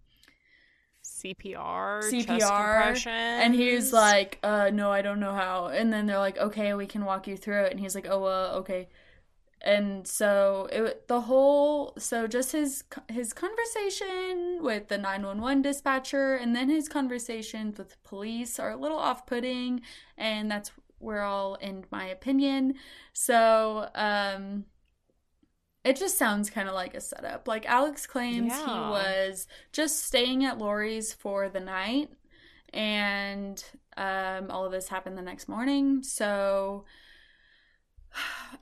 CPR, 1.23 2.03
CPR, 2.03 3.07
and 3.07 3.55
he's 3.55 3.91
like, 3.91 4.39
uh, 4.43 4.69
no, 4.71 4.91
I 4.91 5.01
don't 5.01 5.19
know 5.19 5.33
how. 5.33 5.67
And 5.67 5.91
then 5.91 6.05
they're 6.05 6.19
like, 6.19 6.37
okay, 6.37 6.73
we 6.73 6.85
can 6.85 7.05
walk 7.05 7.27
you 7.27 7.35
through 7.35 7.63
it. 7.63 7.71
And 7.71 7.79
he's 7.79 7.95
like, 7.95 8.07
oh, 8.07 8.23
uh, 8.25 8.51
okay 8.57 8.87
and 9.61 10.07
so 10.07 10.67
it 10.71 11.07
the 11.07 11.21
whole 11.21 11.93
so 11.97 12.27
just 12.27 12.51
his 12.51 12.83
his 13.09 13.33
conversation 13.33 14.59
with 14.61 14.87
the 14.87 14.97
911 14.97 15.61
dispatcher 15.61 16.35
and 16.35 16.55
then 16.55 16.69
his 16.69 16.87
conversations 16.87 17.77
with 17.77 18.01
police 18.03 18.59
are 18.59 18.71
a 18.71 18.77
little 18.77 18.97
off-putting 18.97 19.81
and 20.17 20.51
that's 20.51 20.71
where 20.99 21.23
I'll 21.23 21.57
end 21.59 21.87
my 21.91 22.05
opinion 22.05 22.75
so 23.13 23.89
um 23.95 24.65
it 25.87 25.95
just 25.95 26.17
sounds 26.17 26.49
kind 26.49 26.67
of 26.67 26.75
like 26.75 26.93
a 26.93 27.01
setup 27.01 27.47
like 27.47 27.65
Alex 27.65 28.05
claims 28.05 28.51
yeah. 28.51 28.65
he 28.65 28.89
was 28.91 29.47
just 29.71 30.05
staying 30.05 30.43
at 30.45 30.57
Lori's 30.57 31.13
for 31.13 31.49
the 31.49 31.59
night 31.59 32.09
and 32.73 33.63
um 33.95 34.51
all 34.51 34.65
of 34.65 34.71
this 34.71 34.89
happened 34.89 35.17
the 35.17 35.21
next 35.21 35.47
morning 35.47 36.03
so 36.03 36.85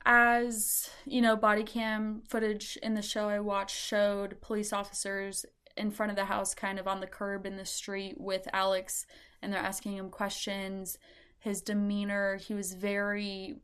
as 0.04 0.90
you 1.04 1.20
know, 1.20 1.36
body 1.36 1.62
cam 1.62 2.22
footage 2.28 2.78
in 2.82 2.94
the 2.94 3.02
show 3.02 3.28
I 3.28 3.40
watched 3.40 3.76
showed 3.76 4.40
police 4.40 4.72
officers 4.72 5.44
in 5.76 5.90
front 5.90 6.10
of 6.10 6.16
the 6.16 6.24
house, 6.24 6.54
kind 6.54 6.78
of 6.78 6.88
on 6.88 7.00
the 7.00 7.06
curb 7.06 7.46
in 7.46 7.56
the 7.56 7.64
street 7.64 8.16
with 8.18 8.48
Alex, 8.52 9.06
and 9.42 9.52
they're 9.52 9.60
asking 9.60 9.96
him 9.96 10.10
questions. 10.10 10.98
His 11.38 11.60
demeanor, 11.60 12.36
he 12.36 12.54
was 12.54 12.72
very 12.72 13.56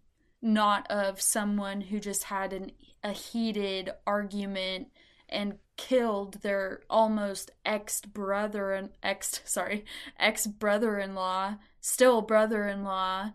not 0.43 0.91
of 0.91 1.23
someone 1.23 1.81
who 1.81 2.01
just 2.01 2.25
had 2.25 2.53
an, 2.53 2.73
a 3.03 3.13
heated 3.13 3.91
argument 4.07 4.89
and 5.29 5.59
killed 5.77 6.35
their 6.43 6.81
almost 6.91 7.51
ex 7.65 8.01
brother 8.03 8.73
and 8.73 8.91
ex 9.03 9.41
sorry 9.45 9.85
ex 10.19 10.47
brother 10.47 10.99
in 10.99 11.15
law, 11.15 11.55
still 11.81 12.21
brother 12.21 12.67
in 12.67 12.85
law. 12.85 13.33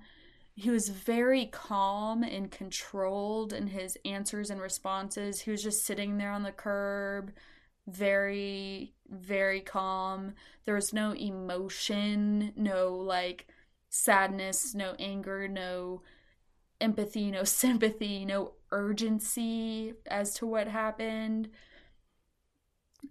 He 0.54 0.70
was 0.70 0.90
very 0.90 1.46
calm 1.46 2.24
and 2.24 2.50
controlled 2.50 3.54
in 3.54 3.68
his 3.68 3.96
answers 4.04 4.50
and 4.50 4.60
responses. 4.60 5.42
He 5.42 5.52
was 5.52 5.62
just 5.62 5.86
sitting 5.86 6.18
there 6.18 6.32
on 6.32 6.42
the 6.42 6.52
curb, 6.52 7.32
very, 7.86 8.96
very 9.08 9.62
calm. 9.62 10.34
There 10.66 10.74
was 10.74 10.94
no 10.94 11.14
emotion, 11.14 12.54
no 12.56 12.96
like 12.96 13.48
sadness, 13.90 14.74
no 14.74 14.96
anger, 14.98 15.48
no 15.48 16.02
empathy, 16.80 17.32
no 17.32 17.44
sympathy, 17.46 18.26
no 18.26 18.54
urgency 18.72 19.94
as 20.08 20.34
to 20.36 20.46
what 20.46 20.68
happened. 20.68 21.50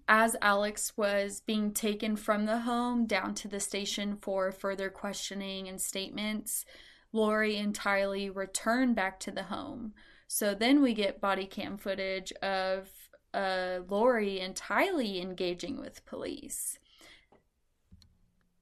As 0.09 0.37
Alex 0.43 0.93
was 0.97 1.41
being 1.41 1.73
taken 1.73 2.17
from 2.17 2.45
the 2.45 2.61
home 2.61 3.07
down 3.07 3.35
to 3.37 3.49
the 3.49 3.61
station 3.61 4.17
for 4.21 4.53
further 4.53 4.91
questioning 4.91 5.69
and 5.69 5.81
statements, 5.81 6.65
Lori 7.13 7.57
and 7.57 7.75
Tylee 7.75 8.35
return 8.35 8.95
back 8.95 9.19
to 9.21 9.31
the 9.31 9.45
home. 9.45 9.95
So 10.29 10.55
then 10.55 10.83
we 10.83 10.93
get 10.93 11.21
body 11.21 11.47
cam 11.47 11.79
footage 11.79 12.33
of 12.43 12.89
uh, 13.33 13.81
Lori 13.89 14.41
and 14.41 14.55
Tylee 14.55 15.21
engaging 15.21 15.79
with 15.79 16.05
police. 16.05 16.79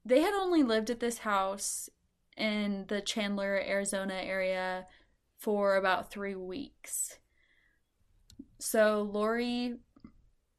They 0.03 0.21
had 0.21 0.33
only 0.33 0.61
lived 0.61 0.89
at 0.89 0.99
this 0.99 1.19
house 1.19 1.89
in 2.37 2.85
the 2.87 3.01
Chandler, 3.01 3.61
Arizona 3.65 4.15
area 4.15 4.85
for 5.37 5.75
about 5.75 6.11
three 6.11 6.35
weeks. 6.35 7.17
So 8.59 9.09
Lori 9.11 9.75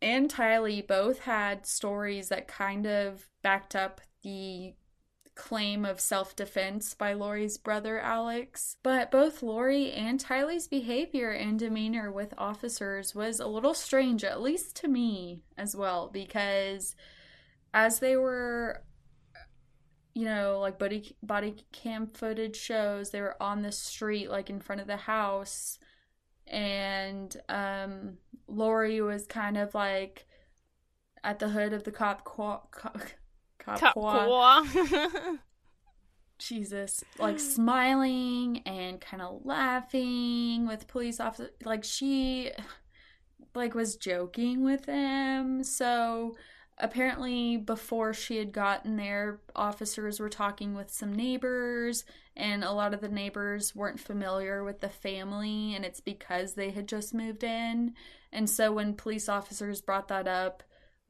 and 0.00 0.30
Tylee 0.30 0.86
both 0.86 1.20
had 1.20 1.66
stories 1.66 2.28
that 2.28 2.48
kind 2.48 2.86
of 2.86 3.28
backed 3.42 3.74
up 3.74 4.00
the 4.22 4.74
claim 5.34 5.84
of 5.84 6.00
self 6.00 6.34
defense 6.34 6.94
by 6.94 7.12
Lori's 7.12 7.58
brother 7.58 8.00
Alex. 8.00 8.76
But 8.82 9.10
both 9.10 9.42
Lori 9.42 9.92
and 9.92 10.18
Tylee's 10.18 10.66
behavior 10.66 11.30
and 11.30 11.58
demeanor 11.58 12.10
with 12.10 12.34
officers 12.36 13.14
was 13.14 13.38
a 13.38 13.46
little 13.46 13.74
strange, 13.74 14.24
at 14.24 14.40
least 14.42 14.74
to 14.76 14.88
me 14.88 15.42
as 15.56 15.76
well, 15.76 16.10
because 16.12 16.96
as 17.72 18.00
they 18.00 18.16
were 18.16 18.82
you 20.16 20.24
know, 20.24 20.60
like 20.60 20.78
body 20.78 21.14
body 21.22 21.54
cam 21.72 22.06
footage 22.06 22.56
shows 22.56 23.10
they 23.10 23.20
were 23.20 23.36
on 23.38 23.60
the 23.60 23.70
street, 23.70 24.30
like 24.30 24.48
in 24.48 24.60
front 24.60 24.80
of 24.80 24.86
the 24.86 24.96
house, 24.96 25.78
and 26.46 27.36
um, 27.50 28.16
Lori 28.48 29.02
was 29.02 29.26
kind 29.26 29.58
of 29.58 29.74
like 29.74 30.24
at 31.22 31.38
the 31.38 31.50
hood 31.50 31.74
of 31.74 31.84
the 31.84 31.92
cop 31.92 32.24
qua, 32.24 32.60
cop, 32.70 32.98
cop, 33.58 33.92
qua. 33.92 34.64
Jesus, 36.38 37.04
like 37.18 37.38
smiling 37.38 38.62
and 38.64 38.98
kind 38.98 39.22
of 39.22 39.42
laughing 39.44 40.66
with 40.66 40.88
police 40.88 41.20
officers. 41.20 41.50
Like 41.62 41.84
she, 41.84 42.52
like 43.54 43.74
was 43.74 43.96
joking 43.96 44.64
with 44.64 44.86
them. 44.86 45.62
So 45.62 46.36
apparently 46.78 47.56
before 47.56 48.12
she 48.12 48.36
had 48.36 48.52
gotten 48.52 48.96
there 48.96 49.40
officers 49.54 50.20
were 50.20 50.28
talking 50.28 50.74
with 50.74 50.90
some 50.90 51.12
neighbors 51.14 52.04
and 52.36 52.62
a 52.62 52.72
lot 52.72 52.92
of 52.92 53.00
the 53.00 53.08
neighbors 53.08 53.74
weren't 53.74 53.98
familiar 53.98 54.62
with 54.62 54.80
the 54.80 54.88
family 54.88 55.74
and 55.74 55.84
it's 55.84 56.00
because 56.00 56.52
they 56.52 56.70
had 56.70 56.86
just 56.86 57.14
moved 57.14 57.42
in. 57.42 57.94
And 58.30 58.48
so 58.50 58.72
when 58.72 58.94
police 58.94 59.28
officers 59.28 59.80
brought 59.80 60.08
that 60.08 60.28
up 60.28 60.62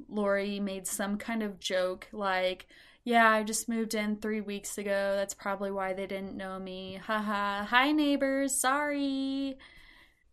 lori 0.09 0.61
made 0.61 0.87
some 0.87 1.17
kind 1.17 1.43
of 1.43 1.59
joke 1.59 2.07
like 2.13 2.67
yeah 3.03 3.31
i 3.31 3.43
just 3.43 3.67
moved 3.67 3.95
in 3.95 4.17
three 4.17 4.43
weeks 4.43 4.79
ago. 4.79 5.15
That's 5.17 5.35
probably 5.35 5.71
why 5.71 5.95
they 5.95 6.07
didn't 6.07 6.37
know 6.37 6.59
me. 6.59 7.01
Haha 7.05 7.65
hi 7.65 7.93
neighbors. 7.93 8.61
Sorry 8.61 9.57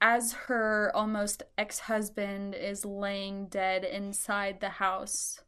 as 0.04 0.34
her 0.34 0.92
almost 0.94 1.44
ex 1.58 1.80
husband 1.80 2.54
is 2.54 2.84
laying 2.84 3.48
dead 3.48 3.86
inside 3.86 4.60
the 4.60 4.68
house 4.68 5.40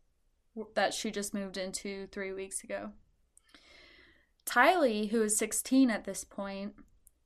that 0.75 0.93
she 0.93 1.11
just 1.11 1.33
moved 1.33 1.57
into 1.57 2.07
three 2.07 2.31
weeks 2.31 2.63
ago. 2.63 2.91
Tylee, 4.45 5.09
who 5.09 5.21
is 5.23 5.37
16 5.37 5.89
at 5.89 6.05
this 6.05 6.23
point, 6.23 6.73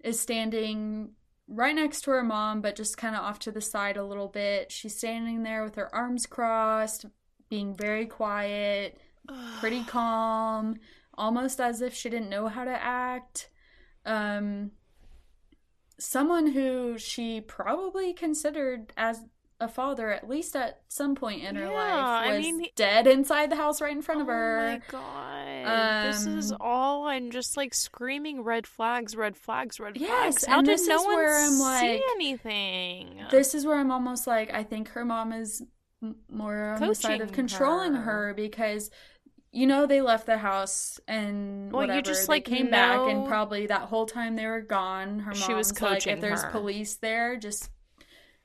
is 0.03 0.19
standing 0.19 1.11
right 1.47 1.75
next 1.75 2.01
to 2.01 2.11
her 2.11 2.23
mom, 2.23 2.61
but 2.61 2.75
just 2.75 2.97
kind 2.97 3.15
of 3.15 3.21
off 3.21 3.38
to 3.39 3.51
the 3.51 3.61
side 3.61 3.95
a 3.95 4.03
little 4.03 4.27
bit. 4.27 4.71
She's 4.71 4.97
standing 4.97 5.43
there 5.43 5.63
with 5.63 5.75
her 5.75 5.93
arms 5.93 6.25
crossed, 6.25 7.05
being 7.47 7.75
very 7.75 8.07
quiet, 8.07 8.97
pretty 9.59 9.84
calm, 9.88 10.77
almost 11.13 11.61
as 11.61 11.84
if 11.84 11.93
she 11.93 12.09
didn't 12.09 12.30
know 12.30 12.47
how 12.47 12.63
to 12.63 12.71
act. 12.71 13.51
Um, 14.03 14.71
someone 16.00 16.47
who 16.47 16.97
she 16.97 17.41
probably 17.41 18.14
considered 18.14 18.93
as 18.97 19.22
a 19.62 19.68
father 19.68 20.10
at 20.10 20.30
least 20.30 20.56
at 20.56 20.80
some 20.88 21.16
point 21.16 21.43
in 21.43 21.56
her 21.56 21.66
yeah, 21.66 21.72
life 21.72 22.28
was 22.28 22.38
I 22.38 22.39
mean, 22.39 22.60
he... 22.62 22.72
dead 22.76 23.08
inside 23.08 23.52
the 23.52 23.58
house 23.58 23.82
right 23.82 23.91
in 23.91 24.02
front 24.02 24.20
oh 24.20 24.24
of 24.24 24.28
her. 24.28 24.60
Oh 24.60 24.72
my 24.72 24.82
god. 24.88 26.06
Um, 26.06 26.12
this 26.12 26.26
is 26.26 26.52
um, 26.54 26.58
all 26.62 27.08
I'm 27.08 27.30
just 27.30 27.58
like 27.58 27.74
screaming 27.74 28.41
red 28.41 28.66
flags, 28.66 29.16
red 29.18 29.36
flags, 29.36 29.80
red 29.80 29.97
yes, 29.97 30.10
flags. 30.10 30.45
How 30.45 30.62
did 30.62 30.80
no 30.88 31.04
one 31.04 31.16
where 31.16 31.38
I'm 31.38 31.60
like, 31.60 31.82
see 31.82 32.04
anything? 32.16 33.22
This 33.32 33.54
is 33.54 33.66
where 33.66 33.78
I'm 33.78 33.91
almost 33.91 34.28
like 34.28 34.54
I 34.54 34.64
think 34.64 34.89
her 34.89 35.04
mom 35.04 35.34
is 35.34 35.62
more 36.30 36.70
on 36.72 36.80
Coaching 36.80 36.89
the 36.89 36.95
side 36.95 37.22
of 37.22 37.34
controlling 37.34 37.93
her, 37.93 38.02
her 38.02 38.34
because 38.34 38.89
you 39.52 39.66
know 39.66 39.86
they 39.86 40.02
left 40.02 40.26
the 40.26 40.38
house 40.38 41.00
and 41.08 41.72
well, 41.72 41.82
whatever. 41.82 41.97
You 41.97 42.04
just, 42.04 42.30
like, 42.30 42.45
they 42.45 42.58
came 42.58 42.66
know... 42.66 42.72
back 42.72 43.00
and 43.10 43.28
probably 43.28 43.68
that 43.68 43.84
whole 43.84 44.06
time 44.06 44.36
they 44.36 44.45
were 44.45 44.62
gone. 44.62 45.20
Her 45.20 45.34
she 45.34 45.54
was 45.54 45.72
coaching 45.72 45.91
like, 46.14 46.18
if 46.18 46.22
there's 46.22 46.43
her. 46.43 46.52
police 46.52 46.95
there, 46.95 47.38
just 47.38 47.70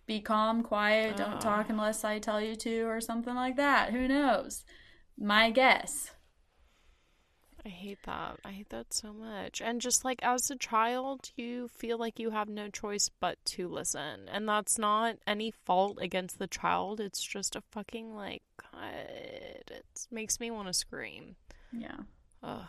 be 0.07 0.21
calm, 0.21 0.63
quiet, 0.63 1.17
don't 1.17 1.41
talk 1.41 1.71
unless 1.71 2.05
I 2.05 2.19
tell 2.19 2.41
you 2.41 2.57
to, 2.57 2.83
or 2.83 3.01
something 3.01 3.35
like 3.35 3.57
that. 3.57 3.93
Who 3.93 4.07
knows? 4.07 4.65
My 5.19 5.51
guess. 5.51 6.11
I 7.65 7.71
hate 7.71 8.03
that. 8.05 8.39
I 8.45 8.51
hate 8.51 8.69
that 8.71 8.93
so 8.93 9.13
much. 9.13 9.63
And 9.63 9.81
just 9.81 10.05
like 10.05 10.19
as 10.23 10.51
a 10.51 10.57
child, 10.57 11.31
you 11.37 11.69
feel 11.69 11.99
like 11.99 12.19
you 12.19 12.31
have 12.31 12.49
no 12.49 12.69
choice 12.69 13.11
but 13.21 13.39
to 13.47 13.69
listen. 13.69 14.29
And 14.31 14.47
that's 14.47 14.79
not 14.79 15.17
any 15.27 15.51
fault 15.51 15.99
against 16.01 16.39
the 16.39 16.47
child. 16.47 17.01
It's 17.01 17.23
just 17.23 17.57
a 17.57 17.63
fucking 17.73 18.15
like 18.15 18.43
God. 18.61 18.93
It 18.95 20.07
makes 20.11 20.41
me 20.41 20.51
want 20.51 20.69
to 20.69 20.75
scream. 20.75 21.37
Yeah. 21.73 22.01
Ugh. 22.43 22.67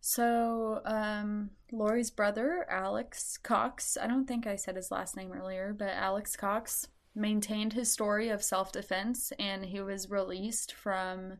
So, 0.00 0.82
um, 0.84 1.50
Lori's 1.72 2.10
brother, 2.10 2.66
Alex 2.68 3.38
Cox, 3.38 3.96
I 3.96 4.06
don't 4.06 4.26
think 4.26 4.46
I 4.46 4.56
said 4.56 4.76
his 4.76 4.90
last 4.90 5.16
name 5.16 5.32
earlier, 5.32 5.74
but 5.76 5.88
Alex 5.88 6.36
Cox 6.36 6.88
maintained 7.14 7.72
his 7.72 7.90
story 7.90 8.28
of 8.28 8.42
self 8.42 8.72
defense 8.72 9.32
and 9.38 9.64
he 9.64 9.80
was 9.80 10.10
released 10.10 10.74
from 10.74 11.38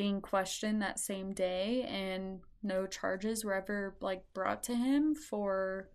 being 0.00 0.22
questioned 0.22 0.80
that 0.80 0.98
same 0.98 1.34
day 1.34 1.82
and 1.82 2.40
no 2.62 2.86
charges 2.86 3.44
were 3.44 3.52
ever 3.52 3.94
like 4.00 4.22
brought 4.32 4.62
to 4.62 4.74
him 4.74 5.14
for 5.14 5.90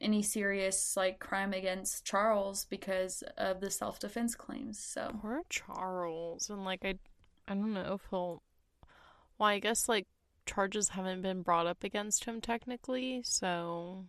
any 0.00 0.22
serious 0.22 0.96
like 0.96 1.18
crime 1.18 1.52
against 1.52 2.04
Charles 2.04 2.64
because 2.66 3.24
of 3.36 3.60
the 3.60 3.68
self-defense 3.68 4.36
claims. 4.36 4.78
So 4.78 5.10
poor 5.20 5.42
Charles 5.48 6.48
and 6.48 6.64
like 6.64 6.84
I 6.84 6.94
I 7.48 7.54
don't 7.54 7.74
know 7.74 7.94
if 7.94 8.02
he'll 8.08 8.44
well 9.36 9.48
I 9.48 9.58
guess 9.58 9.88
like 9.88 10.06
charges 10.46 10.90
haven't 10.90 11.22
been 11.22 11.42
brought 11.42 11.66
up 11.66 11.82
against 11.82 12.24
him 12.24 12.40
technically, 12.40 13.20
so 13.24 14.06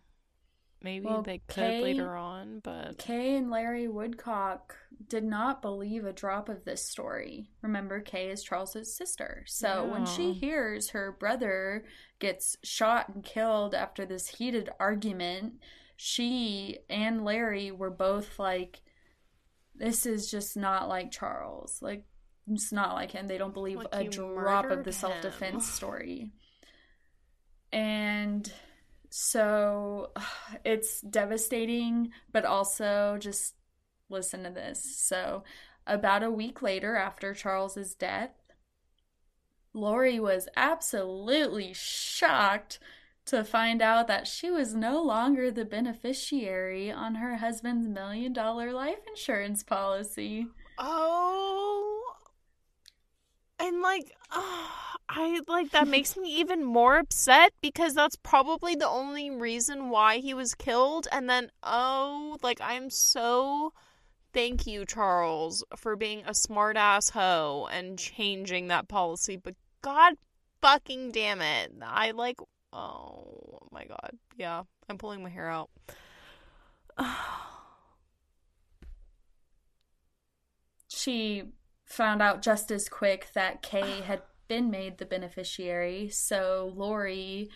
maybe 0.81 1.05
well, 1.05 1.21
they 1.21 1.39
could 1.47 1.55
Kay, 1.55 1.81
later 1.81 2.15
on, 2.15 2.59
but 2.63 2.97
Kay 2.97 3.35
and 3.35 3.49
Larry 3.49 3.87
Woodcock 3.87 4.75
did 5.07 5.23
not 5.23 5.61
believe 5.61 6.05
a 6.05 6.13
drop 6.13 6.49
of 6.49 6.65
this 6.65 6.85
story. 6.85 7.49
Remember, 7.61 7.99
Kay 7.99 8.29
is 8.29 8.43
Charles's 8.43 8.95
sister. 8.95 9.43
So 9.47 9.67
yeah. 9.67 9.91
when 9.91 10.05
she 10.05 10.33
hears 10.33 10.89
her 10.89 11.11
brother 11.11 11.85
gets 12.19 12.57
shot 12.63 13.09
and 13.09 13.23
killed 13.23 13.73
after 13.73 14.05
this 14.05 14.27
heated 14.27 14.69
argument, 14.79 15.53
she 15.95 16.79
and 16.89 17.25
Larry 17.25 17.71
were 17.71 17.89
both 17.89 18.39
like, 18.39 18.81
This 19.75 20.05
is 20.05 20.29
just 20.29 20.55
not 20.55 20.87
like 20.87 21.11
Charles. 21.11 21.79
Like, 21.81 22.05
it's 22.49 22.71
not 22.71 22.95
like 22.95 23.11
him. 23.11 23.27
They 23.27 23.37
don't 23.37 23.53
believe 23.53 23.77
like 23.77 23.87
a 23.91 24.03
drop 24.05 24.65
of 24.65 24.83
the 24.83 24.91
self 24.91 25.21
defense 25.21 25.67
story. 25.67 26.31
And 27.71 28.51
so 29.09 30.11
it's 30.65 31.01
devastating, 31.01 32.11
but 32.31 32.45
also 32.45 33.17
just 33.19 33.55
listen 34.09 34.43
to 34.43 34.49
this. 34.49 34.97
So, 34.97 35.43
about 35.87 36.23
a 36.23 36.31
week 36.31 36.61
later, 36.61 36.95
after 36.95 37.33
Charles's 37.33 37.95
death, 37.95 38.31
Lori 39.73 40.19
was 40.19 40.47
absolutely 40.55 41.73
shocked 41.73 42.79
to 43.25 43.43
find 43.43 43.81
out 43.81 44.07
that 44.07 44.27
she 44.27 44.49
was 44.49 44.73
no 44.73 45.01
longer 45.03 45.51
the 45.51 45.65
beneficiary 45.65 46.91
on 46.91 47.15
her 47.15 47.37
husband's 47.37 47.87
million 47.87 48.33
dollar 48.33 48.73
life 48.73 48.97
insurance 49.07 49.63
policy. 49.63 50.47
Oh. 50.77 51.98
And 53.59 53.81
like, 53.81 54.11
oh, 54.31 54.71
I 55.11 55.41
like 55.47 55.71
that 55.71 55.87
makes 55.87 56.15
me 56.15 56.37
even 56.37 56.63
more 56.63 56.97
upset 56.97 57.51
because 57.61 57.95
that's 57.95 58.15
probably 58.15 58.75
the 58.75 58.87
only 58.87 59.31
reason 59.31 59.89
why 59.89 60.17
he 60.19 60.35
was 60.35 60.53
killed. 60.53 61.07
And 61.11 61.27
then, 61.27 61.49
oh, 61.63 62.37
like, 62.43 62.59
I'm 62.61 62.91
so 62.91 63.73
thank 64.33 64.67
you, 64.67 64.85
Charles, 64.85 65.63
for 65.75 65.95
being 65.95 66.21
a 66.25 66.35
smart 66.35 66.77
ass 66.77 67.09
hoe 67.09 67.67
and 67.71 67.97
changing 67.97 68.67
that 68.67 68.87
policy. 68.87 69.35
But 69.35 69.55
God 69.81 70.13
fucking 70.61 71.11
damn 71.11 71.41
it. 71.41 71.73
I 71.81 72.11
like, 72.11 72.37
oh 72.71 73.67
my 73.71 73.85
God. 73.85 74.11
Yeah, 74.37 74.63
I'm 74.87 74.99
pulling 74.99 75.23
my 75.23 75.29
hair 75.29 75.49
out. 75.49 75.69
she 80.87 81.45
found 81.89 82.21
out 82.21 82.41
just 82.41 82.71
as 82.71 82.87
quick 82.87 83.27
that 83.33 83.61
Kay 83.61 84.01
had 84.01 84.21
been 84.47 84.69
made 84.69 84.97
the 84.97 85.05
beneficiary, 85.05 86.09
so 86.09 86.71
Lori 86.75 87.49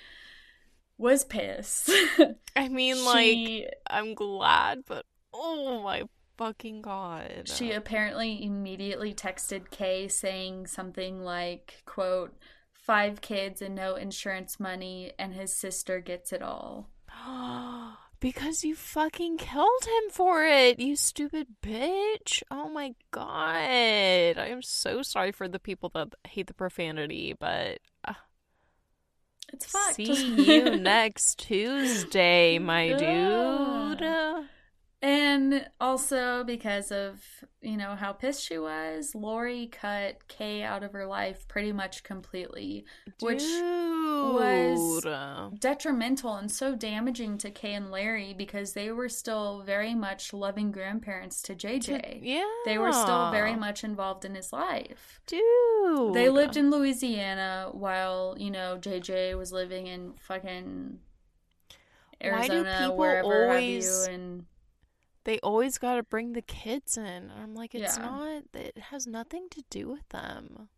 was 0.97 1.23
pissed. 1.23 1.89
I 2.55 2.67
mean, 2.69 2.95
she, 2.95 3.65
like, 3.65 3.73
I'm 3.89 4.13
glad, 4.15 4.79
but 4.87 5.05
oh 5.33 5.81
my 5.83 6.03
fucking 6.37 6.81
god. 6.81 7.43
She 7.45 7.71
apparently 7.71 8.43
immediately 8.43 9.13
texted 9.13 9.69
Kay 9.69 10.07
saying 10.07 10.67
something 10.67 11.23
like, 11.23 11.83
quote, 11.85 12.35
five 12.73 13.21
kids 13.21 13.61
and 13.61 13.75
no 13.75 13.95
insurance 13.95 14.59
money, 14.59 15.13
and 15.17 15.33
his 15.33 15.53
sister 15.55 15.99
gets 15.99 16.33
it 16.33 16.41
all. 16.41 16.89
because 18.23 18.63
you 18.63 18.73
fucking 18.73 19.35
killed 19.35 19.83
him 19.83 20.09
for 20.09 20.45
it, 20.45 20.79
you 20.79 20.95
stupid 20.95 21.45
bitch. 21.61 22.41
Oh 22.49 22.69
my 22.69 22.95
god. 23.11 23.27
I 23.27 24.47
am 24.47 24.61
so 24.61 25.01
sorry 25.01 25.33
for 25.33 25.49
the 25.49 25.59
people 25.59 25.89
that 25.93 26.15
hate 26.25 26.47
the 26.47 26.53
profanity, 26.53 27.35
but. 27.37 27.79
Uh, 28.05 28.13
it's 29.51 29.65
fucked. 29.65 29.95
See 29.95 30.41
you 30.41 30.69
next 30.79 31.37
Tuesday, 31.37 32.59
my 32.59 32.93
dude. 32.93 34.47
And 35.03 35.69
also 35.81 36.45
because 36.45 36.89
of, 36.89 37.21
you 37.61 37.75
know, 37.75 37.93
how 37.95 38.13
pissed 38.13 38.41
she 38.41 38.57
was, 38.57 39.13
Lori 39.13 39.67
cut 39.67 40.25
Kay 40.29 40.63
out 40.63 40.81
of 40.81 40.93
her 40.93 41.05
life 41.05 41.45
pretty 41.49 41.73
much 41.73 42.03
completely, 42.03 42.85
Dude. 43.19 43.21
which 43.21 43.43
was 43.43 45.03
detrimental 45.59 46.35
and 46.35 46.49
so 46.49 46.73
damaging 46.73 47.37
to 47.39 47.51
Kay 47.51 47.73
and 47.73 47.91
Larry 47.91 48.33
because 48.33 48.71
they 48.71 48.93
were 48.93 49.09
still 49.09 49.61
very 49.65 49.93
much 49.93 50.31
loving 50.31 50.71
grandparents 50.71 51.41
to 51.41 51.53
JJ. 51.53 52.19
Yeah. 52.21 52.45
They 52.63 52.77
were 52.77 52.93
still 52.93 53.29
very 53.29 53.57
much 53.57 53.83
involved 53.83 54.23
in 54.23 54.35
his 54.35 54.53
life. 54.53 55.19
Dude. 55.27 56.13
They 56.13 56.29
lived 56.29 56.55
in 56.55 56.71
Louisiana 56.71 57.71
while, 57.73 58.37
you 58.39 58.51
know, 58.51 58.77
JJ 58.79 59.37
was 59.37 59.51
living 59.51 59.87
in 59.87 60.13
fucking 60.13 60.99
Arizona, 62.23 62.93
wherever 62.95 63.49
always... 63.49 64.05
have 64.05 64.07
you, 64.07 64.13
and 64.13 64.45
they 65.25 65.39
always 65.39 65.77
got 65.77 65.95
to 65.95 66.03
bring 66.03 66.33
the 66.33 66.41
kids 66.41 66.97
in. 66.97 67.31
I'm 67.31 67.53
like, 67.53 67.73
it's 67.75 67.97
yeah. 67.97 68.05
not, 68.05 68.43
it 68.53 68.77
has 68.89 69.07
nothing 69.07 69.47
to 69.51 69.63
do 69.69 69.89
with 69.89 70.07
them. 70.09 70.69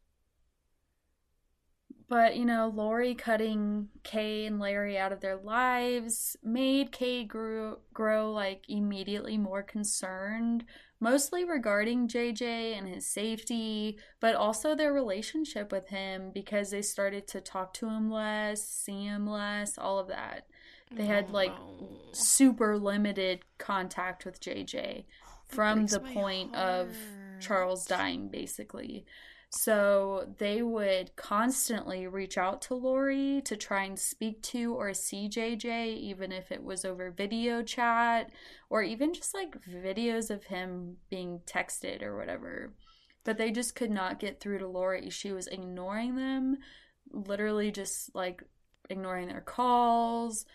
But, 2.07 2.37
you 2.37 2.45
know, 2.45 2.71
Lori 2.73 3.15
cutting 3.15 3.89
Kay 4.03 4.45
and 4.45 4.59
Larry 4.59 4.97
out 4.97 5.11
of 5.11 5.21
their 5.21 5.37
lives 5.37 6.37
made 6.43 6.91
Kay 6.91 7.23
grow, 7.23 7.79
grow 7.93 8.31
like 8.31 8.63
immediately 8.69 9.39
more 9.39 9.63
concerned, 9.63 10.65
mostly 10.99 11.43
regarding 11.43 12.07
JJ 12.07 12.77
and 12.77 12.87
his 12.87 13.07
safety, 13.07 13.97
but 14.19 14.35
also 14.35 14.75
their 14.75 14.93
relationship 14.93 15.71
with 15.71 15.87
him 15.87 16.29
because 16.31 16.69
they 16.69 16.83
started 16.83 17.27
to 17.29 17.41
talk 17.41 17.73
to 17.75 17.89
him 17.89 18.11
less, 18.11 18.67
see 18.67 19.05
him 19.05 19.27
less, 19.27 19.75
all 19.75 19.97
of 19.97 20.07
that. 20.09 20.45
They 20.91 21.05
had 21.05 21.31
like 21.31 21.53
super 22.11 22.77
limited 22.77 23.43
contact 23.57 24.25
with 24.25 24.39
JJ 24.39 25.05
from 25.47 25.85
the 25.87 25.99
point 25.99 26.55
heart. 26.55 26.87
of 26.87 26.95
Charles 27.39 27.85
dying, 27.85 28.29
basically. 28.29 29.05
So 29.49 30.33
they 30.37 30.61
would 30.61 31.15
constantly 31.15 32.07
reach 32.07 32.37
out 32.37 32.61
to 32.63 32.75
Lori 32.75 33.41
to 33.45 33.55
try 33.55 33.83
and 33.83 33.97
speak 33.97 34.41
to 34.43 34.73
or 34.73 34.93
see 34.93 35.29
JJ, 35.29 35.97
even 35.97 36.31
if 36.31 36.51
it 36.51 36.63
was 36.63 36.83
over 36.83 37.11
video 37.11 37.63
chat 37.63 38.31
or 38.69 38.81
even 38.83 39.13
just 39.13 39.33
like 39.33 39.55
videos 39.65 40.29
of 40.29 40.43
him 40.45 40.97
being 41.09 41.39
texted 41.45 42.01
or 42.03 42.17
whatever. 42.17 42.73
But 43.23 43.37
they 43.37 43.51
just 43.51 43.75
could 43.75 43.91
not 43.91 44.19
get 44.19 44.39
through 44.39 44.59
to 44.59 44.67
Lori. 44.67 45.09
She 45.09 45.31
was 45.31 45.47
ignoring 45.47 46.15
them, 46.15 46.57
literally 47.11 47.71
just 47.71 48.13
like 48.13 48.43
ignoring 48.89 49.29
their 49.29 49.41
calls 49.41 50.45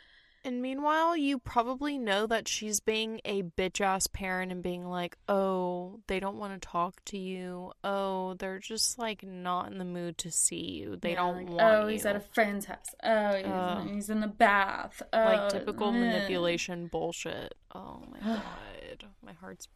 and 0.43 0.63
meanwhile, 0.63 1.17
you 1.17 1.39
probably 1.39 1.99
know 1.99 2.27
that 2.27 2.49
she's 2.49 2.81
being 2.81 3.21
a 3.25 3.43
bitch 3.43 3.81
ass 3.81 4.07
parent 4.07 4.51
and 4.51 4.63
being 4.63 4.87
like, 4.87 5.19
oh, 5.29 6.01
they 6.07 6.19
don't 6.19 6.37
want 6.39 6.61
to 6.61 6.67
talk 6.67 7.05
to 7.07 7.19
you. 7.19 7.73
Oh, 7.85 8.35
they're 8.35 8.59
just 8.59 8.99
like 8.99 9.23
not 9.23 9.71
in 9.71 9.79
the 9.79 9.85
mood 9.85 10.17
to 10.19 10.31
see 10.31 10.61
you. 10.81 10.97
They 10.97 11.11
yeah, 11.11 11.17
don't 11.17 11.37
like, 11.37 11.49
want 11.49 11.61
Oh, 11.61 11.83
you. 11.83 11.89
he's 11.89 12.07
at 12.07 12.17
a 12.17 12.21
friend's 12.21 12.65
house. 12.65 12.95
Oh, 13.03 13.37
he's, 13.37 13.47
uh, 13.47 13.85
he's 13.93 14.11
in 14.11 14.21
the 14.21 14.29
bath. 14.29 15.03
Oh, 15.13 15.19
like 15.19 15.51
typical 15.51 15.93
manipulation 15.93 16.87
bullshit. 16.87 17.55
Oh 17.75 18.03
my 18.11 18.19
god. 18.27 19.05
My 19.23 19.33
heart's. 19.35 19.69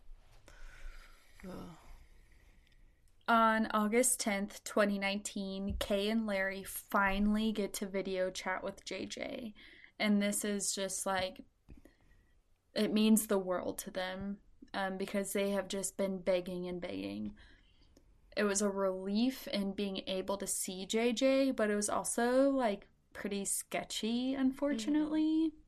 Ugh. 1.47 1.53
On 3.27 3.69
August 3.73 4.21
10th, 4.21 4.63
2019, 4.65 5.77
Kay 5.79 6.11
and 6.11 6.27
Larry 6.27 6.63
finally 6.63 7.53
get 7.53 7.73
to 7.75 7.87
video 7.87 8.31
chat 8.31 8.63
with 8.63 8.85
JJ 8.85 9.55
and 10.05 10.21
this 10.21 10.45
is 10.45 10.75
just 10.75 11.07
like 11.07 11.41
it 12.75 12.93
means 12.93 13.27
the 13.27 13.39
world 13.39 13.79
to 13.79 13.91
them 13.91 14.37
um, 14.75 14.99
because 14.99 15.33
they 15.33 15.51
have 15.53 15.67
just 15.67 15.97
been 15.97 16.19
begging 16.19 16.69
and 16.69 16.79
begging. 16.79 17.33
It 18.37 18.45
was 18.45 18.61
a 18.61 18.69
relief 18.69 19.49
in 19.49 19.73
being 19.73 20.03
able 20.07 20.37
to 20.37 20.47
see 20.47 20.87
JJ, 20.87 21.57
but 21.57 21.71
it 21.71 21.75
was 21.75 21.89
also 21.89 22.51
like 22.51 22.87
pretty 23.15 23.47
sketchy, 23.47 24.35
unfortunately. 24.35 25.23
Mm-hmm. 25.23 25.59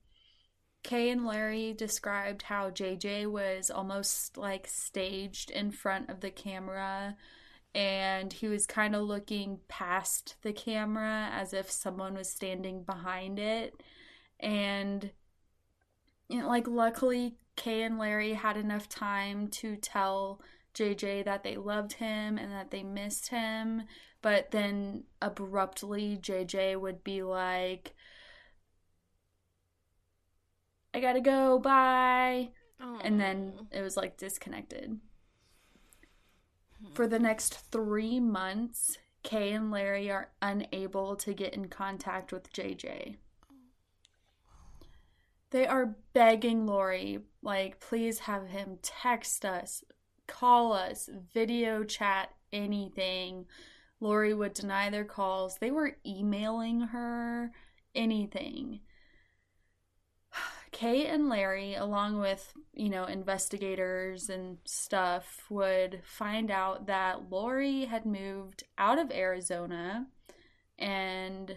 Kay 0.83 1.11
and 1.11 1.25
Larry 1.25 1.73
described 1.73 2.43
how 2.43 2.69
JJ 2.69 3.31
was 3.31 3.71
almost 3.71 4.37
like 4.37 4.67
staged 4.67 5.51
in 5.51 5.71
front 5.71 6.11
of 6.11 6.21
the 6.21 6.31
camera 6.31 7.17
and 7.75 8.33
he 8.35 8.49
was 8.49 8.67
kind 8.67 8.95
of 8.95 9.03
looking 9.03 9.61
past 9.69 10.37
the 10.43 10.53
camera 10.53 11.31
as 11.33 11.55
if 11.55 11.71
someone 11.71 12.15
was 12.15 12.29
standing 12.29 12.83
behind 12.83 13.39
it 13.39 13.83
and 14.41 15.11
you 16.29 16.41
know, 16.41 16.49
like 16.49 16.67
luckily 16.67 17.37
Kay 17.57 17.83
and 17.83 17.99
Larry 17.99 18.35
had 18.35 18.57
enough 18.57 18.89
time 18.89 19.49
to 19.49 19.77
tell 19.77 20.41
JJ 20.75 21.25
that 21.25 21.43
they 21.43 21.57
loved 21.57 21.95
him 21.95 22.37
and 22.37 22.53
that 22.53 22.71
they 22.71 22.83
missed 22.83 23.29
him, 23.29 23.83
but 24.21 24.51
then 24.51 25.05
abruptly 25.23 26.19
JJ 26.21 26.81
would 26.81 27.03
be 27.03 27.23
like 27.23 27.95
I 30.93 31.01
got 31.01 31.13
to 31.13 31.21
go, 31.21 31.59
bye. 31.59 32.51
Aww. 32.81 33.01
And 33.03 33.21
then 33.21 33.69
it 33.71 33.83
was 33.83 33.97
like 33.97 34.17
disconnected. 34.17 34.99
For 36.95 37.07
the 37.07 37.19
next 37.19 37.55
3 37.71 38.21
months, 38.21 38.99
Kay 39.23 39.53
and 39.53 39.71
Larry 39.71 40.11
are 40.11 40.31
unable 40.41 41.17
to 41.17 41.35
get 41.35 41.55
in 41.55 41.69
contact 41.69 42.33
with 42.33 42.53
JJ. 42.53 43.17
They 45.51 45.67
are 45.67 45.97
begging 46.13 46.67
Lori, 46.67 47.21
like, 47.43 47.79
please 47.81 48.21
have 48.21 48.49
him 48.49 48.79
text 48.83 49.45
us, 49.45 49.85
call 50.27 50.73
us, 50.73 51.09
video 51.33 51.85
chat, 51.85 52.31
anything. 52.53 53.47
Lori 54.01 54.35
would 54.35 54.55
deny 54.55 54.91
their 54.91 55.05
calls. 55.05 55.59
They 55.59 55.71
were 55.71 55.99
emailing 56.05 56.81
her, 56.81 57.53
anything. 57.95 58.81
Kay 60.73 61.07
and 61.07 61.29
Larry, 61.29 61.75
along 61.75 62.19
with, 62.19 62.53
you 62.75 62.89
know, 62.89 63.05
investigators 63.05 64.29
and 64.29 64.59
stuff, 64.65 65.45
would 65.49 66.01
find 66.05 66.51
out 66.51 66.87
that 66.87 67.31
Lori 67.31 67.85
had 67.85 68.05
moved 68.05 68.65
out 68.77 68.99
of 68.99 69.13
Arizona 69.13 70.09
and 70.79 71.57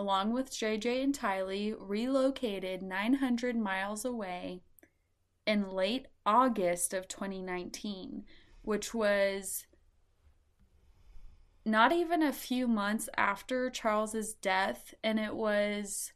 along 0.00 0.32
with 0.32 0.50
JJ 0.50 1.04
and 1.04 1.14
Tylee, 1.16 1.74
relocated 1.78 2.82
900 2.82 3.54
miles 3.54 4.02
away 4.06 4.62
in 5.46 5.70
late 5.70 6.06
August 6.24 6.94
of 6.94 7.06
2019, 7.06 8.24
which 8.62 8.94
was 8.94 9.66
not 11.66 11.92
even 11.92 12.22
a 12.22 12.32
few 12.32 12.66
months 12.66 13.10
after 13.18 13.68
Charles's 13.68 14.32
death, 14.32 14.94
and 15.04 15.20
it 15.20 15.34
was 15.34 16.12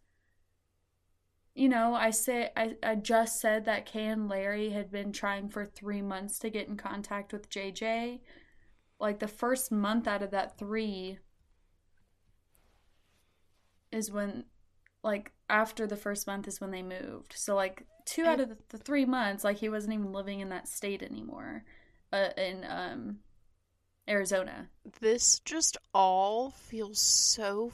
you 1.55 1.69
know, 1.69 1.95
I 1.95 2.11
say 2.11 2.51
I, 2.57 2.75
I 2.83 2.95
just 2.97 3.41
said 3.41 3.67
that 3.67 3.87
Kay 3.87 4.07
and 4.07 4.29
Larry 4.29 4.71
had 4.71 4.91
been 4.91 5.13
trying 5.13 5.51
for 5.51 5.65
three 5.65 6.03
months 6.03 6.41
to 6.41 6.51
get 6.51 6.67
in 6.67 6.77
contact 6.77 7.33
with 7.33 7.49
JJ. 7.51 8.21
Like 8.99 9.21
the 9.21 9.29
first 9.29 9.71
month 9.71 10.09
out 10.09 10.23
of 10.23 10.33
that 10.33 10.59
three 10.59 11.19
is 13.95 14.11
when 14.11 14.45
like 15.03 15.33
after 15.49 15.87
the 15.87 15.97
first 15.97 16.27
month 16.27 16.49
is 16.49 16.61
when 16.61 16.71
they 16.71 16.83
moved. 16.83 17.35
So 17.37 17.55
like 17.55 17.87
two 18.05 18.25
out 18.25 18.41
of 18.41 18.49
the, 18.49 18.59
the 18.71 18.79
three 18.79 19.05
months, 19.05 19.45
like 19.45 19.59
he 19.59 19.69
wasn't 19.69 19.95
even 19.95 20.13
living 20.13 20.41
in 20.41 20.49
that 20.49 20.69
state 20.69 21.03
anymore, 21.03 21.65
uh, 22.13 22.31
in 22.37 22.67
um 22.69 23.19
Arizona. 24.09 24.69
This 25.01 25.41
just 25.41 25.77
all 25.93 26.51
feels 26.51 27.01
so 27.01 27.71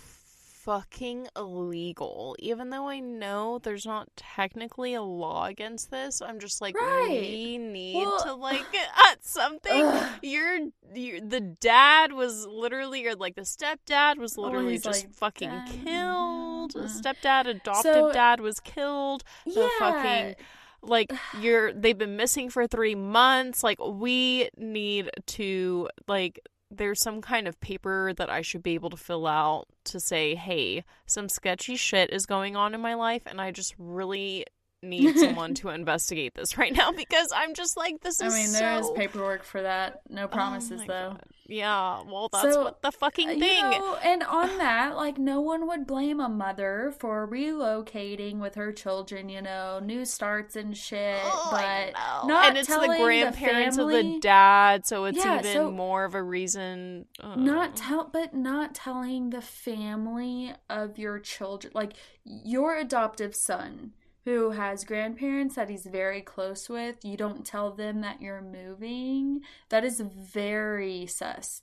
fucking 0.70 1.26
illegal. 1.36 2.36
Even 2.38 2.70
though 2.70 2.88
I 2.88 3.00
know 3.00 3.58
there's 3.58 3.84
not 3.84 4.08
technically 4.14 4.94
a 4.94 5.02
law 5.02 5.46
against 5.46 5.90
this, 5.90 6.22
I'm 6.22 6.38
just 6.38 6.60
like, 6.60 6.76
right. 6.76 7.08
we 7.10 7.58
need 7.58 7.96
well, 7.96 8.22
to 8.22 8.34
like 8.34 8.64
at 9.10 9.24
something. 9.24 9.90
You're, 10.22 10.60
you're 10.94 11.20
the 11.20 11.40
dad 11.40 12.12
was 12.12 12.46
literally, 12.46 13.04
or 13.08 13.16
like 13.16 13.34
the 13.34 13.42
stepdad 13.42 14.18
was 14.18 14.38
oh, 14.38 14.42
literally 14.42 14.74
oh, 14.74 14.78
just 14.78 15.06
like, 15.06 15.14
fucking 15.14 15.50
dad. 15.50 15.68
killed. 15.84 16.76
Uh, 16.76 16.82
stepdad, 16.82 17.46
adoptive 17.46 17.94
so, 17.94 18.12
dad 18.12 18.40
was 18.40 18.60
killed. 18.60 19.24
The 19.44 19.52
yeah. 19.52 19.68
fucking 19.80 20.34
like 20.82 21.12
you're 21.40 21.72
they've 21.74 21.98
been 21.98 22.16
missing 22.16 22.48
for 22.48 22.66
3 22.66 22.94
months 22.94 23.62
like 23.62 23.78
we 23.84 24.48
need 24.56 25.10
to 25.26 25.86
like 26.08 26.40
there's 26.70 27.02
some 27.02 27.20
kind 27.20 27.48
of 27.48 27.60
paper 27.60 28.12
that 28.16 28.30
I 28.30 28.42
should 28.42 28.62
be 28.62 28.74
able 28.74 28.90
to 28.90 28.96
fill 28.96 29.26
out 29.26 29.66
to 29.84 29.98
say, 29.98 30.34
hey, 30.34 30.84
some 31.06 31.28
sketchy 31.28 31.76
shit 31.76 32.10
is 32.10 32.26
going 32.26 32.56
on 32.56 32.74
in 32.74 32.80
my 32.80 32.94
life, 32.94 33.22
and 33.26 33.40
I 33.40 33.50
just 33.50 33.74
really 33.78 34.46
need 34.82 35.18
someone 35.18 35.54
to 35.54 35.68
investigate 35.70 36.34
this 36.34 36.56
right 36.58 36.74
now 36.74 36.92
because 36.92 37.32
I'm 37.34 37.54
just 37.54 37.76
like, 37.76 38.00
this 38.02 38.20
is. 38.20 38.34
I 38.34 38.36
mean, 38.36 38.48
so... 38.48 38.58
there 38.58 38.78
is 38.78 38.90
paperwork 38.94 39.44
for 39.44 39.62
that. 39.62 40.02
No 40.08 40.24
oh 40.24 40.28
promises, 40.28 40.82
oh 40.82 40.86
though. 40.86 41.08
God. 41.10 41.24
Yeah, 41.46 42.02
well, 42.08 42.28
that's 42.32 42.54
so, 42.54 42.62
what 42.62 42.80
the 42.80 42.92
fucking 42.92 43.28
uh, 43.28 43.32
thing. 43.32 43.40
You 43.72 43.78
know, 43.78 43.96
and 44.04 44.22
on 44.22 44.58
that, 44.58 44.94
like, 44.94 45.18
no 45.18 45.40
one 45.40 45.66
would 45.66 45.84
blame 45.84 46.20
a 46.20 46.28
mother 46.28 46.94
for 47.00 47.26
relocating 47.26 48.38
with 48.38 48.54
her 48.54 48.70
children. 48.70 49.28
You 49.28 49.42
know, 49.42 49.80
new 49.80 50.04
starts 50.04 50.54
and 50.54 50.76
shit. 50.76 51.18
Oh, 51.24 51.48
but 51.50 52.28
not 52.28 52.50
and 52.50 52.58
it's 52.58 52.68
the 52.68 52.96
grandparents 53.00 53.76
the 53.76 53.82
of 53.82 53.90
the 53.90 54.18
dad, 54.20 54.86
so 54.86 55.06
it's 55.06 55.18
yeah, 55.18 55.40
even 55.40 55.52
so 55.52 55.70
more 55.72 56.04
of 56.04 56.14
a 56.14 56.22
reason. 56.22 57.06
Uh. 57.18 57.34
Not 57.34 57.76
tell, 57.76 58.08
but 58.12 58.32
not 58.32 58.72
telling 58.72 59.30
the 59.30 59.42
family 59.42 60.54
of 60.68 60.98
your 60.98 61.18
children, 61.18 61.72
like 61.74 61.94
your 62.24 62.76
adoptive 62.76 63.34
son 63.34 63.90
who 64.24 64.50
has 64.50 64.84
grandparents 64.84 65.54
that 65.54 65.70
he's 65.70 65.86
very 65.86 66.20
close 66.20 66.68
with, 66.68 67.04
you 67.04 67.16
don't 67.16 67.44
tell 67.44 67.72
them 67.72 68.00
that 68.02 68.20
you're 68.20 68.42
moving, 68.42 69.40
that 69.70 69.84
is 69.84 70.00
very 70.00 71.06
sus. 71.06 71.62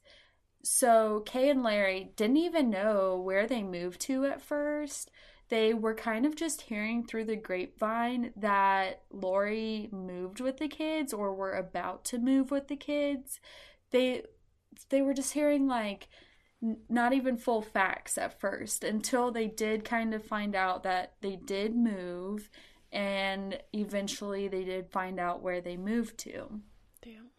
So 0.63 1.21
Kay 1.25 1.49
and 1.49 1.63
Larry 1.63 2.11
didn't 2.15 2.37
even 2.37 2.69
know 2.69 3.17
where 3.17 3.47
they 3.47 3.63
moved 3.63 4.01
to 4.01 4.25
at 4.25 4.41
first. 4.41 5.11
They 5.49 5.73
were 5.73 5.95
kind 5.95 6.25
of 6.25 6.35
just 6.35 6.63
hearing 6.63 7.05
through 7.05 7.25
the 7.25 7.37
grapevine 7.37 8.33
that 8.35 9.03
Lori 9.11 9.87
moved 9.91 10.41
with 10.41 10.57
the 10.57 10.67
kids 10.67 11.13
or 11.13 11.33
were 11.33 11.53
about 11.53 12.03
to 12.05 12.17
move 12.17 12.51
with 12.51 12.67
the 12.67 12.75
kids. 12.75 13.39
They 13.91 14.23
they 14.89 15.01
were 15.01 15.13
just 15.13 15.33
hearing 15.33 15.67
like 15.67 16.09
not 16.61 17.13
even 17.13 17.37
full 17.37 17.61
facts 17.61 18.17
at 18.17 18.39
first 18.39 18.83
until 18.83 19.31
they 19.31 19.47
did 19.47 19.85
kind 19.85 20.13
of 20.13 20.25
find 20.25 20.55
out 20.55 20.83
that 20.83 21.13
they 21.21 21.35
did 21.35 21.75
move 21.75 22.49
and 22.91 23.59
eventually 23.73 24.47
they 24.47 24.63
did 24.63 24.89
find 24.89 25.19
out 25.19 25.41
where 25.41 25.61
they 25.61 25.77
moved 25.77 26.17
to. 26.17 26.61
Damn. 27.01 27.29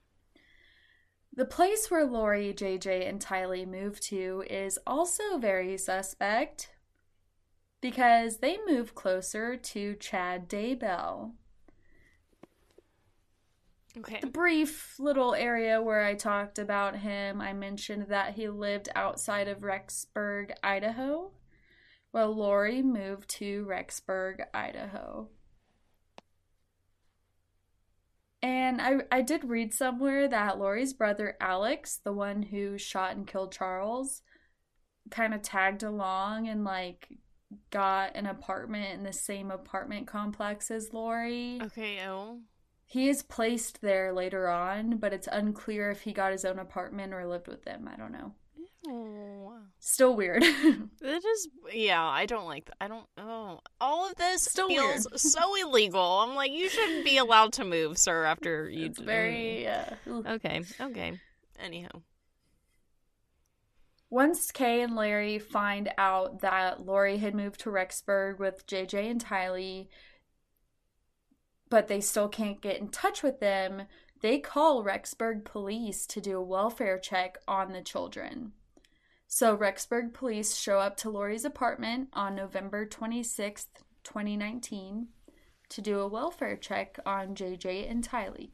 The 1.35 1.45
place 1.45 1.91
where 1.91 2.05
Lori, 2.05 2.53
JJ, 2.53 3.09
and 3.09 3.21
Tylee 3.21 3.67
moved 3.67 4.03
to 4.05 4.45
is 4.49 4.79
also 4.87 5.39
very 5.39 5.77
suspect 5.79 6.71
because 7.81 8.39
they 8.39 8.59
move 8.67 8.95
closer 8.95 9.57
to 9.57 9.95
Chad 9.97 10.49
Daybell. 10.49 11.33
Okay. 13.97 14.19
The 14.21 14.27
brief 14.27 14.95
little 14.99 15.35
area 15.35 15.81
where 15.81 16.05
I 16.05 16.15
talked 16.15 16.59
about 16.59 16.97
him, 16.97 17.41
I 17.41 17.53
mentioned 17.53 18.07
that 18.09 18.35
he 18.35 18.49
lived 18.49 18.89
outside 18.95 19.49
of 19.49 19.61
Rexburg, 19.61 20.53
Idaho. 20.63 21.33
Well, 22.13 22.35
Lori 22.35 22.83
moved 22.83 23.29
to 23.31 23.67
Rexburg, 23.67 24.41
Idaho. 24.53 25.29
And 28.43 28.81
I, 28.81 28.99
I 29.11 29.23
did 29.23 29.45
read 29.45 29.75
somewhere 29.75 30.29
that 30.29 30.59
Lori's 30.59 30.93
brother 30.93 31.37
Alex, 31.41 32.01
the 32.03 32.13
one 32.13 32.43
who 32.43 32.79
shot 32.79 33.17
and 33.17 33.27
killed 33.27 33.53
Charles, 33.53 34.23
kind 35.11 35.35
of 35.35 35.43
tagged 35.43 35.83
along 35.83 36.49
and 36.49 36.65
like 36.65 37.09
got 37.71 38.15
an 38.15 38.27
apartment 38.27 38.95
in 38.95 39.03
the 39.03 39.13
same 39.13 39.51
apartment 39.51 40.07
complex 40.07 40.71
as 40.71 40.93
Lori. 40.93 41.59
Okay, 41.63 42.01
oh. 42.07 42.41
He 42.91 43.11
is 43.11 43.23
placed 43.23 43.83
there 43.83 44.15
later 44.15 44.49
on, 44.49 44.97
but 44.97 45.13
it's 45.13 45.29
unclear 45.31 45.91
if 45.91 46.01
he 46.01 46.15
got 46.15 46.33
his 46.33 46.47
own 46.47 46.59
apartment 46.59 47.13
or 47.13 47.27
lived 47.27 47.47
with 47.47 47.63
them. 47.65 47.87
I 47.87 47.97
don't 47.97 48.13
know. 48.13 48.33
Oh. 48.87 49.59
Still 49.79 50.17
weird. 50.17 50.43
it 50.43 51.25
is, 51.25 51.49
yeah. 51.71 52.03
I 52.03 52.25
don't 52.25 52.47
like 52.47 52.65
that. 52.65 52.77
I 52.81 52.89
don't. 52.89 53.07
Oh, 53.19 53.61
all 53.79 54.09
of 54.09 54.17
this 54.17 54.45
Still 54.45 54.69
feels 54.69 55.07
weird. 55.07 55.21
so 55.21 55.55
illegal. 55.55 56.01
I'm 56.01 56.35
like, 56.35 56.51
you 56.51 56.71
shouldn't 56.71 57.05
be 57.05 57.19
allowed 57.19 57.53
to 57.55 57.65
move, 57.67 57.99
sir. 57.99 58.25
After 58.25 58.71
you, 58.71 58.87
it's 58.87 58.99
very. 58.99 59.69
Uh, 59.69 59.95
okay. 60.09 60.63
Okay. 60.81 61.21
Anyhow. 61.59 61.91
Once 64.09 64.51
Kay 64.51 64.81
and 64.81 64.97
Larry 64.97 65.39
find 65.39 65.91
out 65.99 66.41
that 66.41 66.87
Lori 66.87 67.19
had 67.19 67.35
moved 67.35 67.61
to 67.61 67.71
Rexburg 67.71 68.39
with 68.39 68.67
JJ 68.67 69.11
and 69.11 69.23
Tylee, 69.23 69.89
but 71.71 71.89
they 71.89 72.01
still 72.01 72.29
can't 72.29 72.61
get 72.61 72.79
in 72.79 72.89
touch 72.89 73.23
with 73.23 73.41
them, 73.41 73.83
they 74.21 74.39
call 74.39 74.85
Rexburg 74.85 75.45
police 75.45 76.07
to 76.07 76.21
do 76.21 76.39
a 76.39 76.43
welfare 76.43 76.99
check 76.99 77.39
on 77.47 77.73
the 77.73 77.83
children. 77.83 78.53
So 79.27 79.57
Rexburg 79.57 80.15
police 80.15 80.57
show 80.57 80.79
up 80.79 80.97
to 80.99 81.11
Lori's 81.11 81.45
apartment 81.45 82.09
on 82.15 82.35
November 82.35 82.87
26th, 82.87 83.67
2019, 84.03 85.09
to 85.69 85.81
do 85.83 86.01
a 86.01 86.09
welfare 86.09 86.57
check 86.57 86.99
on 87.05 87.35
JJ 87.35 87.91
and 87.91 88.07
Tylee. 88.07 88.51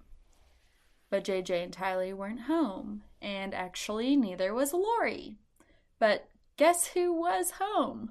But 1.11 1.25
JJ 1.25 1.63
and 1.63 1.73
Tylee 1.73 2.13
weren't 2.13 2.43
home, 2.43 3.05
and 3.23 3.55
actually 3.55 4.17
neither 4.17 4.53
was 4.53 4.73
Lori. 4.73 5.39
But 6.01 6.29
guess 6.57 6.89
who 6.89 7.13
was 7.13 7.53
home? 7.53 8.11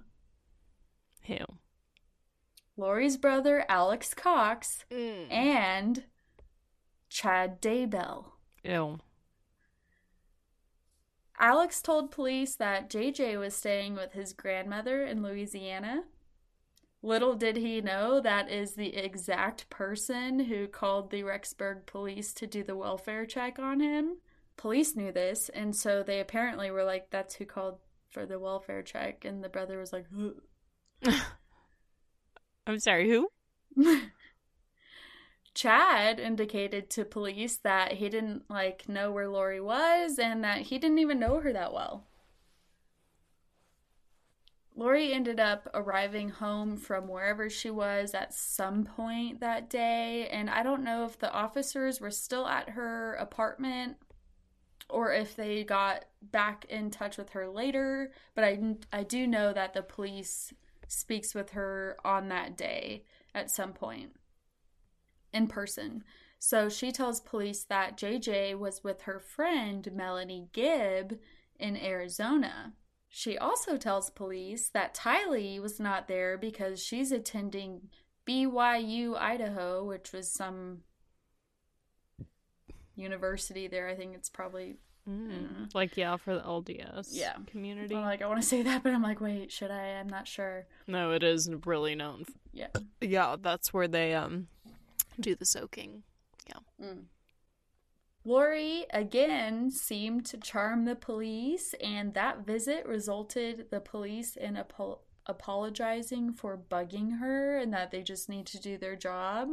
Who? 1.27 1.37
Lori's 2.75 3.17
brother 3.17 3.65
Alex 3.69 4.13
Cox, 4.13 4.85
mm. 4.91 5.31
and 5.31 6.03
Chad 7.09 7.61
Daybell. 7.61 8.25
Ew. 8.63 8.99
Alex 11.39 11.81
told 11.81 12.11
police 12.11 12.55
that 12.55 12.89
JJ 12.89 13.37
was 13.39 13.55
staying 13.55 13.95
with 13.95 14.13
his 14.13 14.33
grandmother 14.33 15.03
in 15.03 15.21
Louisiana. 15.21 16.03
Little 17.01 17.35
did 17.35 17.57
he 17.57 17.81
know 17.81 18.21
that 18.21 18.49
is 18.49 18.75
the 18.75 18.95
exact 18.95 19.69
person 19.69 20.39
who 20.39 20.67
called 20.67 21.11
the 21.11 21.23
Rexburg 21.23 21.85
police 21.85 22.33
to 22.33 22.47
do 22.47 22.63
the 22.63 22.77
welfare 22.77 23.25
check 23.25 23.59
on 23.59 23.81
him. 23.81 24.17
Police 24.55 24.95
knew 24.95 25.11
this, 25.11 25.49
and 25.49 25.75
so 25.75 26.01
they 26.01 26.19
apparently 26.19 26.71
were 26.71 26.85
like, 26.85 27.09
that's 27.09 27.35
who 27.35 27.45
called 27.45 27.79
for 28.09 28.25
the 28.25 28.39
welfare 28.39 28.81
check. 28.81 29.25
And 29.25 29.43
the 29.43 29.49
brother 29.49 29.77
was 29.77 29.91
like, 29.91 30.05
I'm 32.65 32.79
sorry, 32.79 33.09
who? 33.09 33.29
Chad 35.53 36.19
indicated 36.19 36.89
to 36.91 37.05
police 37.05 37.57
that 37.57 37.93
he 37.93 38.09
didn't 38.09 38.49
like 38.49 38.89
know 38.89 39.11
where 39.11 39.27
Lori 39.27 39.61
was 39.61 40.17
and 40.17 40.43
that 40.43 40.61
he 40.63 40.79
didn't 40.79 40.99
even 40.99 41.19
know 41.19 41.39
her 41.39 41.53
that 41.53 41.73
well. 41.73 42.05
Lori 44.75 45.13
ended 45.13 45.39
up 45.39 45.69
arriving 45.75 46.29
home 46.29 46.77
from 46.77 47.07
wherever 47.07 47.49
she 47.49 47.69
was 47.69 48.15
at 48.15 48.33
some 48.33 48.83
point 48.83 49.39
that 49.39 49.69
day, 49.69 50.27
and 50.29 50.49
I 50.49 50.63
don't 50.63 50.83
know 50.83 51.05
if 51.05 51.19
the 51.19 51.31
officers 51.31 52.01
were 52.01 52.09
still 52.09 52.47
at 52.47 52.69
her 52.69 53.13
apartment 53.15 53.97
or 54.89 55.13
if 55.13 55.35
they 55.35 55.63
got 55.63 56.05
back 56.21 56.65
in 56.69 56.89
touch 56.89 57.17
with 57.17 57.29
her 57.29 57.47
later, 57.47 58.11
but 58.33 58.43
I 58.43 58.59
I 58.91 59.03
do 59.03 59.27
know 59.27 59.53
that 59.53 59.73
the 59.73 59.83
police 59.83 60.53
speaks 60.93 61.33
with 61.33 61.51
her 61.51 61.97
on 62.03 62.29
that 62.29 62.55
day 62.55 63.03
at 63.33 63.51
some 63.51 63.73
point 63.73 64.11
in 65.33 65.47
person. 65.47 66.03
So 66.39 66.69
she 66.69 66.91
tells 66.91 67.21
police 67.21 67.63
that 67.65 67.97
JJ 67.97 68.57
was 68.59 68.83
with 68.83 69.03
her 69.03 69.19
friend 69.19 69.89
Melanie 69.93 70.49
Gibb 70.51 71.17
in 71.59 71.77
Arizona. 71.77 72.73
She 73.09 73.37
also 73.37 73.77
tells 73.77 74.09
police 74.09 74.69
that 74.69 74.95
Tylee 74.95 75.61
was 75.61 75.79
not 75.79 76.07
there 76.07 76.37
because 76.37 76.83
she's 76.83 77.11
attending 77.11 77.89
BYU 78.27 79.15
Idaho, 79.17 79.83
which 79.83 80.11
was 80.11 80.31
some 80.31 80.79
university 82.95 83.67
there. 83.67 83.87
I 83.87 83.95
think 83.95 84.15
it's 84.15 84.29
probably 84.29 84.77
mm, 85.09 85.73
like 85.73 85.97
yeah 85.97 86.17
for 86.17 86.35
the 86.35 86.41
LDS 86.41 87.09
yeah 87.11 87.35
community. 87.47 87.95
I'm 87.95 88.01
like 88.01 88.21
I 88.21 88.27
want 88.27 88.41
to 88.41 88.47
say 88.47 88.61
that, 88.61 88.83
but 88.83 88.93
I'm 88.93 89.01
like, 89.01 89.21
wait, 89.21 89.51
should 89.51 89.71
I? 89.71 89.99
I'm 89.99 90.07
not 90.07 90.27
sure. 90.27 90.65
No, 90.87 91.11
it 91.11 91.23
is 91.23 91.49
really 91.65 91.95
known. 91.95 92.25
Yeah, 92.51 92.67
yeah, 93.01 93.35
that's 93.41 93.73
where 93.73 93.87
they 93.87 94.13
um 94.13 94.47
do 95.19 95.35
the 95.35 95.45
soaking. 95.45 96.03
Yeah. 96.47 96.85
Mm. 96.85 97.03
Lori 98.25 98.85
again 98.91 99.69
seemed 99.69 100.25
to 100.27 100.37
charm 100.37 100.85
the 100.85 100.95
police, 100.95 101.73
and 101.81 102.13
that 102.13 102.45
visit 102.45 102.85
resulted 102.85 103.67
the 103.69 103.81
police 103.81 104.35
in 104.37 104.55
apo- 104.55 105.01
apologizing 105.25 106.33
for 106.33 106.57
bugging 106.57 107.19
her 107.19 107.57
and 107.57 107.73
that 107.73 107.91
they 107.91 108.01
just 108.01 108.29
need 108.29 108.45
to 108.47 108.59
do 108.59 108.77
their 108.77 108.95
job. 108.95 109.49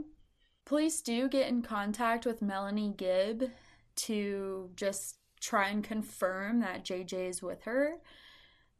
Police 0.64 1.00
do 1.00 1.28
get 1.28 1.48
in 1.48 1.62
contact 1.62 2.26
with 2.26 2.42
Melanie 2.42 2.94
Gibb 2.96 3.50
to 3.96 4.70
just 4.76 5.16
try 5.40 5.68
and 5.68 5.82
confirm 5.82 6.60
that 6.60 6.84
JJ 6.84 7.28
is 7.28 7.42
with 7.42 7.62
her. 7.62 7.96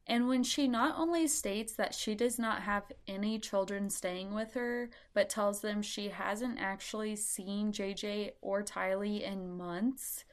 And 0.06 0.28
when 0.28 0.42
she 0.42 0.66
not 0.66 0.98
only 0.98 1.28
states 1.28 1.74
that 1.74 1.94
she 1.94 2.14
does 2.14 2.38
not 2.38 2.62
have 2.62 2.90
any 3.06 3.38
children 3.38 3.90
staying 3.90 4.34
with 4.34 4.54
her, 4.54 4.90
but 5.14 5.28
tells 5.30 5.61
them 5.61 5.82
she 5.82 6.08
hasn't 6.08 6.58
actually 6.58 7.16
seen 7.16 7.72
JJ 7.72 8.32
or 8.40 8.62
Tylee 8.62 9.22
in 9.22 9.56
months, 9.56 10.24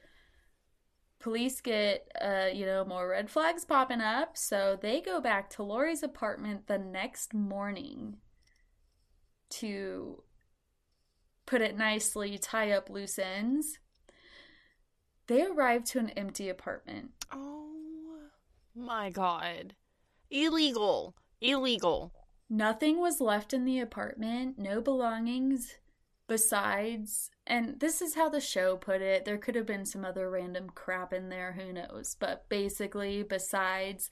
police 1.20 1.60
get, 1.60 2.10
uh, 2.20 2.46
you 2.52 2.66
know, 2.66 2.84
more 2.84 3.08
red 3.08 3.30
flags 3.30 3.64
popping 3.64 4.00
up. 4.00 4.36
So 4.36 4.78
they 4.80 5.00
go 5.00 5.20
back 5.20 5.48
to 5.50 5.62
Lori's 5.62 6.02
apartment 6.02 6.66
the 6.66 6.78
next 6.78 7.32
morning 7.32 8.16
to 9.50 10.22
put 11.46 11.62
it 11.62 11.76
nicely, 11.76 12.36
tie 12.38 12.72
up 12.72 12.90
loose 12.90 13.18
ends. 13.18 13.78
They 15.28 15.44
arrive 15.44 15.84
to 15.84 15.98
an 15.98 16.10
empty 16.10 16.48
apartment. 16.48 17.10
Oh 17.30 17.70
my 18.74 19.10
god. 19.10 19.74
Illegal. 20.30 21.14
Illegal. 21.40 22.12
Nothing 22.50 22.98
was 22.98 23.20
left 23.20 23.52
in 23.52 23.64
the 23.64 23.78
apartment, 23.78 24.58
no 24.58 24.80
belongings 24.80 25.76
besides, 26.28 27.30
and 27.46 27.80
this 27.80 28.00
is 28.00 28.14
how 28.14 28.28
the 28.28 28.40
show 28.40 28.76
put 28.76 29.00
it. 29.02 29.24
There 29.24 29.38
could 29.38 29.54
have 29.54 29.66
been 29.66 29.84
some 29.84 30.04
other 30.04 30.30
random 30.30 30.70
crap 30.74 31.12
in 31.12 31.30
there, 31.30 31.52
who 31.52 31.72
knows. 31.72 32.16
But 32.18 32.48
basically, 32.48 33.22
besides 33.22 34.10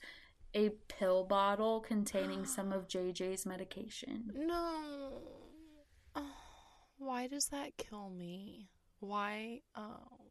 a 0.53 0.71
pill 0.87 1.23
bottle 1.23 1.79
containing 1.79 2.45
some 2.45 2.73
of 2.73 2.87
JJ's 2.87 3.45
medication. 3.45 4.31
No. 4.35 5.21
Oh, 6.15 6.31
why 6.97 7.27
does 7.27 7.47
that 7.47 7.77
kill 7.77 8.09
me? 8.09 8.69
Why? 8.99 9.61
Oh. 9.75 10.26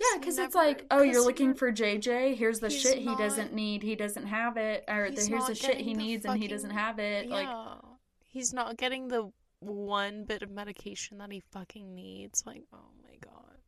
Yeah, 0.00 0.18
because 0.18 0.38
it's 0.38 0.54
like, 0.54 0.86
oh, 0.90 1.02
you're 1.02 1.24
looking 1.24 1.54
for 1.54 1.70
JJ. 1.70 2.36
Here's 2.36 2.58
the 2.58 2.70
shit 2.70 3.04
not, 3.04 3.16
he 3.16 3.22
doesn't 3.22 3.52
need. 3.52 3.82
He 3.82 3.94
doesn't 3.94 4.26
have 4.26 4.56
it. 4.56 4.84
Or 4.88 5.10
the, 5.10 5.24
here's 5.24 5.46
the 5.46 5.54
shit 5.54 5.76
he 5.76 5.94
needs 5.94 6.24
fucking, 6.24 6.34
and 6.34 6.42
he 6.42 6.48
doesn't 6.48 6.70
have 6.70 6.98
it. 6.98 7.28
Yeah. 7.28 7.34
Like, 7.34 7.78
he's 8.22 8.52
not 8.52 8.76
getting 8.76 9.08
the 9.08 9.30
one 9.60 10.24
bit 10.24 10.42
of 10.42 10.50
medication 10.50 11.18
that 11.18 11.30
he 11.30 11.42
fucking 11.52 11.94
needs. 11.94 12.44
Like, 12.44 12.64
oh 12.72 12.90
my 13.02 13.16
god. 13.20 13.58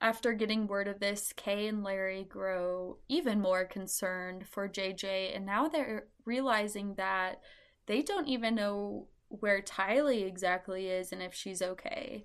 After 0.00 0.32
getting 0.32 0.66
word 0.66 0.88
of 0.88 1.00
this, 1.00 1.32
Kay 1.36 1.66
and 1.66 1.82
Larry 1.82 2.24
grow 2.24 2.98
even 3.08 3.40
more 3.40 3.64
concerned 3.64 4.46
for 4.46 4.68
JJ, 4.68 5.36
and 5.36 5.44
now 5.44 5.68
they're 5.68 6.06
realizing 6.24 6.94
that 6.94 7.40
they 7.86 8.02
don't 8.02 8.28
even 8.28 8.54
know 8.54 9.08
where 9.28 9.60
Tylee 9.60 10.26
exactly 10.26 10.88
is 10.88 11.12
and 11.12 11.22
if 11.22 11.34
she's 11.34 11.60
okay 11.60 12.24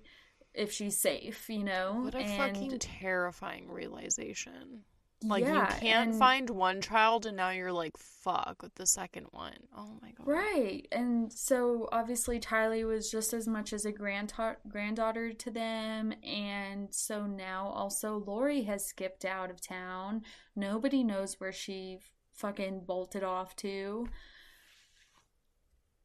if 0.54 0.72
she's 0.72 1.00
safe, 1.00 1.48
you 1.48 1.64
know? 1.64 2.00
What 2.04 2.14
a 2.14 2.18
and... 2.18 2.38
fucking 2.38 2.78
terrifying 2.78 3.70
realization. 3.70 4.84
Like 5.22 5.44
yeah, 5.44 5.74
you 5.74 5.80
can't 5.80 6.10
and... 6.10 6.18
find 6.18 6.50
one 6.50 6.80
child 6.80 7.24
and 7.24 7.36
now 7.36 7.50
you're 7.50 7.72
like 7.72 7.96
fuck 7.96 8.62
with 8.62 8.74
the 8.74 8.86
second 8.86 9.26
one. 9.30 9.56
Oh 9.76 9.98
my 10.02 10.10
god. 10.10 10.26
Right. 10.26 10.86
And 10.92 11.32
so 11.32 11.88
obviously 11.92 12.38
Tylee 12.38 12.86
was 12.86 13.10
just 13.10 13.32
as 13.32 13.48
much 13.48 13.72
as 13.72 13.86
a 13.86 13.92
grandta- 13.92 14.56
granddaughter 14.68 15.32
to 15.32 15.50
them 15.50 16.12
and 16.22 16.94
so 16.94 17.26
now 17.26 17.72
also 17.74 18.22
Lori 18.26 18.62
has 18.62 18.84
skipped 18.84 19.24
out 19.24 19.50
of 19.50 19.60
town. 19.60 20.22
Nobody 20.54 21.02
knows 21.02 21.40
where 21.40 21.52
she 21.52 22.00
fucking 22.34 22.82
bolted 22.86 23.24
off 23.24 23.56
to 23.56 24.08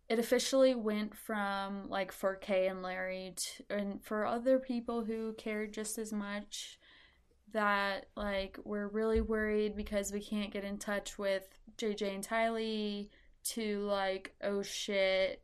it 0.09 0.17
officially 0.19 0.73
went 0.73 1.15
from 1.15 1.87
like 1.87 2.11
for 2.11 2.35
Kay 2.35 2.67
and 2.67 2.81
Larry 2.81 3.33
to, 3.35 3.63
and 3.69 4.03
for 4.03 4.25
other 4.25 4.57
people 4.57 5.05
who 5.05 5.33
cared 5.33 5.71
just 5.71 5.97
as 5.97 6.11
much 6.11 6.79
that 7.53 8.07
like 8.15 8.57
we're 8.63 8.87
really 8.87 9.21
worried 9.21 9.75
because 9.75 10.11
we 10.11 10.19
can't 10.19 10.51
get 10.51 10.63
in 10.63 10.77
touch 10.77 11.17
with 11.17 11.47
JJ 11.77 12.15
and 12.15 12.27
Tylee 12.27 13.09
to 13.43 13.81
like 13.81 14.33
oh 14.43 14.61
shit 14.61 15.43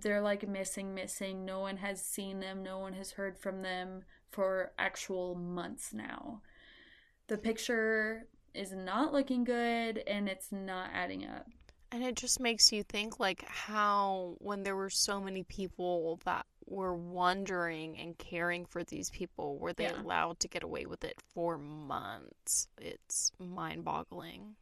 they're 0.00 0.20
like 0.20 0.48
missing 0.48 0.94
missing. 0.94 1.44
No 1.44 1.60
one 1.60 1.76
has 1.78 2.04
seen 2.04 2.40
them. 2.40 2.62
No 2.62 2.78
one 2.78 2.94
has 2.94 3.12
heard 3.12 3.38
from 3.38 3.62
them 3.62 4.04
for 4.30 4.72
actual 4.78 5.34
months 5.34 5.92
now. 5.92 6.42
The 7.28 7.38
picture 7.38 8.26
is 8.54 8.72
not 8.72 9.12
looking 9.12 9.44
good 9.44 10.02
and 10.06 10.28
it's 10.28 10.50
not 10.50 10.90
adding 10.92 11.24
up 11.24 11.46
and 11.92 12.04
it 12.04 12.14
just 12.14 12.40
makes 12.40 12.72
you 12.72 12.82
think 12.82 13.18
like 13.18 13.44
how 13.46 14.36
when 14.38 14.62
there 14.62 14.76
were 14.76 14.90
so 14.90 15.20
many 15.20 15.42
people 15.42 16.20
that 16.24 16.46
were 16.66 16.94
wondering 16.94 17.98
and 17.98 18.16
caring 18.16 18.64
for 18.64 18.84
these 18.84 19.10
people, 19.10 19.58
were 19.58 19.72
they 19.72 19.84
yeah. 19.84 20.00
allowed 20.00 20.38
to 20.40 20.48
get 20.48 20.62
away 20.62 20.86
with 20.86 21.04
it 21.04 21.20
for 21.34 21.58
months? 21.58 22.68
It's 22.80 23.32
mind 23.38 23.84
boggling. 23.84 24.54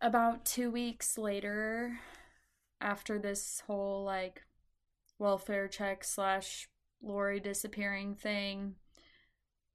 About 0.00 0.44
two 0.44 0.70
weeks 0.70 1.16
later, 1.16 1.98
after 2.80 3.18
this 3.18 3.62
whole 3.66 4.04
like 4.04 4.42
welfare 5.18 5.68
check 5.68 6.04
slash 6.04 6.68
Lori 7.02 7.40
disappearing 7.40 8.14
thing, 8.14 8.74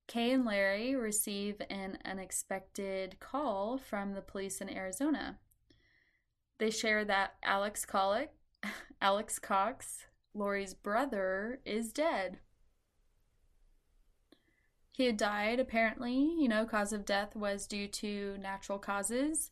Kay 0.10 0.32
and 0.32 0.44
Larry 0.44 0.96
receive 0.96 1.62
an 1.70 2.00
unexpected 2.04 3.20
call 3.20 3.78
from 3.78 4.16
the 4.16 4.24
police 4.24 4.60
in 4.60 4.68
Arizona. 4.68 5.38
They 6.58 6.72
share 6.72 7.06
that 7.06 7.36
Alex 7.44 7.86
Collick, 7.86 8.30
Alex 9.04 9.38
Cox, 9.38 10.08
Lori's 10.34 10.74
brother, 10.74 11.60
is 11.64 11.94
dead. 11.94 12.40
He 14.94 15.06
had 15.06 15.16
died, 15.16 15.60
apparently. 15.60 16.16
You 16.16 16.48
know, 16.48 16.66
cause 16.66 16.92
of 16.92 17.06
death 17.06 17.36
was 17.36 17.68
due 17.68 17.88
to 17.88 18.36
natural 18.40 18.80
causes, 18.80 19.52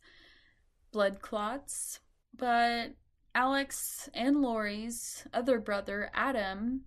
blood 0.90 1.22
clots. 1.22 2.00
But 2.36 2.94
Alex 3.32 4.08
and 4.12 4.42
Lori's 4.42 5.24
other 5.32 5.60
brother, 5.60 6.10
Adam, 6.14 6.80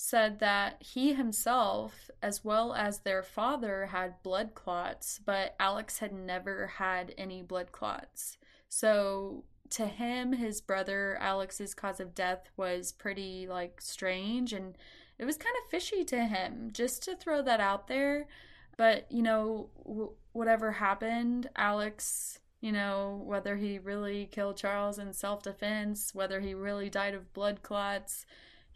said 0.00 0.38
that 0.38 0.80
he 0.80 1.12
himself, 1.12 2.08
as 2.22 2.44
well 2.44 2.72
as 2.72 3.00
their 3.00 3.20
father, 3.20 3.86
had 3.86 4.22
blood 4.22 4.54
clots, 4.54 5.20
but 5.26 5.56
Alex 5.58 5.98
had 5.98 6.12
never 6.12 6.68
had 6.68 7.12
any 7.18 7.42
blood 7.42 7.72
clots. 7.72 8.38
So 8.68 9.42
to 9.70 9.86
him, 9.86 10.32
his 10.32 10.60
brother 10.60 11.18
Alex's 11.20 11.74
cause 11.74 11.98
of 11.98 12.14
death 12.14 12.48
was 12.56 12.92
pretty 12.92 13.48
like 13.48 13.80
strange 13.80 14.52
and 14.52 14.78
it 15.18 15.24
was 15.24 15.36
kind 15.36 15.54
of 15.64 15.68
fishy 15.68 16.04
to 16.04 16.26
him, 16.26 16.70
just 16.72 17.02
to 17.02 17.16
throw 17.16 17.42
that 17.42 17.58
out 17.60 17.88
there. 17.88 18.28
But, 18.76 19.10
you 19.10 19.22
know, 19.22 19.70
w- 19.84 20.12
whatever 20.30 20.70
happened, 20.70 21.50
Alex, 21.56 22.38
you 22.60 22.70
know, 22.70 23.20
whether 23.24 23.56
he 23.56 23.80
really 23.80 24.26
killed 24.26 24.58
Charles 24.58 25.00
in 25.00 25.12
self 25.12 25.42
defense, 25.42 26.14
whether 26.14 26.38
he 26.38 26.54
really 26.54 26.88
died 26.88 27.14
of 27.14 27.32
blood 27.32 27.62
clots, 27.64 28.26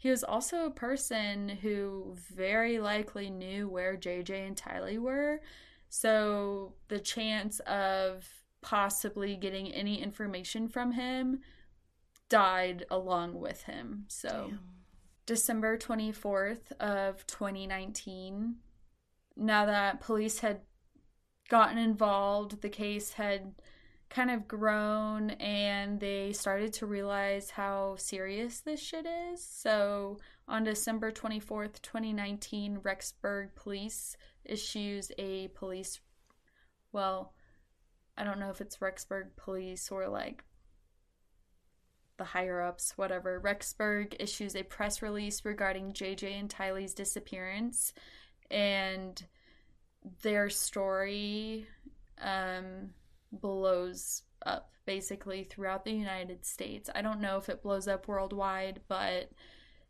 he 0.03 0.09
was 0.09 0.25
also 0.25 0.65
a 0.65 0.69
person 0.69 1.47
who 1.47 2.13
very 2.35 2.77
likely 2.77 3.29
knew 3.29 3.69
where 3.69 3.95
JJ 3.95 4.47
and 4.47 4.57
Tylee 4.57 4.99
were. 4.99 5.39
So 5.87 6.73
the 6.89 6.99
chance 6.99 7.61
of 7.61 8.27
possibly 8.61 9.37
getting 9.37 9.71
any 9.71 10.01
information 10.01 10.67
from 10.67 10.91
him 10.91 11.39
died 12.27 12.83
along 12.91 13.39
with 13.39 13.63
him. 13.63 14.03
So 14.09 14.47
Damn. 14.49 14.59
December 15.25 15.77
24th 15.77 16.73
of 16.81 17.25
2019, 17.25 18.55
now 19.37 19.65
that 19.65 20.01
police 20.01 20.39
had 20.39 20.63
gotten 21.47 21.77
involved, 21.77 22.61
the 22.61 22.67
case 22.67 23.13
had 23.13 23.53
kind 24.13 24.29
of 24.29 24.47
grown 24.47 25.31
and 25.31 25.99
they 25.99 26.31
started 26.33 26.71
to 26.71 26.85
realize 26.85 27.49
how 27.49 27.95
serious 27.97 28.59
this 28.59 28.79
shit 28.79 29.07
is. 29.07 29.43
So 29.43 30.19
on 30.47 30.63
December 30.63 31.11
24th, 31.11 31.81
2019, 31.81 32.77
Rexburg 32.77 33.55
police 33.55 34.15
issues 34.45 35.11
a 35.17 35.47
police 35.49 35.99
well, 36.91 37.33
I 38.15 38.23
don't 38.23 38.39
know 38.39 38.51
if 38.51 38.61
it's 38.61 38.77
Rexburg 38.77 39.35
police 39.35 39.89
or 39.89 40.07
like 40.07 40.43
the 42.17 42.23
higher 42.23 42.61
ups, 42.61 42.93
whatever. 42.95 43.41
Rexburg 43.41 44.15
issues 44.19 44.55
a 44.55 44.61
press 44.61 45.01
release 45.01 45.43
regarding 45.43 45.93
JJ 45.93 46.39
and 46.39 46.49
Tylee's 46.49 46.93
disappearance 46.93 47.93
and 48.51 49.25
their 50.21 50.51
story 50.51 51.65
um, 52.21 52.91
blows 53.41 54.23
up 54.45 54.71
basically 54.85 55.43
throughout 55.43 55.85
the 55.85 55.91
United 55.91 56.45
States. 56.45 56.89
I 56.93 57.01
don't 57.01 57.21
know 57.21 57.37
if 57.37 57.49
it 57.49 57.63
blows 57.63 57.87
up 57.87 58.07
worldwide, 58.07 58.81
but 58.87 59.31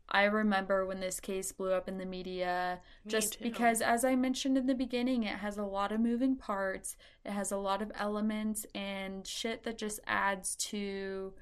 I 0.09 0.25
remember 0.25 0.85
when 0.85 0.99
this 0.99 1.19
case 1.19 1.51
blew 1.51 1.71
up 1.71 1.87
in 1.87 1.97
the 1.97 2.05
media 2.05 2.79
Me 3.05 3.11
just 3.11 3.33
too. 3.33 3.43
because 3.43 3.81
as 3.81 4.05
I 4.05 4.15
mentioned 4.15 4.57
in 4.57 4.67
the 4.67 4.75
beginning, 4.75 5.23
it 5.23 5.37
has 5.37 5.57
a 5.57 5.63
lot 5.63 5.91
of 5.91 5.99
moving 5.99 6.35
parts, 6.35 6.95
it 7.25 7.31
has 7.31 7.51
a 7.51 7.57
lot 7.57 7.81
of 7.81 7.91
elements 7.95 8.65
and 8.75 9.25
shit 9.25 9.63
that 9.63 9.77
just 9.77 9.99
adds 10.05 10.55
to 10.57 11.33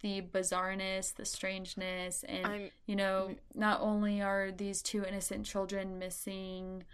the 0.00 0.22
bizarreness, 0.22 1.14
the 1.14 1.24
strangeness, 1.24 2.24
and 2.26 2.46
I'm, 2.46 2.70
you 2.86 2.96
know, 2.96 3.34
not 3.54 3.80
only 3.82 4.22
are 4.22 4.50
these 4.50 4.80
two 4.80 5.04
innocent 5.04 5.44
children 5.44 5.98
missing 5.98 6.84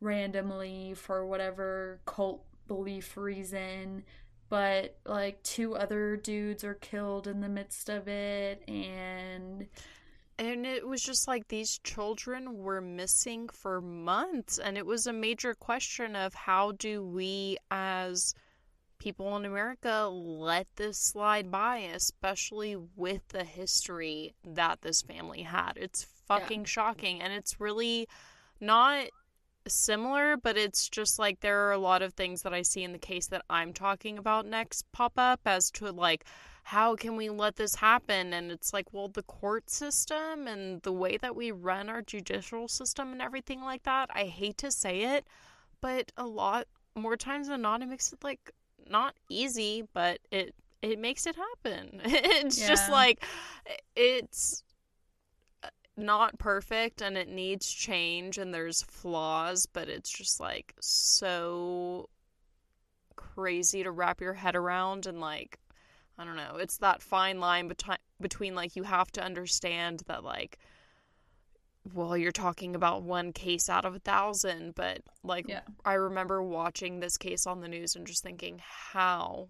randomly 0.00 0.94
for 0.94 1.24
whatever 1.26 2.00
cult 2.06 2.44
belief 2.70 3.16
reason, 3.16 4.04
but 4.48 4.96
like 5.04 5.42
two 5.42 5.74
other 5.74 6.16
dudes 6.16 6.62
are 6.62 6.74
killed 6.74 7.26
in 7.26 7.40
the 7.40 7.48
midst 7.48 7.88
of 7.88 8.06
it 8.06 8.62
and 8.68 9.66
and 10.38 10.64
it 10.64 10.86
was 10.86 11.02
just 11.02 11.26
like 11.26 11.48
these 11.48 11.80
children 11.82 12.58
were 12.58 12.80
missing 12.80 13.48
for 13.48 13.80
months 13.80 14.58
and 14.58 14.78
it 14.78 14.86
was 14.86 15.08
a 15.08 15.12
major 15.12 15.52
question 15.52 16.14
of 16.14 16.32
how 16.32 16.70
do 16.72 17.02
we 17.02 17.56
as 17.72 18.34
people 18.98 19.36
in 19.36 19.44
America 19.44 20.08
let 20.08 20.68
this 20.76 20.96
slide 20.96 21.50
by 21.50 21.78
especially 21.78 22.76
with 22.96 23.26
the 23.28 23.44
history 23.44 24.32
that 24.44 24.80
this 24.82 25.02
family 25.02 25.42
had 25.42 25.72
it's 25.76 26.06
fucking 26.28 26.60
yeah. 26.60 26.66
shocking 26.66 27.20
and 27.20 27.32
it's 27.32 27.60
really 27.60 28.06
not 28.60 29.06
similar, 29.70 30.36
but 30.36 30.56
it's 30.56 30.88
just 30.88 31.18
like 31.18 31.40
there 31.40 31.66
are 31.66 31.72
a 31.72 31.78
lot 31.78 32.02
of 32.02 32.14
things 32.14 32.42
that 32.42 32.52
I 32.52 32.62
see 32.62 32.82
in 32.82 32.92
the 32.92 32.98
case 32.98 33.26
that 33.28 33.44
I'm 33.48 33.72
talking 33.72 34.18
about 34.18 34.46
next 34.46 34.90
pop 34.92 35.14
up 35.16 35.40
as 35.44 35.70
to 35.72 35.90
like 35.90 36.24
how 36.64 36.94
can 36.94 37.16
we 37.16 37.28
let 37.30 37.56
this 37.56 37.74
happen 37.76 38.32
and 38.32 38.52
it's 38.52 38.72
like 38.72 38.92
well 38.92 39.08
the 39.08 39.22
court 39.22 39.70
system 39.70 40.46
and 40.46 40.82
the 40.82 40.92
way 40.92 41.16
that 41.16 41.34
we 41.34 41.50
run 41.50 41.88
our 41.88 42.02
judicial 42.02 42.68
system 42.68 43.12
and 43.12 43.22
everything 43.22 43.60
like 43.62 43.82
that 43.84 44.10
I 44.14 44.24
hate 44.24 44.58
to 44.58 44.70
say 44.70 45.16
it 45.16 45.26
but 45.80 46.12
a 46.16 46.26
lot 46.26 46.66
more 46.94 47.16
times 47.16 47.48
than 47.48 47.62
not 47.62 47.82
it 47.82 47.88
makes 47.88 48.12
it 48.12 48.22
like 48.22 48.50
not 48.88 49.14
easy 49.28 49.84
but 49.94 50.20
it 50.30 50.54
it 50.82 50.98
makes 50.98 51.26
it 51.26 51.36
happen 51.36 52.00
it's 52.04 52.60
yeah. 52.60 52.68
just 52.68 52.90
like 52.90 53.24
it's 53.96 54.62
not 56.00 56.38
perfect 56.38 57.02
and 57.02 57.16
it 57.16 57.28
needs 57.28 57.70
change 57.70 58.38
and 58.38 58.52
there's 58.52 58.82
flaws, 58.82 59.66
but 59.66 59.88
it's 59.88 60.10
just 60.10 60.40
like 60.40 60.74
so 60.80 62.08
crazy 63.16 63.82
to 63.82 63.90
wrap 63.90 64.20
your 64.20 64.34
head 64.34 64.56
around 64.56 65.06
and 65.06 65.20
like 65.20 65.58
I 66.18 66.24
don't 66.24 66.36
know, 66.36 66.56
it's 66.56 66.78
that 66.78 67.02
fine 67.02 67.40
line 67.40 67.68
between 67.68 67.96
between 68.20 68.54
like 68.54 68.76
you 68.76 68.82
have 68.82 69.10
to 69.12 69.22
understand 69.22 70.02
that 70.06 70.24
like 70.24 70.58
well, 71.94 72.16
you're 72.16 72.30
talking 72.30 72.76
about 72.76 73.02
one 73.02 73.32
case 73.32 73.70
out 73.70 73.86
of 73.86 73.94
a 73.94 74.00
thousand, 74.00 74.74
but 74.74 75.00
like 75.22 75.48
yeah. 75.48 75.62
I 75.84 75.94
remember 75.94 76.42
watching 76.42 77.00
this 77.00 77.16
case 77.16 77.46
on 77.46 77.60
the 77.60 77.68
news 77.68 77.96
and 77.96 78.06
just 78.06 78.22
thinking, 78.22 78.60
how 78.62 79.48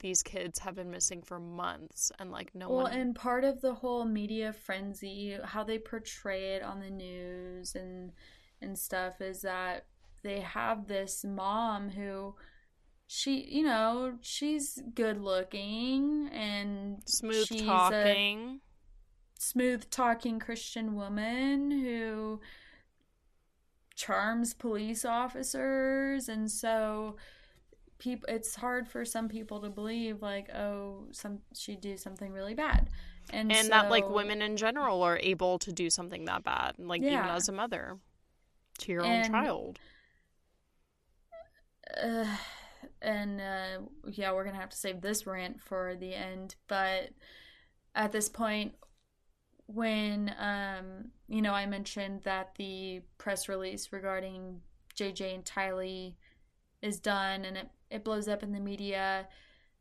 these 0.00 0.22
kids 0.22 0.58
have 0.58 0.74
been 0.74 0.90
missing 0.90 1.22
for 1.22 1.38
months 1.38 2.12
and 2.18 2.30
like 2.30 2.54
no 2.54 2.68
well, 2.68 2.84
one 2.84 2.84
Well, 2.92 3.00
and 3.00 3.14
part 3.14 3.44
of 3.44 3.60
the 3.60 3.74
whole 3.74 4.04
media 4.04 4.52
frenzy, 4.52 5.36
how 5.42 5.64
they 5.64 5.78
portray 5.78 6.54
it 6.54 6.62
on 6.62 6.80
the 6.80 6.90
news 6.90 7.74
and 7.74 8.12
and 8.60 8.78
stuff 8.78 9.20
is 9.20 9.42
that 9.42 9.86
they 10.22 10.40
have 10.40 10.88
this 10.88 11.24
mom 11.24 11.90
who 11.90 12.34
she, 13.06 13.46
you 13.50 13.62
know, 13.62 14.14
she's 14.22 14.82
good 14.94 15.20
looking 15.20 16.28
and 16.32 17.02
smooth 17.06 17.66
talking. 17.66 18.60
Smooth 19.38 19.90
talking 19.90 20.38
Christian 20.38 20.94
woman 20.94 21.70
who 21.70 22.40
charms 23.94 24.54
police 24.54 25.04
officers 25.04 26.28
and 26.28 26.50
so 26.50 27.16
people 27.98 28.28
it's 28.28 28.54
hard 28.54 28.88
for 28.88 29.04
some 29.04 29.28
people 29.28 29.60
to 29.60 29.70
believe 29.70 30.20
like 30.20 30.50
oh 30.54 31.06
some 31.12 31.38
she'd 31.54 31.80
do 31.80 31.96
something 31.96 32.32
really 32.32 32.54
bad 32.54 32.88
and 33.30 33.52
and 33.52 33.66
so, 33.66 33.70
that 33.70 33.90
like 33.90 34.08
women 34.08 34.42
in 34.42 34.56
general 34.56 35.02
are 35.02 35.18
able 35.22 35.58
to 35.58 35.72
do 35.72 35.88
something 35.88 36.24
that 36.24 36.44
bad 36.44 36.74
like 36.78 37.02
yeah. 37.02 37.18
even 37.18 37.30
as 37.30 37.48
a 37.48 37.52
mother 37.52 37.98
to 38.78 38.92
your 38.92 39.04
and, 39.04 39.26
own 39.26 39.30
child 39.30 39.78
uh, 42.02 42.24
and 43.02 43.40
uh, 43.40 43.78
yeah 44.10 44.32
we're 44.32 44.44
gonna 44.44 44.58
have 44.58 44.70
to 44.70 44.76
save 44.76 45.00
this 45.00 45.26
rant 45.26 45.60
for 45.60 45.94
the 45.98 46.14
end 46.14 46.56
but 46.68 47.10
at 47.94 48.12
this 48.12 48.28
point 48.28 48.74
when 49.66 50.34
um 50.38 51.06
you 51.28 51.40
know 51.40 51.52
i 51.52 51.64
mentioned 51.64 52.20
that 52.24 52.54
the 52.56 53.00
press 53.16 53.48
release 53.48 53.92
regarding 53.92 54.60
jj 54.94 55.34
and 55.34 55.44
tylee 55.44 56.14
is 56.84 57.00
done 57.00 57.44
and 57.44 57.56
it 57.56 57.68
it 57.90 58.04
blows 58.04 58.28
up 58.28 58.42
in 58.42 58.52
the 58.52 58.60
media. 58.60 59.26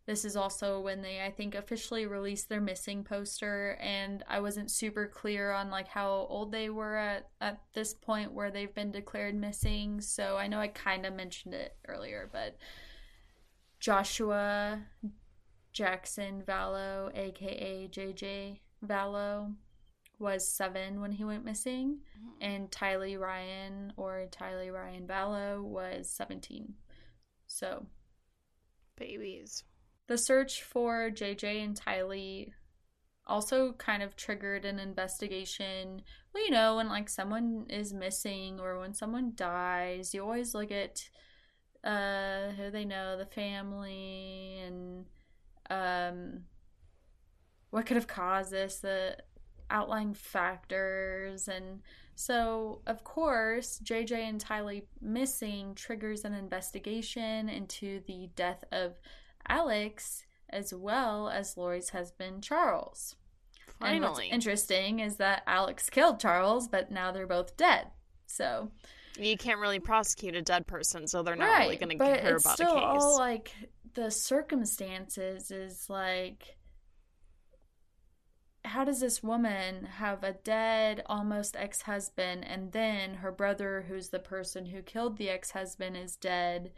This 0.05 0.25
is 0.25 0.35
also 0.35 0.81
when 0.81 1.01
they, 1.01 1.23
I 1.23 1.31
think, 1.31 1.55
officially 1.55 2.05
released 2.05 2.49
their 2.49 2.59
missing 2.59 3.05
poster, 3.05 3.77
and 3.79 4.21
I 4.27 4.41
wasn't 4.41 4.69
super 4.69 5.07
clear 5.07 5.51
on 5.51 5.69
like 5.69 5.87
how 5.87 6.27
old 6.29 6.51
they 6.51 6.69
were 6.69 6.97
at 6.97 7.29
at 7.39 7.61
this 7.73 7.93
point 7.93 8.33
where 8.33 8.51
they've 8.51 8.73
been 8.73 8.91
declared 8.91 9.35
missing. 9.35 10.01
So 10.01 10.37
I 10.37 10.47
know 10.47 10.59
I 10.59 10.67
kind 10.67 11.05
of 11.05 11.13
mentioned 11.13 11.53
it 11.53 11.75
earlier, 11.87 12.29
but 12.31 12.57
Joshua 13.79 14.81
Jaxon 15.73 16.43
Vallow, 16.43 17.09
aka 17.17 17.87
JJ 17.87 18.59
Vallow, 18.85 19.55
was 20.19 20.47
seven 20.47 21.01
when 21.01 21.13
he 21.13 21.23
went 21.23 21.45
missing, 21.45 21.99
mm-hmm. 22.17 22.43
and 22.43 22.69
Tylee 22.69 23.19
Ryan 23.19 23.93
or 23.97 24.27
Tylee 24.29 24.71
Ryan 24.71 25.07
Vallow 25.07 25.63
was 25.63 26.09
seventeen. 26.09 26.75
So 27.53 27.85
babies. 28.97 29.63
The 30.07 30.17
search 30.17 30.63
for 30.63 31.11
JJ 31.11 31.63
and 31.63 31.79
Tylee 31.79 32.51
also 33.27 33.73
kind 33.73 34.01
of 34.01 34.15
triggered 34.15 34.65
an 34.65 34.79
investigation. 34.79 36.01
Well, 36.33 36.43
you 36.43 36.49
know, 36.49 36.77
when 36.77 36.89
like 36.89 37.09
someone 37.09 37.67
is 37.69 37.93
missing 37.93 38.59
or 38.59 38.79
when 38.79 38.95
someone 38.95 39.33
dies, 39.35 40.15
you 40.15 40.23
always 40.23 40.55
look 40.55 40.71
at 40.71 41.07
uh 41.83 42.49
who 42.57 42.71
they 42.71 42.85
know, 42.85 43.17
the 43.17 43.27
family 43.27 44.59
and 44.65 45.05
um 45.69 46.45
what 47.69 47.85
could 47.85 47.97
have 47.97 48.07
caused 48.07 48.51
this, 48.51 48.79
the 48.79 49.17
outlying 49.69 50.15
factors 50.15 51.47
and 51.47 51.81
so, 52.15 52.81
of 52.85 53.03
course, 53.03 53.79
JJ 53.83 54.11
and 54.11 54.43
Tylee 54.43 54.83
missing 55.01 55.75
triggers 55.75 56.25
an 56.25 56.33
investigation 56.33 57.49
into 57.49 58.01
the 58.07 58.29
death 58.35 58.63
of 58.71 58.93
Alex 59.47 60.25
as 60.49 60.73
well 60.73 61.29
as 61.29 61.57
Lori's 61.57 61.89
husband, 61.89 62.43
Charles. 62.43 63.15
Finally. 63.79 63.95
And 63.95 64.05
what's 64.05 64.19
interesting 64.31 64.99
is 64.99 65.17
that 65.17 65.43
Alex 65.47 65.89
killed 65.89 66.19
Charles, 66.19 66.67
but 66.67 66.91
now 66.91 67.11
they're 67.11 67.27
both 67.27 67.57
dead. 67.57 67.87
So. 68.27 68.69
You 69.17 69.37
can't 69.37 69.59
really 69.59 69.79
prosecute 69.79 70.35
a 70.35 70.41
dead 70.41 70.67
person, 70.67 71.07
so 71.07 71.23
they're 71.23 71.35
not 71.35 71.45
right, 71.45 71.61
really 71.61 71.77
going 71.77 71.97
to 71.97 72.03
care 72.03 72.13
about 72.13 72.21
the 72.21 72.33
case. 72.33 72.53
Still, 72.53 72.77
all 72.77 73.17
like 73.17 73.51
the 73.93 74.09
circumstances 74.09 75.51
is 75.51 75.89
like 75.89 76.57
how 78.65 78.83
does 78.83 79.01
this 79.01 79.21
woman 79.21 79.85
have 79.85 80.23
a 80.23 80.33
dead 80.33 81.03
almost 81.05 81.55
ex-husband 81.55 82.45
and 82.45 82.71
then 82.71 83.15
her 83.15 83.31
brother 83.31 83.85
who's 83.87 84.09
the 84.09 84.19
person 84.19 84.67
who 84.67 84.81
killed 84.81 85.17
the 85.17 85.29
ex-husband 85.29 85.97
is 85.97 86.15
dead 86.15 86.71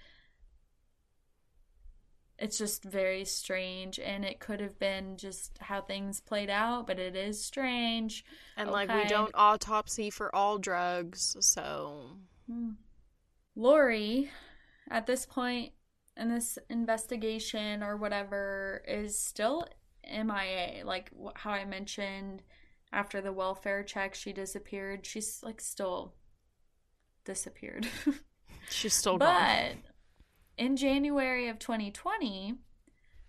it's 2.38 2.58
just 2.58 2.84
very 2.84 3.24
strange 3.24 4.00
and 4.00 4.26
it 4.26 4.40
could 4.40 4.60
have 4.60 4.78
been 4.78 5.16
just 5.16 5.58
how 5.62 5.82
things 5.82 6.20
played 6.20 6.50
out 6.50 6.88
but 6.88 7.00
it 7.00 7.16
is 7.16 7.44
strange 7.44 8.26
and 8.58 8.70
okay. 8.70 8.74
like 8.74 9.04
we 9.04 9.08
don't 9.08 9.32
autopsy 9.36 10.10
for 10.10 10.36
all 10.36 10.58
drugs 10.58 11.38
so 11.40 12.18
hmm. 12.50 12.72
lori 13.56 14.30
at 14.90 15.06
this 15.06 15.26
point 15.26 15.72
in 16.18 16.30
this 16.30 16.58
investigation 16.70 17.84
or 17.84 17.96
whatever 17.96 18.84
is 18.88 19.18
still 19.18 19.66
MIA. 20.12 20.86
Like 20.86 21.12
how 21.36 21.52
I 21.52 21.66
mentioned 21.66 22.44
after 22.92 23.22
the 23.22 23.34
welfare 23.34 23.84
check, 23.84 24.16
she 24.16 24.34
disappeared. 24.34 25.06
She's 25.06 25.40
like 25.44 25.62
still 25.62 26.16
disappeared. 27.26 27.88
She's 28.70 28.94
still 28.94 29.18
but, 29.18 29.26
gone. 29.28 29.84
in 30.58 30.76
January 30.76 31.48
of 31.50 31.60
2020, 31.60 32.56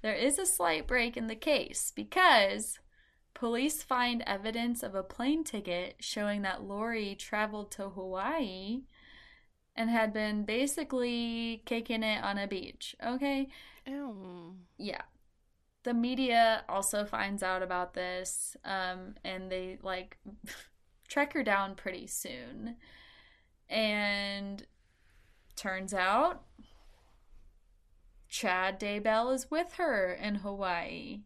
there 0.02 0.14
is 0.14 0.38
a 0.38 0.46
slight 0.46 0.86
break 0.86 1.16
in 1.16 1.26
the 1.26 1.34
case 1.34 1.92
because 1.94 2.78
police 3.34 3.82
find 3.82 4.22
evidence 4.26 4.82
of 4.82 4.94
a 4.94 5.02
plane 5.02 5.44
ticket 5.44 5.96
showing 6.00 6.42
that 6.42 6.62
Lori 6.62 7.14
traveled 7.14 7.70
to 7.72 7.90
Hawaii 7.90 8.82
and 9.74 9.90
had 9.90 10.12
been 10.12 10.44
basically 10.44 11.62
kicking 11.66 12.02
it 12.02 12.22
on 12.24 12.38
a 12.38 12.46
beach. 12.46 12.96
Okay? 13.04 13.48
Ew. 13.86 14.56
Yeah. 14.78 15.02
The 15.86 15.94
media 15.94 16.64
also 16.68 17.04
finds 17.04 17.44
out 17.44 17.62
about 17.62 17.94
this 17.94 18.56
um, 18.64 19.14
and 19.22 19.48
they 19.48 19.78
like 19.84 20.18
track 21.08 21.32
her 21.34 21.44
down 21.44 21.76
pretty 21.76 22.08
soon. 22.08 22.74
And 23.70 24.66
turns 25.54 25.94
out 25.94 26.42
Chad 28.28 28.80
Daybell 28.80 29.32
is 29.32 29.48
with 29.48 29.74
her 29.74 30.12
in 30.12 30.34
Hawaii. 30.34 31.20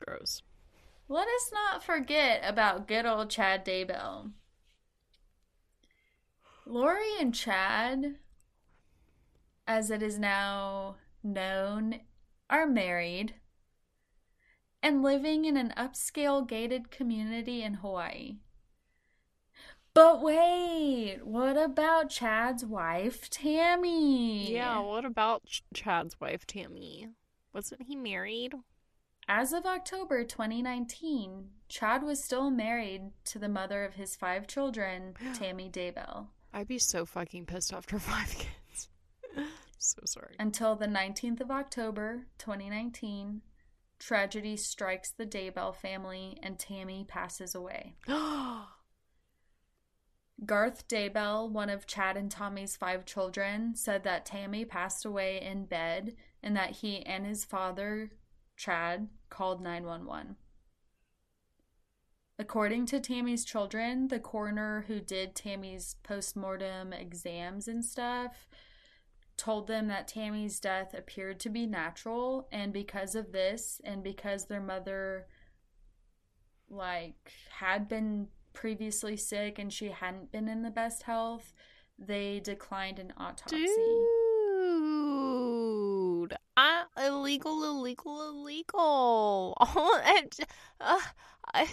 Gross. 0.00 0.42
Let 1.08 1.28
us 1.28 1.52
not 1.52 1.84
forget 1.84 2.42
about 2.44 2.88
good 2.88 3.06
old 3.06 3.30
Chad 3.30 3.64
Daybell. 3.64 4.32
Lori 6.66 7.20
and 7.20 7.32
Chad, 7.32 8.16
as 9.64 9.92
it 9.92 10.02
is 10.02 10.18
now 10.18 10.96
known, 11.22 12.00
are 12.50 12.66
married 12.66 13.34
and 14.82 15.02
living 15.02 15.44
in 15.44 15.56
an 15.56 15.72
upscale 15.76 16.46
gated 16.46 16.90
community 16.90 17.62
in 17.62 17.74
Hawaii. 17.74 18.36
But 19.94 20.22
wait, 20.22 21.20
what 21.22 21.58
about 21.58 22.08
Chad's 22.08 22.64
wife, 22.64 23.28
Tammy? 23.28 24.52
Yeah, 24.52 24.78
what 24.80 25.04
about 25.04 25.44
Ch- 25.44 25.62
Chad's 25.74 26.18
wife, 26.18 26.46
Tammy? 26.46 27.08
Wasn't 27.52 27.82
he 27.82 27.94
married? 27.94 28.54
As 29.28 29.52
of 29.52 29.66
October 29.66 30.24
2019, 30.24 31.50
Chad 31.68 32.02
was 32.02 32.24
still 32.24 32.50
married 32.50 33.10
to 33.26 33.38
the 33.38 33.48
mother 33.48 33.84
of 33.84 33.94
his 33.94 34.16
five 34.16 34.46
children, 34.46 35.14
Tammy 35.34 35.70
Daybell. 35.70 36.28
I'd 36.54 36.68
be 36.68 36.78
so 36.78 37.04
fucking 37.04 37.46
pissed 37.46 37.72
after 37.72 37.98
five 37.98 38.30
kids. 38.30 38.88
so 39.78 40.00
sorry. 40.06 40.36
Until 40.38 40.74
the 40.74 40.86
19th 40.86 41.40
of 41.40 41.50
October 41.50 42.26
2019, 42.38 43.42
tragedy 44.02 44.56
strikes 44.56 45.12
the 45.12 45.24
Daybell 45.24 45.74
family 45.74 46.36
and 46.42 46.58
Tammy 46.58 47.04
passes 47.06 47.54
away. 47.54 47.94
Garth 50.44 50.88
Daybell, 50.88 51.48
one 51.48 51.70
of 51.70 51.86
Chad 51.86 52.16
and 52.16 52.28
Tommy's 52.28 52.74
five 52.74 53.04
children, 53.04 53.76
said 53.76 54.02
that 54.02 54.26
Tammy 54.26 54.64
passed 54.64 55.04
away 55.04 55.40
in 55.40 55.66
bed 55.66 56.16
and 56.42 56.56
that 56.56 56.72
he 56.76 57.02
and 57.06 57.24
his 57.24 57.44
father, 57.44 58.10
Chad, 58.56 59.08
called 59.30 59.62
911. 59.62 60.34
According 62.40 62.86
to 62.86 62.98
Tammy's 62.98 63.44
children, 63.44 64.08
the 64.08 64.18
coroner 64.18 64.84
who 64.88 64.98
did 64.98 65.36
Tammy's 65.36 65.94
postmortem 66.02 66.92
exams 66.92 67.68
and 67.68 67.84
stuff 67.84 68.48
told 69.36 69.66
them 69.66 69.88
that 69.88 70.08
Tammy's 70.08 70.60
death 70.60 70.94
appeared 70.94 71.40
to 71.40 71.48
be 71.48 71.66
natural 71.66 72.48
and 72.52 72.72
because 72.72 73.14
of 73.14 73.32
this 73.32 73.80
and 73.84 74.02
because 74.02 74.46
their 74.46 74.60
mother 74.60 75.26
like 76.68 77.32
had 77.58 77.88
been 77.88 78.28
previously 78.52 79.16
sick 79.16 79.58
and 79.58 79.72
she 79.72 79.88
hadn't 79.88 80.30
been 80.32 80.48
in 80.48 80.62
the 80.62 80.70
best 80.70 81.02
health, 81.04 81.52
they 81.98 82.40
declined 82.40 82.98
an 82.98 83.12
autopsy. 83.16 83.66
Dude, 86.22 86.34
I, 86.56 86.84
illegal, 86.98 87.64
illegal, 87.64 88.28
illegal. 88.28 89.56
and, 90.04 90.32
uh, 90.80 91.00
I, 91.54 91.68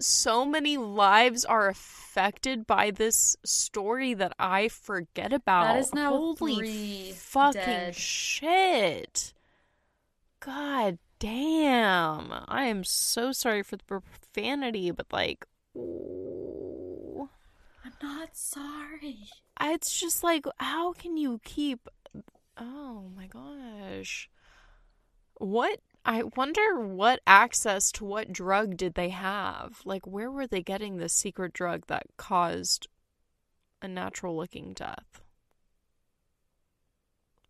so 0.00 0.44
many 0.44 0.76
lives 0.76 1.44
are 1.44 1.68
affected 1.68 2.66
by 2.66 2.90
this 2.90 3.36
story 3.44 4.14
that 4.14 4.34
I 4.38 4.68
forget 4.68 5.32
about. 5.32 5.74
That 5.74 5.80
is 5.80 5.94
now 5.94 6.10
Holy 6.10 7.12
fucking 7.12 7.60
dead. 7.60 7.94
shit. 7.94 9.32
God 10.40 10.98
damn. 11.18 12.32
I 12.48 12.64
am 12.64 12.84
so 12.84 13.32
sorry 13.32 13.62
for 13.62 13.76
the 13.76 13.84
profanity, 13.84 14.90
but 14.90 15.06
like, 15.12 15.46
ooh. 15.76 17.28
I'm 17.84 17.92
not 18.02 18.36
sorry. 18.36 19.28
it's 19.60 19.98
just 19.98 20.22
like, 20.22 20.46
how 20.58 20.92
can 20.92 21.16
you 21.16 21.40
keep. 21.44 21.88
Oh 22.56 23.10
my 23.16 23.26
gosh. 23.26 24.28
What? 25.38 25.80
I 26.04 26.22
wonder 26.36 26.78
what 26.80 27.20
access 27.26 27.90
to 27.92 28.04
what 28.04 28.32
drug 28.32 28.76
did 28.76 28.94
they 28.94 29.08
have? 29.08 29.80
Like, 29.84 30.06
where 30.06 30.30
were 30.30 30.46
they 30.46 30.62
getting 30.62 30.98
this 30.98 31.14
secret 31.14 31.54
drug 31.54 31.86
that 31.86 32.06
caused 32.18 32.88
a 33.80 33.88
natural 33.88 34.36
looking 34.36 34.74
death? 34.74 35.22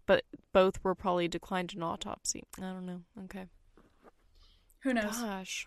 But 0.06 0.24
both 0.52 0.84
were 0.84 0.94
probably 0.94 1.26
declined 1.26 1.74
an 1.74 1.82
autopsy. 1.82 2.44
I 2.58 2.62
don't 2.62 2.86
know. 2.86 3.00
Okay. 3.24 3.46
Who 4.80 4.94
knows? 4.94 5.18
Gosh. 5.18 5.66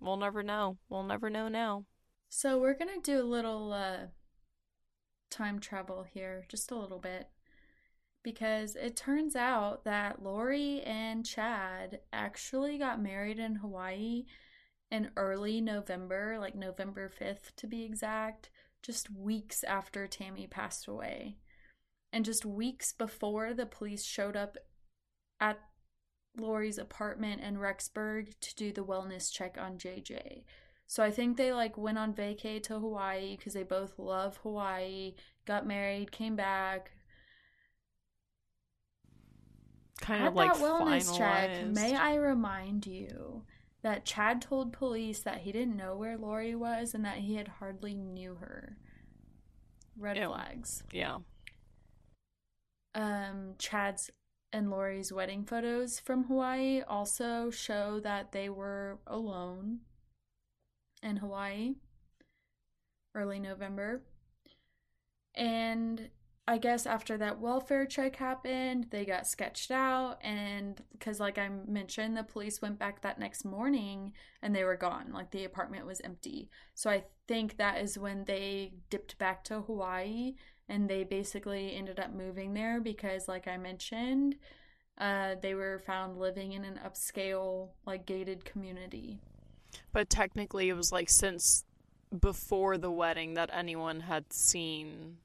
We'll 0.00 0.16
never 0.16 0.42
know. 0.42 0.78
We'll 0.88 1.04
never 1.04 1.30
know 1.30 1.48
now. 1.48 1.84
So 2.28 2.58
we're 2.58 2.74
gonna 2.76 3.00
do 3.02 3.20
a 3.20 3.22
little 3.22 3.72
uh, 3.72 4.06
time 5.30 5.60
travel 5.60 6.04
here, 6.12 6.44
just 6.48 6.70
a 6.70 6.76
little 6.76 6.98
bit, 6.98 7.28
because 8.26 8.74
it 8.74 8.96
turns 8.96 9.36
out 9.36 9.84
that 9.84 10.20
Lori 10.20 10.82
and 10.82 11.24
Chad 11.24 12.00
actually 12.12 12.76
got 12.76 13.00
married 13.00 13.38
in 13.38 13.54
Hawaii 13.54 14.24
in 14.90 15.12
early 15.16 15.60
November, 15.60 16.36
like 16.40 16.56
November 16.56 17.08
fifth 17.08 17.52
to 17.54 17.68
be 17.68 17.84
exact, 17.84 18.50
just 18.82 19.14
weeks 19.14 19.62
after 19.62 20.08
Tammy 20.08 20.48
passed 20.48 20.88
away, 20.88 21.36
and 22.12 22.24
just 22.24 22.44
weeks 22.44 22.92
before 22.92 23.54
the 23.54 23.64
police 23.64 24.04
showed 24.04 24.34
up 24.34 24.56
at 25.38 25.60
Lori's 26.36 26.78
apartment 26.78 27.42
in 27.42 27.58
Rexburg 27.58 28.32
to 28.40 28.56
do 28.56 28.72
the 28.72 28.84
wellness 28.84 29.32
check 29.32 29.56
on 29.56 29.78
JJ. 29.78 30.42
So 30.88 31.04
I 31.04 31.12
think 31.12 31.36
they 31.36 31.52
like 31.52 31.78
went 31.78 31.96
on 31.96 32.12
vacay 32.12 32.60
to 32.64 32.80
Hawaii 32.80 33.36
because 33.36 33.54
they 33.54 33.62
both 33.62 34.00
love 34.00 34.38
Hawaii, 34.38 35.14
got 35.46 35.64
married, 35.64 36.10
came 36.10 36.34
back. 36.34 36.90
Kind 40.00 40.22
At 40.22 40.28
of 40.28 40.34
like 40.34 40.52
that 40.54 40.62
wellness 40.62 41.16
check, 41.16 41.66
may 41.66 41.94
I 41.96 42.14
remind 42.16 42.86
you 42.86 43.44
that 43.82 44.04
Chad 44.04 44.42
told 44.42 44.72
police 44.72 45.20
that 45.20 45.38
he 45.38 45.52
didn't 45.52 45.76
know 45.76 45.96
where 45.96 46.18
Lori 46.18 46.54
was 46.54 46.92
and 46.94 47.04
that 47.04 47.18
he 47.18 47.36
had 47.36 47.48
hardly 47.48 47.94
knew 47.94 48.34
her. 48.36 48.76
Red 49.98 50.16
Ew. 50.18 50.26
flags. 50.28 50.82
Yeah. 50.92 51.18
um, 52.94 53.54
Chad's 53.58 54.10
and 54.52 54.70
Lori's 54.70 55.12
wedding 55.12 55.44
photos 55.44 55.98
from 56.00 56.24
Hawaii 56.24 56.82
also 56.86 57.50
show 57.50 58.00
that 58.00 58.32
they 58.32 58.48
were 58.48 58.98
alone 59.06 59.80
in 61.02 61.16
Hawaii 61.16 61.74
early 63.14 63.38
November. 63.40 64.02
And 65.34 66.08
I 66.48 66.58
guess 66.58 66.86
after 66.86 67.18
that 67.18 67.40
welfare 67.40 67.86
check 67.86 68.16
happened, 68.16 68.86
they 68.90 69.04
got 69.04 69.26
sketched 69.26 69.70
out. 69.72 70.18
And 70.22 70.80
because, 70.92 71.18
like 71.18 71.38
I 71.38 71.48
mentioned, 71.66 72.16
the 72.16 72.22
police 72.22 72.62
went 72.62 72.78
back 72.78 73.02
that 73.02 73.18
next 73.18 73.44
morning 73.44 74.12
and 74.42 74.54
they 74.54 74.62
were 74.62 74.76
gone. 74.76 75.12
Like 75.12 75.32
the 75.32 75.44
apartment 75.44 75.86
was 75.86 76.00
empty. 76.02 76.48
So 76.74 76.88
I 76.88 77.04
think 77.26 77.56
that 77.56 77.78
is 77.82 77.98
when 77.98 78.24
they 78.24 78.74
dipped 78.90 79.18
back 79.18 79.42
to 79.44 79.62
Hawaii 79.62 80.34
and 80.68 80.88
they 80.88 81.04
basically 81.04 81.74
ended 81.74 81.98
up 82.00 82.12
moving 82.12 82.54
there 82.54 82.80
because 82.80 83.28
like 83.28 83.46
i 83.46 83.56
mentioned 83.56 84.36
uh, 84.98 85.34
they 85.42 85.54
were 85.54 85.78
found 85.86 86.18
living 86.18 86.52
in 86.52 86.64
an 86.64 86.80
upscale 86.84 87.68
like 87.86 88.06
gated 88.06 88.44
community 88.44 89.20
But 89.92 90.08
technically, 90.10 90.68
it 90.68 90.74
was 90.74 90.92
like 90.92 91.10
since 91.10 91.64
before 92.18 92.78
the 92.78 92.90
wedding 92.90 93.34
that 93.34 93.50
anyone 93.52 94.00
had 94.00 94.32
seen 94.32 95.18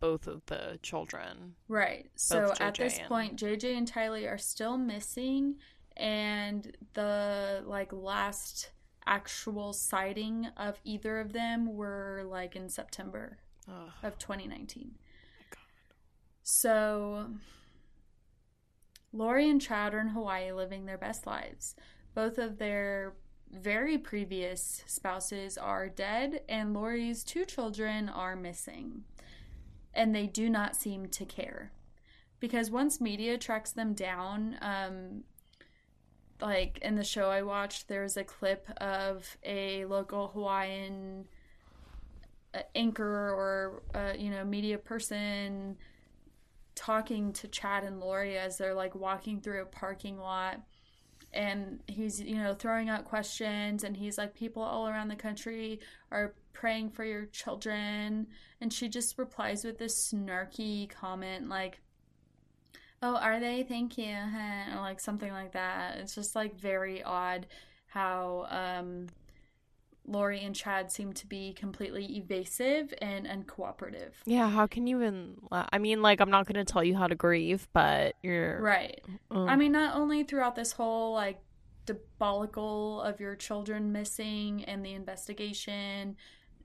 both 0.00 0.26
of 0.26 0.44
the 0.46 0.78
children. 0.82 1.54
right 1.68 2.10
so 2.16 2.52
at 2.60 2.74
this 2.74 2.98
and- 2.98 3.08
point 3.08 3.36
jj 3.36 3.76
and 3.76 3.90
tylee 3.90 4.30
are 4.30 4.38
still 4.38 4.76
missing 4.76 5.56
and 5.96 6.76
the 6.94 7.62
like 7.66 7.92
last 7.92 8.70
actual 9.06 9.72
sighting 9.72 10.46
of 10.56 10.80
either 10.84 11.20
of 11.20 11.32
them 11.32 11.74
were 11.76 12.22
like 12.26 12.56
in 12.56 12.68
september 12.68 13.38
Ugh. 13.68 13.90
of 14.02 14.18
2019 14.18 14.92
God. 15.50 15.58
So, 16.42 17.30
Lori 19.12 19.48
and 19.48 19.60
Chad 19.60 19.94
are 19.94 20.00
in 20.00 20.08
Hawaii 20.08 20.52
living 20.52 20.86
their 20.86 20.98
best 20.98 21.26
lives. 21.26 21.76
Both 22.14 22.36
of 22.38 22.58
their 22.58 23.14
very 23.50 23.96
previous 23.96 24.82
spouses 24.86 25.56
are 25.56 25.88
dead, 25.88 26.42
and 26.48 26.74
Lori's 26.74 27.22
two 27.22 27.44
children 27.44 28.08
are 28.08 28.34
missing. 28.36 29.04
And 29.94 30.14
they 30.14 30.26
do 30.26 30.50
not 30.50 30.76
seem 30.76 31.06
to 31.08 31.24
care. 31.24 31.72
because 32.40 32.70
once 32.70 33.00
media 33.00 33.38
tracks 33.38 33.72
them 33.72 33.94
down, 33.94 34.58
um, 34.60 35.24
like 36.40 36.78
in 36.82 36.94
the 36.96 37.04
show 37.04 37.30
I 37.30 37.42
watched, 37.42 37.88
there's 37.88 38.16
a 38.16 38.24
clip 38.24 38.68
of 38.78 39.36
a 39.44 39.84
local 39.86 40.28
Hawaiian 40.28 41.26
uh, 42.52 42.60
anchor 42.74 43.30
or 43.32 43.82
uh, 43.94 44.12
you 44.18 44.30
know 44.30 44.44
media 44.44 44.78
person 44.78 45.76
talking 46.74 47.32
to 47.32 47.48
Chad 47.48 47.84
and 47.84 48.00
Lori 48.00 48.36
as 48.36 48.58
they're 48.58 48.74
like 48.74 48.94
walking 48.94 49.40
through 49.40 49.62
a 49.62 49.66
parking 49.66 50.18
lot 50.18 50.60
and 51.34 51.80
he's 51.86 52.20
you 52.20 52.36
know 52.36 52.54
throwing 52.54 52.88
out 52.88 53.04
questions 53.04 53.84
and 53.84 53.96
he's 53.96 54.16
like 54.18 54.34
people 54.34 54.62
all 54.62 54.88
around 54.88 55.08
the 55.08 55.16
country 55.16 55.80
are 56.10 56.34
praying 56.52 56.90
for 56.90 57.04
your 57.04 57.26
children. 57.26 58.28
And 58.60 58.72
she 58.72 58.88
just 58.88 59.18
replies 59.18 59.64
with 59.64 59.78
this 59.78 60.12
snarky 60.12 60.88
comment 60.88 61.48
like 61.48 61.80
oh 63.02 63.16
are 63.16 63.40
they? 63.40 63.62
Thank 63.62 63.98
you. 63.98 64.14
Or 64.74 64.80
like 64.80 65.00
something 65.00 65.30
like 65.32 65.52
that. 65.52 65.98
It's 65.98 66.14
just 66.14 66.34
like 66.34 66.58
very 66.58 67.02
odd 67.02 67.46
how 67.86 68.46
um 68.50 69.06
Lori 70.06 70.44
and 70.44 70.54
Chad 70.54 70.90
seem 70.90 71.12
to 71.14 71.26
be 71.26 71.52
completely 71.54 72.04
evasive 72.16 72.92
and 73.00 73.26
uncooperative. 73.26 74.12
Yeah, 74.26 74.50
how 74.50 74.66
can 74.66 74.86
you 74.86 74.98
even? 74.98 75.36
I 75.50 75.78
mean, 75.78 76.02
like, 76.02 76.20
I'm 76.20 76.30
not 76.30 76.46
going 76.46 76.64
to 76.64 76.70
tell 76.70 76.84
you 76.84 76.94
how 76.94 77.06
to 77.06 77.14
grieve, 77.14 77.68
but 77.72 78.14
you're 78.22 78.60
right. 78.60 79.00
Um, 79.30 79.48
I 79.48 79.56
mean, 79.56 79.72
not 79.72 79.96
only 79.96 80.22
throughout 80.22 80.56
this 80.56 80.72
whole 80.72 81.14
like 81.14 81.40
debacle 81.86 83.00
of 83.02 83.20
your 83.20 83.34
children 83.34 83.92
missing 83.92 84.64
and 84.64 84.84
the 84.84 84.92
investigation, 84.92 86.16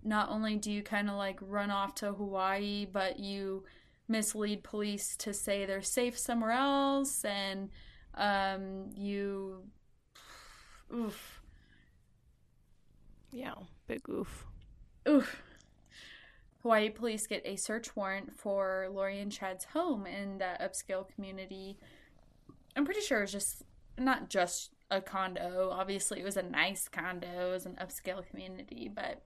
not 0.03 0.29
only 0.29 0.57
do 0.57 0.71
you 0.71 0.83
kind 0.83 1.09
of 1.09 1.15
like 1.15 1.39
run 1.41 1.71
off 1.71 1.95
to 1.95 2.11
Hawaii, 2.11 2.85
but 2.91 3.19
you 3.19 3.63
mislead 4.07 4.63
police 4.63 5.15
to 5.17 5.33
say 5.33 5.65
they're 5.65 5.81
safe 5.81 6.17
somewhere 6.17 6.51
else, 6.51 7.23
and 7.23 7.69
um, 8.15 8.89
you, 8.95 9.63
oof 10.93 11.38
yeah, 13.31 13.53
big 13.87 14.07
oof. 14.09 14.45
Oof. 15.07 15.41
Hawaii 16.61 16.89
police 16.89 17.25
get 17.25 17.41
a 17.45 17.55
search 17.55 17.95
warrant 17.95 18.37
for 18.37 18.87
Lori 18.91 19.19
and 19.19 19.31
Chad's 19.31 19.65
home 19.65 20.05
in 20.05 20.39
that 20.39 20.61
upscale 20.61 21.07
community. 21.15 21.77
I'm 22.75 22.85
pretty 22.85 23.01
sure 23.01 23.23
it's 23.23 23.31
just 23.31 23.63
not 23.97 24.29
just 24.29 24.71
a 24.91 25.01
condo. 25.01 25.69
Obviously, 25.71 26.19
it 26.19 26.25
was 26.25 26.37
a 26.37 26.43
nice 26.43 26.87
condo, 26.87 27.49
it 27.49 27.51
was 27.51 27.65
an 27.65 27.77
upscale 27.81 28.27
community, 28.29 28.91
but 28.93 29.21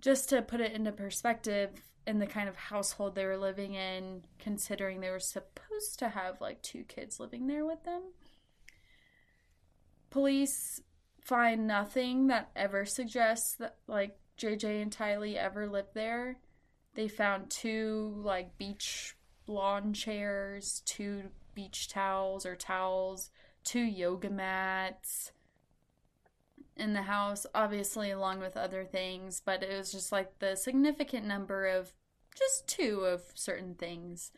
just 0.00 0.28
to 0.28 0.42
put 0.42 0.60
it 0.60 0.72
into 0.72 0.92
perspective 0.92 1.70
in 2.06 2.18
the 2.18 2.26
kind 2.26 2.48
of 2.48 2.56
household 2.56 3.14
they 3.14 3.24
were 3.24 3.36
living 3.36 3.74
in, 3.74 4.22
considering 4.38 5.00
they 5.00 5.10
were 5.10 5.18
supposed 5.18 5.98
to 5.98 6.08
have 6.08 6.40
like 6.40 6.62
two 6.62 6.84
kids 6.84 7.18
living 7.18 7.46
there 7.46 7.64
with 7.64 7.84
them. 7.84 8.02
Police 10.10 10.80
find 11.28 11.66
nothing 11.66 12.28
that 12.28 12.50
ever 12.56 12.86
suggests 12.86 13.54
that 13.56 13.76
like 13.86 14.18
JJ 14.38 14.80
and 14.80 14.90
Tylee 14.90 15.36
ever 15.36 15.68
lived 15.68 15.92
there. 15.92 16.38
They 16.94 17.06
found 17.06 17.50
two 17.50 18.14
like 18.16 18.56
beach 18.56 19.14
lawn 19.46 19.92
chairs, 19.92 20.82
two 20.86 21.24
beach 21.54 21.88
towels 21.88 22.46
or 22.46 22.56
towels, 22.56 23.30
two 23.62 23.82
yoga 23.82 24.30
mats 24.30 25.32
in 26.78 26.94
the 26.94 27.02
house, 27.02 27.44
obviously 27.54 28.10
along 28.10 28.40
with 28.40 28.56
other 28.56 28.84
things, 28.84 29.42
but 29.44 29.62
it 29.62 29.76
was 29.76 29.92
just 29.92 30.10
like 30.10 30.38
the 30.38 30.56
significant 30.56 31.26
number 31.26 31.66
of 31.66 31.92
just 32.34 32.66
two 32.66 33.00
of 33.00 33.20
certain 33.34 33.74
things. 33.74 34.32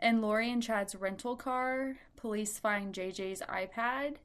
In 0.00 0.22
Lori 0.22 0.50
and 0.50 0.62
Chad's 0.62 0.94
rental 0.94 1.36
car, 1.36 1.98
police 2.16 2.58
find 2.58 2.94
JJ's 2.94 3.42
iPad 3.42 4.16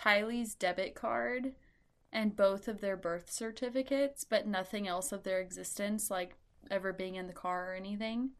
Tylee's 0.00 0.54
debit 0.54 0.94
card 0.94 1.52
and 2.12 2.36
both 2.36 2.68
of 2.68 2.80
their 2.80 2.96
birth 2.96 3.30
certificates, 3.30 4.24
but 4.24 4.46
nothing 4.46 4.88
else 4.88 5.12
of 5.12 5.22
their 5.22 5.40
existence, 5.40 6.10
like 6.10 6.34
ever 6.70 6.92
being 6.92 7.14
in 7.14 7.26
the 7.26 7.32
car 7.32 7.72
or 7.72 7.74
anything. 7.74 8.30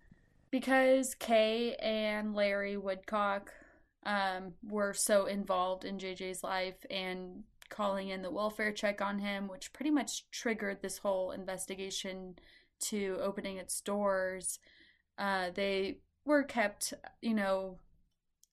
Because 0.51 1.15
Kay 1.15 1.75
and 1.77 2.35
Larry 2.35 2.77
Woodcock 2.77 3.53
um, 4.05 4.55
were 4.69 4.95
so 4.95 5.27
involved 5.27 5.85
in 5.85 5.99
JJ's 5.99 6.43
life 6.43 6.85
and 6.91 7.45
calling 7.69 8.09
in 8.09 8.23
the 8.23 8.31
welfare 8.31 8.73
check 8.73 9.01
on 9.01 9.21
him, 9.21 9.47
which 9.47 9.73
pretty 9.73 9.91
much 9.91 10.29
triggered 10.31 10.83
this 10.83 10.99
whole 10.99 11.31
investigation 11.31 12.37
to 12.81 13.19
opening 13.23 13.59
its 13.59 13.81
doors. 13.81 14.59
Uh, 15.17 15.51
they 15.55 15.99
were 16.25 16.43
kept, 16.43 16.95
you 17.23 17.35
know, 17.35 17.79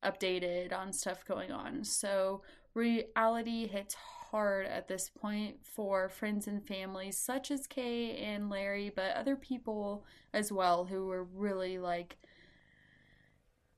updated 0.04 0.72
on 0.72 0.94
stuff 0.94 1.26
going 1.26 1.52
on. 1.52 1.84
So 1.84 2.44
reality 2.78 3.68
hits 3.68 3.96
hard 4.32 4.68
at 4.68 4.88
this 4.88 5.10
point 5.10 5.58
for 5.64 6.10
friends 6.10 6.48
and 6.48 6.66
families 6.66 7.18
such 7.18 7.52
as 7.52 7.68
Kay 7.68 8.18
and 8.18 8.50
Larry, 8.50 8.92
but 8.96 9.16
other 9.16 9.36
people 9.36 10.06
as 10.34 10.52
well 10.52 10.86
who 10.86 11.08
were 11.08 11.24
really 11.24 11.80
like 11.80 12.18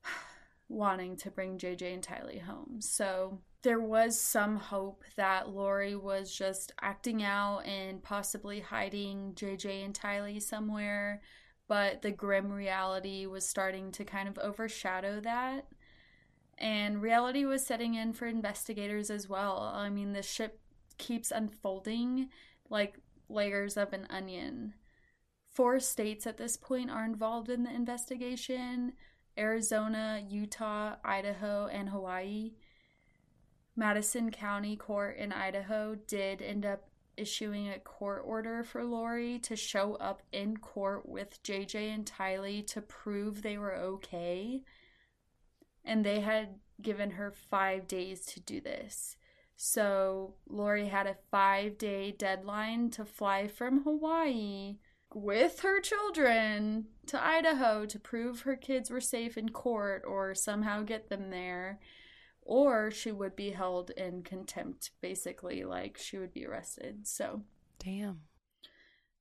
wanting 0.69 1.15
to 1.17 1.31
bring 1.31 1.57
JJ 1.57 1.93
and 1.93 2.05
Tylee 2.05 2.41
home. 2.41 2.81
So 2.81 3.39
there 3.61 3.79
was 3.79 4.19
some 4.19 4.55
hope 4.55 5.03
that 5.15 5.49
Lori 5.49 5.95
was 5.95 6.33
just 6.33 6.71
acting 6.81 7.23
out 7.23 7.59
and 7.65 8.01
possibly 8.03 8.59
hiding 8.59 9.33
JJ 9.35 9.85
and 9.85 9.93
Tylee 9.93 10.41
somewhere, 10.41 11.21
but 11.67 12.01
the 12.01 12.11
grim 12.11 12.51
reality 12.51 13.25
was 13.25 13.47
starting 13.47 13.91
to 13.93 14.05
kind 14.05 14.27
of 14.27 14.37
overshadow 14.39 15.19
that 15.21 15.65
and 16.59 17.01
reality 17.01 17.45
was 17.45 17.65
setting 17.65 17.95
in 17.95 18.13
for 18.13 18.27
investigators 18.27 19.09
as 19.09 19.29
well. 19.29 19.71
I 19.73 19.89
mean, 19.89 20.13
the 20.13 20.21
ship 20.21 20.59
keeps 20.97 21.31
unfolding 21.31 22.29
like 22.69 22.99
layers 23.29 23.77
of 23.77 23.93
an 23.93 24.05
onion. 24.09 24.73
Four 25.49 25.79
states 25.79 26.27
at 26.27 26.37
this 26.37 26.57
point 26.57 26.91
are 26.91 27.05
involved 27.05 27.49
in 27.49 27.63
the 27.63 27.73
investigation 27.73 28.93
Arizona, 29.37 30.21
Utah, 30.27 30.95
Idaho, 31.03 31.67
and 31.67 31.89
Hawaii. 31.89 32.51
Madison 33.75 34.31
County 34.31 34.75
Court 34.75 35.15
in 35.15 35.31
Idaho 35.31 35.95
did 35.95 36.41
end 36.41 36.65
up 36.65 36.89
issuing 37.15 37.69
a 37.69 37.79
court 37.79 38.23
order 38.25 38.63
for 38.63 38.83
Lori 38.83 39.39
to 39.39 39.55
show 39.55 39.95
up 39.95 40.23
in 40.33 40.57
court 40.57 41.07
with 41.07 41.41
JJ 41.43 41.93
and 41.93 42.05
Tylee 42.05 42.67
to 42.67 42.81
prove 42.81 43.41
they 43.41 43.57
were 43.57 43.75
okay 43.75 44.61
and 45.83 46.05
they 46.05 46.19
had 46.21 46.55
given 46.81 47.11
her 47.11 47.31
five 47.31 47.87
days 47.87 48.25
to 48.25 48.39
do 48.39 48.61
this. 48.61 49.17
So 49.55 50.35
Lori 50.47 50.87
had 50.87 51.05
a 51.05 51.17
five 51.31 51.77
day 51.77 52.11
deadline 52.11 52.91
to 52.91 53.03
fly 53.03 53.47
from 53.47 53.83
Hawaii 53.83 54.77
with 55.13 55.61
her 55.61 55.81
children 55.81 56.85
to 57.07 57.21
Idaho 57.21 57.85
to 57.85 57.99
prove 57.99 58.41
her 58.41 58.55
kids 58.55 58.89
were 58.89 59.01
safe 59.01 59.37
in 59.37 59.49
court 59.49 60.03
or 60.07 60.35
somehow 60.35 60.83
get 60.83 61.09
them 61.09 61.29
there. 61.29 61.79
Or 62.41 62.89
she 62.89 63.11
would 63.11 63.35
be 63.35 63.51
held 63.51 63.91
in 63.91 64.23
contempt, 64.23 64.91
basically, 65.01 65.63
like 65.63 65.97
she 65.97 66.17
would 66.17 66.33
be 66.33 66.45
arrested. 66.45 67.05
So, 67.05 67.43
damn. 67.77 68.21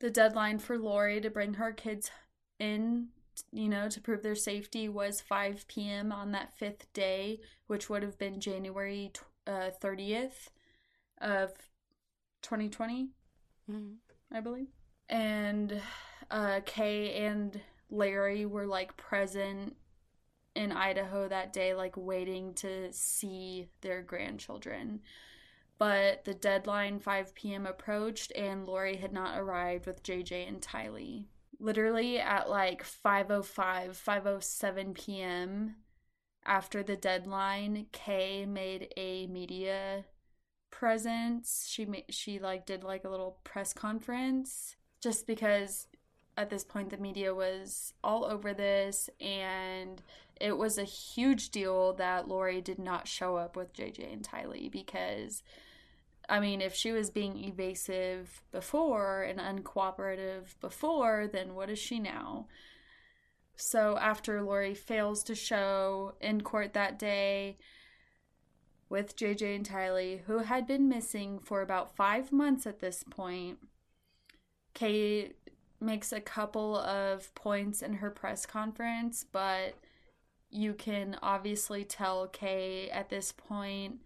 The 0.00 0.08
deadline 0.08 0.60
for 0.60 0.78
Lori 0.78 1.20
to 1.20 1.28
bring 1.28 1.54
her 1.54 1.72
kids 1.72 2.10
in 2.58 3.08
you 3.52 3.68
know, 3.68 3.88
to 3.88 4.00
prove 4.00 4.22
their 4.22 4.34
safety 4.34 4.88
was 4.88 5.20
5 5.20 5.66
p.m. 5.68 6.12
on 6.12 6.32
that 6.32 6.56
fifth 6.56 6.92
day, 6.92 7.40
which 7.66 7.88
would 7.88 8.02
have 8.02 8.18
been 8.18 8.40
January 8.40 9.12
uh, 9.46 9.70
30th 9.82 10.48
of 11.20 11.50
2020, 12.42 13.10
mm-hmm. 13.70 13.92
I 14.32 14.40
believe. 14.40 14.68
And 15.08 15.80
uh, 16.30 16.60
Kay 16.64 17.24
and 17.24 17.60
Larry 17.90 18.46
were 18.46 18.66
like 18.66 18.96
present 18.96 19.76
in 20.54 20.72
Idaho 20.72 21.28
that 21.28 21.52
day, 21.52 21.74
like 21.74 21.96
waiting 21.96 22.54
to 22.54 22.92
see 22.92 23.68
their 23.80 24.02
grandchildren. 24.02 25.00
But 25.78 26.24
the 26.24 26.34
deadline, 26.34 26.98
5 26.98 27.34
p.m., 27.34 27.64
approached, 27.64 28.32
and 28.32 28.66
Lori 28.66 28.96
had 28.96 29.12
not 29.12 29.38
arrived 29.38 29.86
with 29.86 30.02
JJ 30.02 30.48
and 30.48 30.60
Tylee 30.60 31.26
literally 31.60 32.18
at 32.18 32.48
like 32.48 32.84
505 32.84 33.96
507 33.96 34.94
p.m 34.94 35.76
after 36.48 36.82
the 36.82 36.96
deadline 36.96 37.86
kay 37.92 38.46
made 38.46 38.92
a 38.96 39.26
media 39.26 40.04
presence. 40.70 41.66
She 41.68 41.84
made 41.84 42.06
she 42.08 42.38
like 42.38 42.66
did 42.66 42.82
like 42.82 43.04
a 43.04 43.08
little 43.08 43.38
press 43.44 43.72
conference 43.72 44.74
just 45.00 45.26
because 45.26 45.86
at 46.36 46.50
this 46.50 46.64
point 46.64 46.90
the 46.90 46.96
media 46.96 47.34
was 47.34 47.92
all 48.02 48.24
over 48.24 48.54
this 48.54 49.10
and 49.20 50.02
it 50.40 50.56
was 50.56 50.78
a 50.78 50.84
huge 50.84 51.50
deal 51.50 51.92
that 51.94 52.28
Lori 52.28 52.60
did 52.60 52.78
not 52.78 53.08
show 53.08 53.36
up 53.36 53.56
with 53.56 53.74
JJ 53.74 54.12
and 54.12 54.22
Tylee 54.22 54.70
because 54.70 55.42
I 56.28 56.40
mean, 56.40 56.60
if 56.60 56.74
she 56.74 56.92
was 56.92 57.10
being 57.10 57.42
evasive 57.42 58.42
before 58.52 59.22
and 59.22 59.40
uncooperative 59.40 60.58
before, 60.60 61.28
then 61.32 61.54
what 61.54 61.70
is 61.70 61.78
she 61.78 61.98
now? 61.98 62.46
So 63.56 63.96
after 63.96 64.42
Lori 64.42 64.74
fails 64.74 65.24
to 65.24 65.34
show 65.34 66.14
in 66.20 66.42
court 66.42 66.74
that 66.74 66.98
day 66.98 67.56
with 68.90 69.16
JJ 69.16 69.56
and 69.56 69.68
Tylee, 69.68 70.20
who 70.26 70.38
had 70.38 70.66
been 70.66 70.88
missing 70.88 71.38
for 71.38 71.62
about 71.62 71.96
five 71.96 72.30
months 72.30 72.66
at 72.66 72.80
this 72.80 73.02
point, 73.02 73.58
Kay 74.74 75.32
makes 75.80 76.12
a 76.12 76.20
couple 76.20 76.76
of 76.76 77.34
points 77.34 77.82
in 77.82 77.94
her 77.94 78.10
press 78.10 78.46
conference, 78.46 79.24
but 79.30 79.74
you 80.50 80.74
can 80.74 81.16
obviously 81.22 81.84
tell 81.84 82.26
Kay 82.28 82.88
at 82.90 83.08
this 83.08 83.32
point 83.32 84.00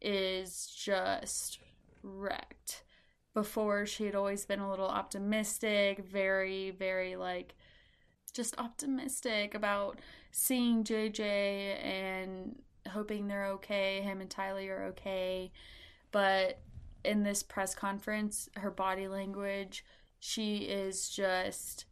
is 0.00 0.66
just 0.66 1.58
wrecked. 2.02 2.84
Before, 3.34 3.84
she 3.84 4.06
had 4.06 4.14
always 4.14 4.46
been 4.46 4.60
a 4.60 4.70
little 4.70 4.88
optimistic, 4.88 5.98
very, 5.98 6.70
very 6.70 7.16
like 7.16 7.54
just 8.32 8.58
optimistic 8.58 9.54
about 9.54 10.00
seeing 10.30 10.84
JJ 10.84 11.20
and 11.82 12.56
hoping 12.88 13.26
they're 13.26 13.46
okay. 13.46 14.00
Him 14.02 14.20
and 14.20 14.30
Tyler 14.30 14.76
are 14.76 14.84
okay. 14.86 15.52
But 16.12 16.60
in 17.04 17.22
this 17.22 17.42
press 17.42 17.74
conference, 17.74 18.48
her 18.56 18.70
body 18.70 19.08
language, 19.08 19.84
she 20.18 20.58
is 20.58 21.08
just 21.08 21.86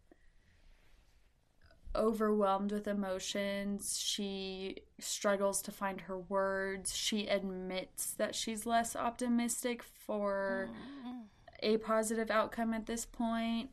overwhelmed 1.94 2.72
with 2.72 2.86
emotions. 2.86 3.98
She 3.98 4.78
struggles 4.98 5.62
to 5.62 5.72
find 5.72 6.02
her 6.02 6.18
words. 6.18 6.94
She 6.94 7.26
admits 7.26 8.12
that 8.12 8.34
she's 8.34 8.66
less 8.66 8.96
optimistic 8.96 9.82
for 9.82 10.70
a 11.62 11.78
positive 11.78 12.30
outcome 12.30 12.74
at 12.74 12.86
this 12.86 13.04
point. 13.04 13.70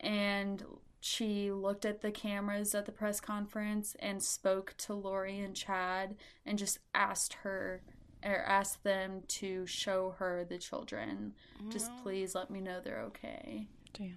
And 0.00 0.62
she 1.00 1.52
looked 1.52 1.84
at 1.84 2.00
the 2.00 2.10
cameras 2.10 2.74
at 2.74 2.86
the 2.86 2.92
press 2.92 3.20
conference 3.20 3.94
and 3.98 4.22
spoke 4.22 4.74
to 4.78 4.94
Lori 4.94 5.40
and 5.40 5.54
Chad 5.54 6.16
and 6.46 6.58
just 6.58 6.78
asked 6.94 7.34
her 7.42 7.82
or 8.24 8.42
asked 8.46 8.82
them 8.84 9.22
to 9.28 9.66
show 9.66 10.14
her 10.18 10.46
the 10.48 10.56
children. 10.56 11.34
Just 11.68 11.92
mm. 11.92 12.02
please 12.02 12.34
let 12.34 12.50
me 12.50 12.60
know 12.60 12.80
they're 12.80 13.02
okay. 13.02 13.66
Damn. 13.92 14.16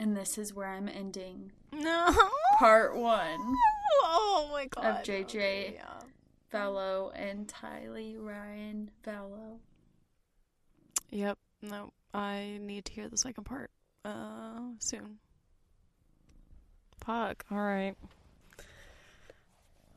And 0.00 0.16
this 0.16 0.38
is 0.38 0.54
where 0.54 0.66
I'm 0.68 0.88
ending 0.88 1.52
No. 1.72 2.08
part 2.58 2.96
one 2.96 3.54
Oh 4.02 4.48
my 4.50 4.66
god. 4.66 4.84
of 4.86 4.96
JJ 5.04 5.24
Okay, 5.26 5.72
yeah. 5.74 6.00
Vallow 6.50 7.12
and 7.14 7.46
Tylee 7.46 8.16
Ryan 8.18 8.90
Vallow. 9.06 9.58
Yep. 11.10 11.36
No. 11.60 11.92
I 12.14 12.58
need 12.62 12.86
to 12.86 12.92
hear 12.92 13.08
the 13.08 13.18
second 13.18 13.44
part. 13.44 13.70
Uh, 14.04 14.70
soon. 14.78 15.18
Fuck. 17.04 17.44
All 17.50 17.58
right. 17.58 17.94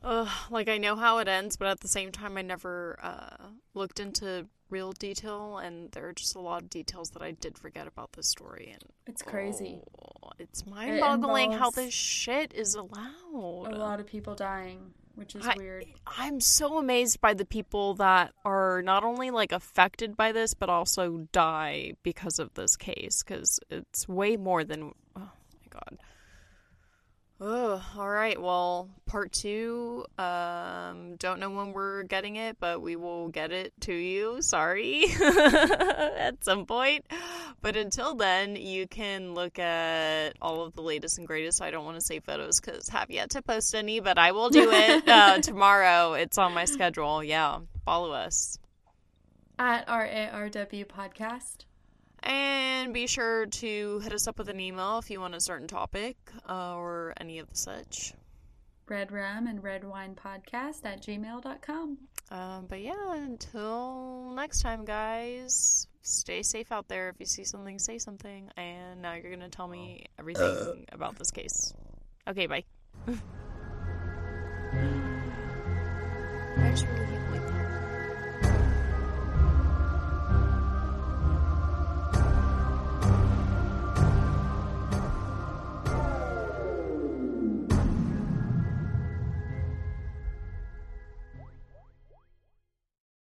Ugh, 0.03 0.27
like 0.51 0.67
I 0.67 0.77
know 0.77 0.95
how 0.97 1.19
it 1.19 1.27
ends, 1.29 1.55
but 1.55 1.69
at 1.69 1.79
the 1.79 1.87
same 1.87 2.11
time, 2.11 2.37
I 2.37 2.41
never 2.41 2.99
uh, 3.01 3.47
looked 3.73 3.99
into 4.01 4.47
real 4.73 4.91
detail, 4.91 5.59
and 5.59 5.91
there 5.91 6.07
are 6.07 6.13
just 6.13 6.35
a 6.35 6.39
lot 6.41 6.63
of 6.63 6.69
details 6.69 7.11
that 7.11 7.21
I 7.21 7.31
did 7.31 7.57
forget 7.57 7.87
about 7.87 8.11
this 8.13 8.27
story. 8.27 8.71
And 8.73 8.83
It's 9.07 9.21
crazy. 9.21 9.81
oh, 10.01 10.31
it's 10.39 10.65
mind-boggling 10.65 11.51
how 11.53 11.69
this 11.69 11.93
shit 11.93 12.53
is 12.53 12.75
allowed. 12.75 13.71
A 13.71 13.77
lot 13.77 13.99
of 13.99 14.07
people 14.07 14.33
dying, 14.35 14.93
which 15.15 15.35
is 15.35 15.45
I- 15.45 15.55
weird. 15.55 15.85
I'm 16.07 16.39
so 16.41 16.77
amazed 16.79 17.21
by 17.21 17.33
the 17.35 17.45
people 17.45 17.93
that 17.95 18.33
are 18.43 18.81
not 18.81 19.03
only 19.03 19.29
like 19.31 19.51
affected 19.51 20.17
by 20.17 20.31
this, 20.31 20.53
but 20.55 20.69
also 20.69 21.27
die 21.31 21.93
because 22.03 22.39
of 22.39 22.53
this 22.55 22.75
case. 22.75 23.23
Because 23.23 23.59
it's 23.69 24.07
way 24.09 24.35
more 24.37 24.63
than. 24.63 24.93
Oh 25.15 25.19
my 25.61 25.67
god. 25.69 25.99
Oh, 27.41 27.83
all 27.97 28.09
right. 28.09 28.39
Well, 28.41 28.89
part 29.05 29.31
two. 29.33 30.05
Um, 30.17 31.15
don't 31.17 31.39
know 31.39 31.49
when 31.49 31.73
we're 31.73 32.03
getting 32.03 32.37
it, 32.37 32.57
but 32.59 32.81
we 32.81 32.95
will 32.95 33.27
get 33.29 33.51
it 33.51 33.73
to 33.81 33.93
you. 33.93 34.41
Sorry, 34.41 35.05
at 35.21 36.43
some 36.43 36.65
point. 36.65 37.05
But 37.61 37.75
until 37.75 38.15
then, 38.15 38.55
you 38.55 38.87
can 38.87 39.33
look 39.33 39.59
at 39.59 40.33
all 40.41 40.63
of 40.63 40.75
the 40.75 40.81
latest 40.81 41.17
and 41.17 41.27
greatest. 41.27 41.61
I 41.61 41.71
don't 41.71 41.83
want 41.83 41.99
to 41.99 42.05
say 42.05 42.19
photos 42.19 42.61
because 42.61 42.87
have 42.89 43.11
yet 43.11 43.31
to 43.31 43.41
post 43.41 43.75
any, 43.75 43.99
but 43.99 44.17
I 44.17 44.31
will 44.31 44.49
do 44.49 44.69
it 44.71 45.07
uh, 45.07 45.39
tomorrow. 45.39 46.13
It's 46.13 46.37
on 46.37 46.53
my 46.53 46.65
schedule. 46.65 47.23
Yeah, 47.23 47.59
follow 47.83 48.11
us. 48.11 48.57
At 49.59 49.87
RARW 49.87 50.85
podcast. 50.85 51.65
And 52.23 52.93
be 52.93 53.07
sure 53.07 53.45
to 53.45 53.99
hit 53.99 54.13
us 54.13 54.27
up 54.27 54.37
with 54.37 54.49
an 54.49 54.59
email 54.59 54.99
if 54.99 55.09
you 55.09 55.19
want 55.19 55.35
a 55.35 55.41
certain 55.41 55.67
topic 55.67 56.17
uh, 56.47 56.75
or 56.75 57.13
any 57.19 57.39
of 57.39 57.49
the 57.49 57.55
such. 57.55 58.13
Red 58.87 59.11
Rum 59.11 59.47
and 59.47 59.63
Red 59.63 59.83
Wine 59.83 60.15
Podcast 60.15 60.85
at 60.85 61.01
gmail.com. 61.01 61.97
Um, 62.31 62.65
but 62.67 62.81
yeah, 62.81 63.13
until 63.13 64.31
next 64.35 64.61
time, 64.61 64.85
guys, 64.85 65.87
stay 66.01 66.43
safe 66.43 66.71
out 66.71 66.87
there. 66.87 67.09
If 67.09 67.15
you 67.19 67.25
see 67.25 67.43
something, 67.43 67.79
say 67.79 67.97
something. 67.97 68.49
And 68.57 69.01
now 69.01 69.13
you're 69.13 69.29
going 69.35 69.39
to 69.39 69.49
tell 69.49 69.67
me 69.67 70.05
everything 70.19 70.85
about 70.91 71.17
this 71.17 71.31
case. 71.31 71.73
Okay, 72.27 72.47
bye. 72.47 72.63
I 76.57 76.69
just 76.71 76.85
really 76.87 77.22